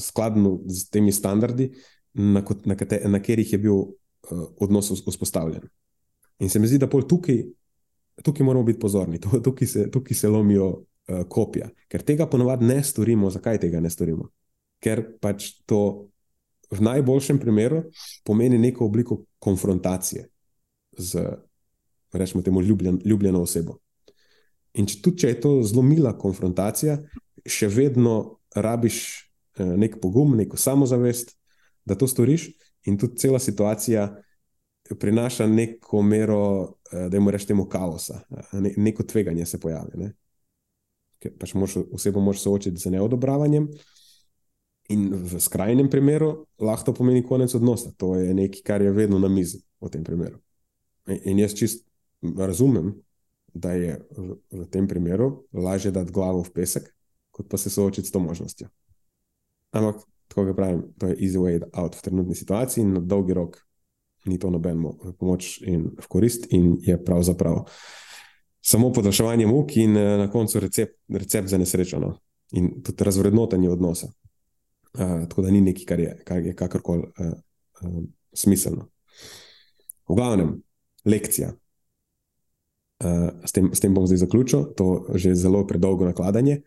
[0.00, 1.68] skladno z temi standardi,
[2.16, 3.92] na, na, kate, na katerih je bil uh,
[4.60, 5.68] odnos vzpostavljen.
[6.38, 7.42] In se mi zdi, da tukaj,
[8.22, 12.82] tukaj moramo biti pozorni, tukaj se, tukaj se lomijo uh, kopija, ker tega ponovadi ne
[12.84, 13.30] storimo.
[13.30, 14.30] Zakaj tega ne storimo?
[14.80, 16.08] Ker pač to
[16.70, 17.84] v najboljšem primeru
[18.24, 20.26] pomeni neko obliko konfrontacije
[20.98, 21.22] z,
[22.12, 23.78] rečemo, temu ljubljen, ljubljeno osebo.
[24.74, 26.98] In če, tudi če je to zelo mila konfrontacija,
[27.46, 28.98] še vedno rabiš
[29.58, 31.35] eh, nek pogum, neko samozavest,
[31.86, 32.50] da to storiš,
[32.86, 34.08] in tudi cela situacija
[35.00, 38.20] prinaša neko mero, eh, da jim rečemo, kaosa,
[38.52, 39.98] ne, neko tveganje se pojavi.
[40.02, 40.12] Ne?
[41.22, 43.70] Ker pač moš, osebo moraš soočiti z neodobravanjem,
[44.88, 47.90] In v skrajnem primeru lahko to pomeni konec odnosa.
[47.98, 50.38] To je nekaj, kar je vedno na mizi v tem primeru.
[51.06, 51.82] In jaz čist
[52.22, 52.94] razumem,
[53.50, 56.90] da je v, v tem primeru lažje dati glavo v pesek,
[57.34, 58.68] kot pa se soočiti s to možnostjo.
[59.74, 60.06] Ampak,
[60.36, 63.56] tako ga pravim, to je easy way out v trenutni situaciji in na dolgi rok
[64.24, 67.64] ni to nobeno pomoč in v korist, in je pravzaprav
[68.60, 72.18] samo podaljševanje muk in eh, na koncu recept, recept za nesrečo no?
[72.52, 74.06] in tudi razvrednotenje odnosa.
[74.96, 77.32] Uh, tako da ni nekaj, kar je, kar je kakorkoli uh,
[77.82, 78.86] uh, smiselno.
[80.08, 80.54] V glavnem,
[81.04, 81.50] lekcija.
[83.04, 86.62] Uh, s, tem, s tem bom zdaj zaključil, to je že zelo predolgo nakladanje.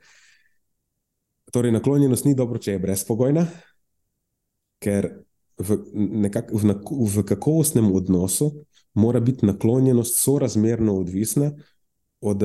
[1.52, 3.46] Torej, naklonjenost ni dobro, če je brezpogojna,
[4.84, 5.10] ker
[5.58, 8.52] v, nekak, v, v kakovostnem odnosu
[8.94, 11.52] mora biti naklonjenost sorazmerno odvisna
[12.22, 12.44] od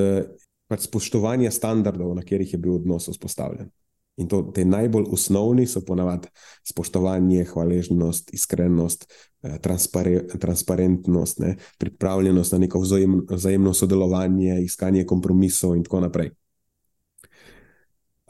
[0.70, 3.70] pač spoštovanja standardov, na katerih je bil odnos vzpostavljen.
[4.16, 6.31] In to, te najbolj osnovni so ponavadi
[6.62, 9.09] spoštovanje, hvaležnost, iskrenost,
[9.43, 16.31] eh, transpare, transparentnost, ne, pripravljenost na neko vzajemno, vzajemno sodelovanje, iskanje kompromisov in tako naprej.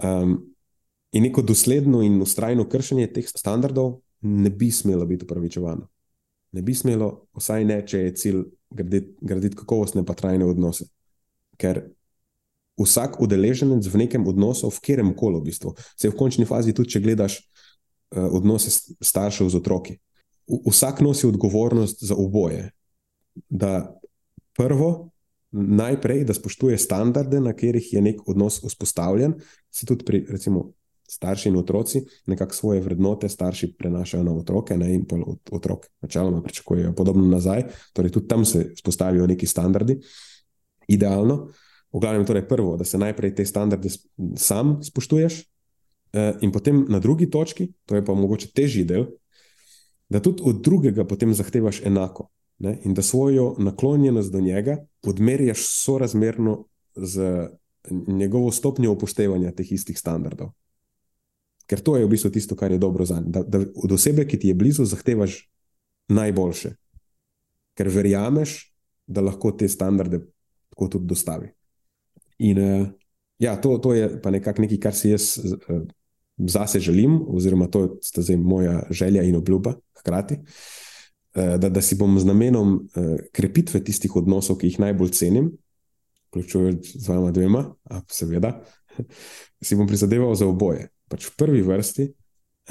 [0.03, 0.54] Um,
[1.15, 5.87] In neko dosledno in ustrajno kršenje teh standardov ne bi smelo biti upravičevano.
[6.53, 10.89] Ne bi smelo, vsaj ne, če je cilj graditi, graditi kakovostne pa trajne odnose.
[11.59, 11.85] Ker
[12.81, 16.91] vsak udeleženec v nekem odnosu, v katerem koli, v bistvu, se v končni fazi tudi,
[16.95, 19.99] če gledaš uh, odnose staršev z otroki,
[20.47, 22.73] vsak nosi odgovornost za oboje.
[23.49, 23.95] Da
[24.59, 25.11] prvo,
[25.55, 29.39] najprej, da spoštuje standarde, na katerih je nek odnos vzpostavljen,
[29.71, 30.73] se tudi pri, recimo,
[31.09, 35.05] starši in otroci, nekako svoje vrednote starši prenašajo na otroke, ne, in
[35.51, 37.65] otrok, načeloma, pričakujejo podobno nazaj.
[37.93, 39.99] Torej, tudi tam se vzpostavijo neki standardi.
[40.89, 41.49] Idealno,
[41.93, 43.89] v glavnem, torej prvo, da se najprej te standarde
[44.37, 45.41] sam spoštuješ,
[46.13, 49.07] eh, in potem na drugi točki, to je pa mogoče težji del,
[50.09, 52.29] da tudi od drugega potem zahtevaš enako.
[52.59, 52.79] Ne?
[52.85, 56.65] In da svojo naklonjenost do njega odmerjaš sorazmerno
[56.95, 57.49] z
[58.07, 60.53] njegovo stopnjo upoštevanja teh istih standardov.
[61.67, 63.41] Ker to je v bistvu tisto, kar je dobro za njega.
[63.41, 65.39] Da, da od osebe, ki ti je blizu, zahtevaš
[66.09, 66.75] najboljše,
[67.75, 68.75] ker verjameš,
[69.07, 70.21] da lahko te standarde
[70.73, 71.49] tako tudi dostavi.
[72.45, 72.87] In uh,
[73.39, 75.83] ja, to, to je pa nekako nekaj, kar si jaz uh,
[76.37, 80.41] zase želim, oziroma to je zdaj moja želja in obljuba hkrati.
[81.35, 85.53] Uh, da, da si bom z namenom uh, krepitve tistih odnosov, ki jih najbolj cenim,
[86.29, 88.59] vključujoč z vama dvema, a seveda,
[89.65, 92.09] si bom prizadeval za oboje pač v prvi vrsti,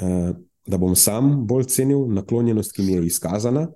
[0.04, 0.34] uh,
[0.64, 3.66] da bom sam bolj cenil naklonjenost, ki mi je izkazana,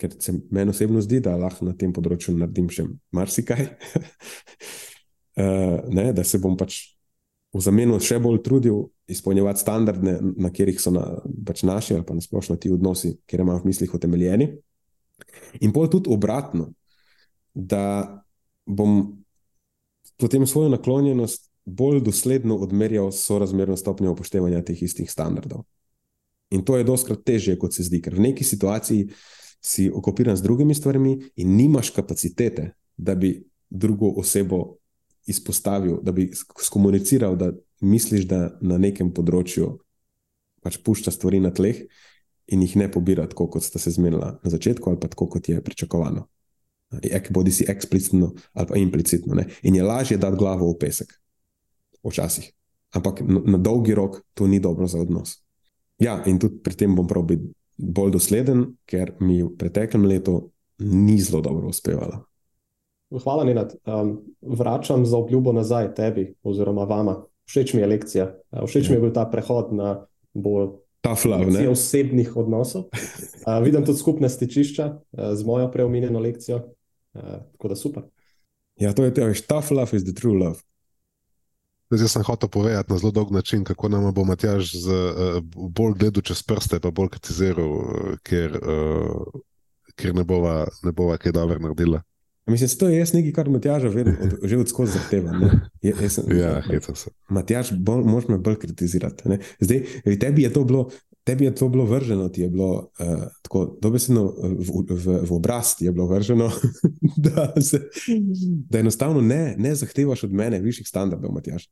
[0.00, 3.66] ker se meni osebno zdi, da lahko na tem področju naredim še marsikaj.
[5.42, 6.82] uh, ne, da se bom pač
[7.56, 11.04] v zameno še bolj trudil izpolnjevati standarde, na katerih so na,
[11.46, 14.50] pač naši ali pa nasplošno ti odnosi, ki imamo v mislih utemeljeni.
[15.64, 16.72] In pol tudi obratno,
[17.54, 18.20] da
[18.66, 19.22] bom
[20.20, 25.64] potem svojo naklonjenost bolj dosledno odmerjal sorazmerno stopnjo upoštevanja teh istih standardov.
[26.50, 29.08] In to je doskrat težje, kot se zdi, ker v neki situaciji
[29.60, 34.76] si okupiran z drugimi stvarmi in nimaš kapacitete, da bi drugo osebo
[35.26, 36.30] izpostavil, da bi
[36.62, 39.72] skomuniciral, da misliš, da na nekem področju
[40.62, 41.82] pač pušča stvari na tleh
[42.46, 45.48] in jih ne pobira tako, kot sta se zmenila na začetku, ali pa tako, kot
[45.50, 46.28] je pričakovano.
[47.34, 49.34] Bodi si eksplicitno ali pa implicitno.
[49.34, 49.48] Ne?
[49.66, 51.10] In je lažje dati glavo v pesek
[52.04, 52.52] včasih.
[52.96, 55.42] Ampak na, na dolgi rok to ni dobro za odnos.
[55.98, 60.50] Ja, in tudi pri tem bom prav biti bolj dosleden, ker mi v preteklem letu
[60.78, 62.24] ni zelo dobro uspevalo.
[63.10, 63.76] Hvala, Nenad.
[63.86, 67.22] Um, vračam za obljubo nazaj tebi, oziroma vama.
[67.46, 68.26] Všeč mi je lekcija.
[68.66, 70.74] Všeč mi je bil ta prehod na bolj
[71.70, 72.88] osebnih odnosov.
[73.46, 76.56] Uh, vidim tudi skupne stičišča uh, z mojo preomenjeno lekcijo.
[77.14, 78.02] Uh, tako da super.
[78.76, 80.60] Ja, to je to, tough love is the true love.
[81.90, 85.38] Zdaj sem hotel povedati na zelo dolg način, kako nam bo Matjaž z, uh,
[85.70, 89.40] bolj gledal čez prste, pa bolj kritiziral, uh, ker, uh,
[89.94, 92.02] ker ne bova, ne bova kaj dobro naredila.
[92.46, 93.94] Mislim, da je to nekaj, kar Matjaž od,
[94.42, 95.32] že od skozi zahteva.
[95.82, 97.10] Je, sem, ja, hitam se.
[97.28, 99.28] Matjaž, moraš me bolj kritizirati.
[99.28, 99.38] Ne?
[99.60, 99.86] Zdaj,
[100.20, 100.90] tebi je to bilo.
[101.26, 105.74] Tebi je to bilo vrženo, ti je bilo uh, tako dobesedno v, v, v obraz,
[105.74, 106.50] ti je bilo vrženo,
[107.26, 107.80] da, se,
[108.70, 111.66] da enostavno ne, ne zahtevaš od mene višjih standardov, Matjaš.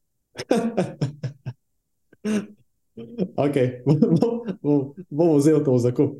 [3.36, 3.56] ok,
[4.62, 6.18] bomo bom vzeli to v zakup.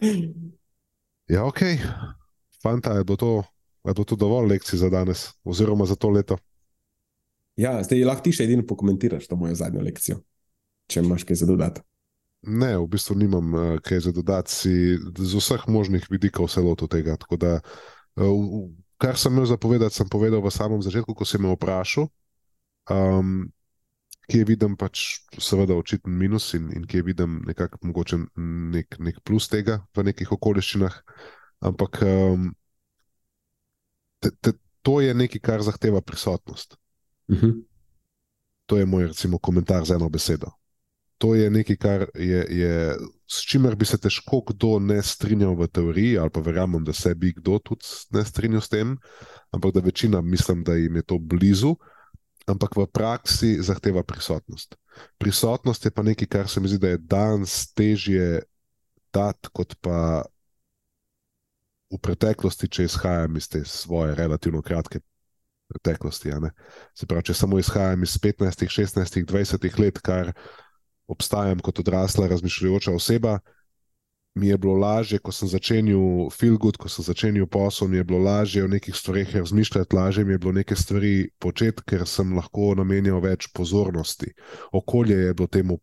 [1.34, 1.60] ja, ok,
[2.62, 3.42] fanta, je do to,
[3.84, 6.38] je do to dovolj lekcij za danes, oziroma za to leto.
[7.56, 10.22] Ja, zdaj lahko ti še edino pokomentiraš to mojo zadnjo lekcijo
[10.90, 11.82] če imaš kaj za dodati.
[12.46, 14.72] Ne, v bistvu nimam uh, kaj za dodati, si
[15.18, 17.16] z vseh možnih vidikov vse loto tega.
[17.40, 17.58] Da,
[18.22, 18.68] uh,
[19.02, 22.06] kar sem imel zapovedati, sem povedal v samem začetku, ko si me vprašal,
[22.92, 23.48] um,
[24.30, 28.18] kje vidim pač seveda očiten minus in, in kje vidim nekako mogoče
[28.74, 31.00] nek, nek plus tega v nekih okoliščinah.
[31.66, 32.52] Ampak um,
[34.22, 34.54] te, te,
[34.86, 36.78] to je nekaj, kar zahteva prisotnost.
[37.26, 37.46] Uh mhm.
[37.46, 37.64] -huh.
[38.66, 40.50] To je moj, recimo, komentar z eno besedo
[41.18, 45.68] to je nekaj, kar je, je, s čimer bi se težko kdo ne strinjal v
[45.68, 48.96] teoriji, ali pa verjamem, da se bi kdo tudi ne strinjal s tem,
[49.50, 51.76] ampak da večina mislim, da jim je to blizu,
[52.46, 54.76] ampak v praksi zahteva prisotnost.
[55.18, 58.42] Prisotnost je pa nekaj, kar se mi zdi, da je danes težje
[59.12, 60.24] dati kot pa.
[61.86, 64.98] V preteklosti, če izhajam iz te svoje relativno kratke
[65.70, 66.32] preteklosti,
[66.98, 70.32] se pravi, če samo izhajam iz 15, 16, 20 let, kar
[71.06, 73.38] obstajam kot odrasla, razmišljujoča oseba,
[74.36, 75.48] mi je bilo lažje, ko sem
[76.32, 80.24] feel good, ko sem začenjal posel, mi je bilo lažje o nekih stvarih razmišljati, lažje
[80.24, 84.34] mi je bilo neke stvari početi, ker sem lahko namenjal več pozornosti.
[84.72, 85.78] Okolje je bilo temu.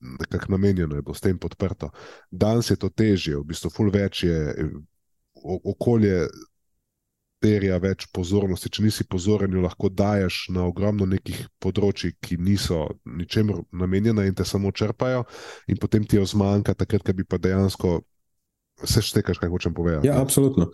[0.00, 1.90] Nekako namenjeno je bilo s tem podprto.
[2.30, 4.66] Danes je to težje, v bistvu, ful več je
[5.44, 6.26] okolje,
[7.40, 8.70] terja več pozornosti.
[8.70, 14.36] Če nisi pozoren, jo lahko daješ na ogromno nekih področji, ki niso ničemer namenjena in
[14.36, 15.24] te samo črpajo,
[15.68, 17.98] in potem ti jo zmanjka, takrat, ko bi pa dejansko
[18.84, 20.08] se štekaš, kaj hočem povedati.
[20.08, 20.70] Ja, absolutno.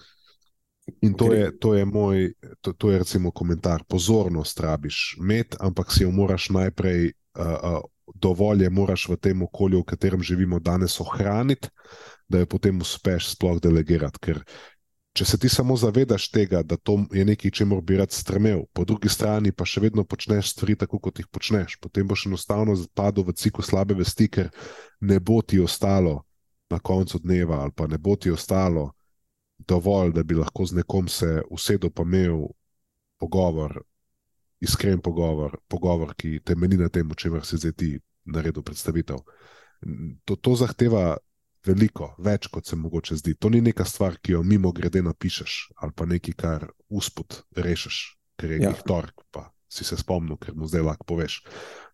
[1.03, 2.31] In to je, to je moj,
[2.61, 3.83] to, to je recimo komentar.
[3.89, 7.81] Pozornost rabiš, med, ampak si jo moraš najprej, uh, uh,
[8.15, 11.73] dovolj je moraš v tem okolju, v katerem živimo danes, ohraniti,
[12.31, 14.23] da jo potem uspeš sploh delegirati.
[14.23, 14.43] Ker
[15.17, 18.85] če se ti samo zavedaš tega, da to je nekaj, čemu bi rad stremel, po
[18.85, 23.25] drugi strani pa še vedno počneš stvari tako, kot jih počneš, potem boš enostavno zapadel
[23.25, 24.51] v ciklu slabe vesti, ker
[25.01, 26.21] ne bo ti ostalo
[26.71, 28.91] na koncu dneva, ali pa ne bo ti ostalo
[29.59, 32.45] dovolj, da bi lahko z nekom se usedel pa imel
[33.17, 33.79] pogovor,
[34.61, 37.95] iskren pogovor, pogovor, ki temelji na tem, o čemer si zdaj ti
[38.29, 39.23] naredil predstavitev.
[40.25, 41.17] To, to zahteva
[41.67, 43.35] veliko, več kot se mogoče zdi.
[43.41, 48.01] To ni neka stvar, ki jo mimo grede napišeš ali pa nekaj, kar uspod rešiš,
[48.41, 48.75] ker je ja.
[48.87, 51.41] torek, pa si se spomnil, ker mu zdaj lahko poveš.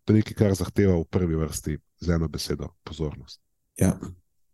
[0.04, 3.40] To je nekaj, kar zahteva v prvi vrsti z eno besedo pozornost.
[3.80, 3.96] Ja.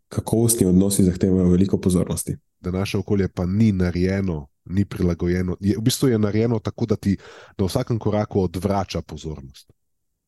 [0.09, 2.37] Kakovostni odnosi zahtevajo veliko pozornosti.
[2.61, 5.57] Da naše okolje pa ni narejeno, ni prilagojeno.
[5.61, 7.17] Je, v bistvu je narejeno tako, da ti
[7.59, 9.73] na vsakem koraku odvrača pozornost.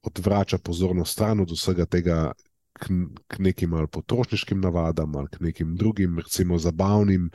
[0.03, 2.33] Odvrača pozornost stran od vsega tega,
[2.81, 2.95] k,
[3.29, 7.31] k nekim ali potrošniškim navadam, ali k nekim drugim, recimo zabavnim.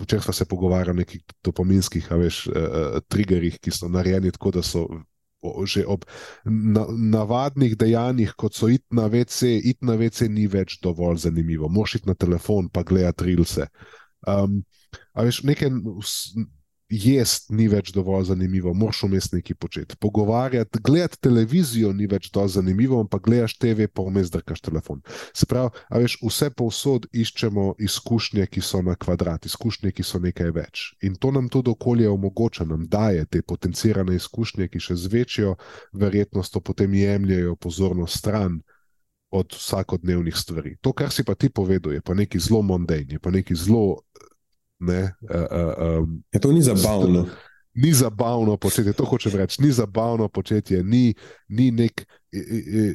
[0.00, 4.58] Včeraj smo se pogovarjali o nekih dopominskih, a veš, uh, triggerjih, ki so narejeni tako,
[4.58, 4.88] da so.
[5.38, 6.02] Že ob
[6.50, 11.68] na, navadnih dejanjih, kot so iti na VC, iti na VC ni več dovolj zanimivo.
[11.70, 13.68] Moš iti na telefon, pa gledati rilse.
[14.26, 14.64] Um,
[15.14, 15.70] a veš, nekaj
[16.88, 19.96] jesti ni več dovolj zanimivo, moraš vmes nekaj početi.
[20.00, 25.02] Pogovarjati, gledati televizijo ni več dovolj zanimivo, ampak gledaš TV, pa vmes drkaš telefon.
[25.36, 30.54] Se pravi, veš, vse povsod iščemo izkušnje, ki so na kvadrat, izkušnje, ki so nekaj
[30.56, 30.86] več.
[31.04, 35.54] In to nam tudi okolje omogoča, nam daje te potencirane izkušnje, ki še z večjo
[35.92, 38.60] verjetnostjo potem jemljajo pozornost stran.
[39.28, 40.70] Od vsakodnevnih stvari.
[40.80, 43.98] To, kar si pa ti povedal, je pa nekaj zelo mondajnega, je pa nekaj zelo
[44.78, 47.26] Ne, uh, um, ja, to ni zabavno.
[47.78, 49.62] Ni zabavno početje, to hočem reči.
[49.62, 51.14] Ni zabavno početje, ni,
[51.48, 52.02] ni nek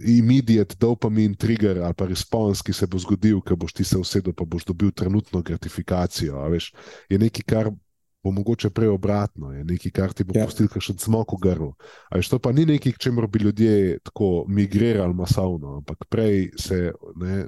[0.05, 4.33] immediate dopamine trigger ali pa respons, ki se bo zgodil, ker boš ti se usedel,
[4.33, 6.41] pa boš dobil trenutno gratifikacijo.
[6.51, 6.73] Veš,
[7.09, 7.71] je nekaj, kar
[8.23, 10.45] bo mogoče prej obratno, je nekaj, kar ti bo ja.
[10.47, 11.69] pustil še smok v grlu.
[12.07, 17.43] Ali to pa ni nekaj, čemu bi ljudje tako migrirali masovno, ampak prej se, ne,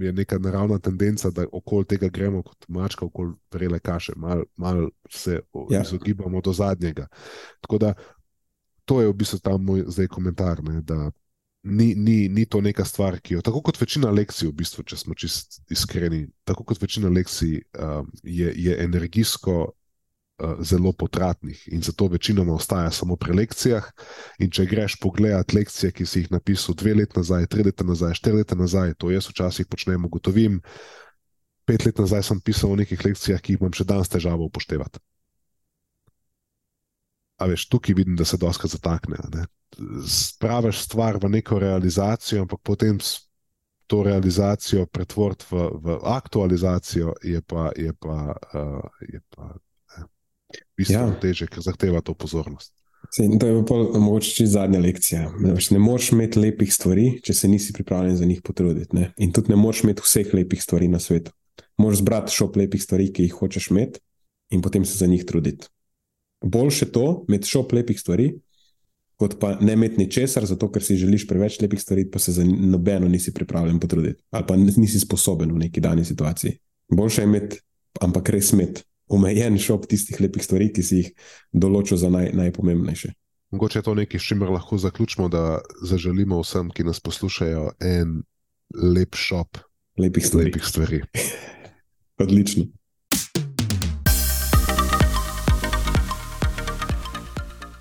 [0.00, 4.88] je neka naravna tendenca, da okoli tega gremo kot mačka, okoli prele kaše, malo mal
[5.10, 5.40] se
[5.70, 5.82] ja.
[5.82, 7.06] izogibamo do zadnjega.
[7.60, 7.94] Tako da
[8.84, 10.64] to je v bistvu ta moj zdaj komentar.
[10.64, 10.80] Ne,
[11.64, 14.98] Ni, ni, ni to neka stvar, ki jo, tako kot večina lekcij, v bistvu, če
[15.00, 19.72] smo čist iskreni, tako kot večina lekcij, um, je, je energijsko
[20.60, 23.86] zelo potratnih in zato večinoma ostaja samo pri lekcijah.
[24.38, 28.14] In če greš pogledat lekcije, ki si jih napisal dve leti nazaj, tri leta nazaj,
[28.18, 30.60] štiri leta nazaj, to jaz včasih počnem, ugotovim.
[31.64, 35.00] Pet let nazaj sem pisal o nekih lekcijah, ki jih imam še danes težavo upoštevati.
[37.38, 39.46] A veš, tukaj vidim, da se doska zatakne.
[40.06, 42.98] Spraviš stvar v neko realizacijo, ampak potem
[43.86, 49.50] to realizacijo pretvoriti v, v aktualizacijo, je pa, je pa, uh, je pa
[50.76, 51.20] bistveno ja.
[51.20, 52.72] teže, ker zahteva to pozornost.
[53.12, 55.32] Sej, to je pa mogoče čisto zadnja lekcija.
[55.70, 58.96] Ne moreš imeti lepih stvari, če se nisi pripravljen za njih potruditi.
[58.96, 59.10] Ne?
[59.16, 61.32] In tudi ne moreš imeti vseh lepih stvari na svetu.
[61.78, 64.00] Moraš zbrati šop lepih stvari, ki jih hočeš imeti,
[64.50, 65.68] in potem se za njih truditi.
[66.44, 68.32] Boljše to, imeti šop lepih stvari,
[69.20, 72.44] kot pa ne imeti ničesar, zato ker si želiš preveč lepih stvari, pa se za
[72.44, 76.58] nobeno nisi pripravljen potruditi, ali pa nisi sposoben v neki dani situaciji.
[76.92, 77.60] Boljše je imeti,
[78.00, 81.10] ampak res imeti omejen šop tistih lepih stvari, ki si jih
[81.52, 83.12] določil za naj, najpomembnejše.
[83.54, 88.22] Mogoče je to nekaj, s čimer lahko zaključimo, da zaželimo vsem, ki nas poslušajo, en
[88.74, 89.60] lep šop
[89.98, 90.50] lepih stvari.
[90.50, 91.02] Lepih stvari.
[92.24, 92.64] Odlično.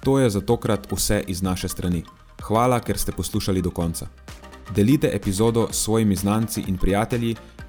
[0.04, 2.04] To je za tokrat vse iz naše strani.
[2.44, 4.08] Hvala, ker ste poslušali do konca.
[4.76, 7.36] Delite epizodo s svojimi znanci in prijatelji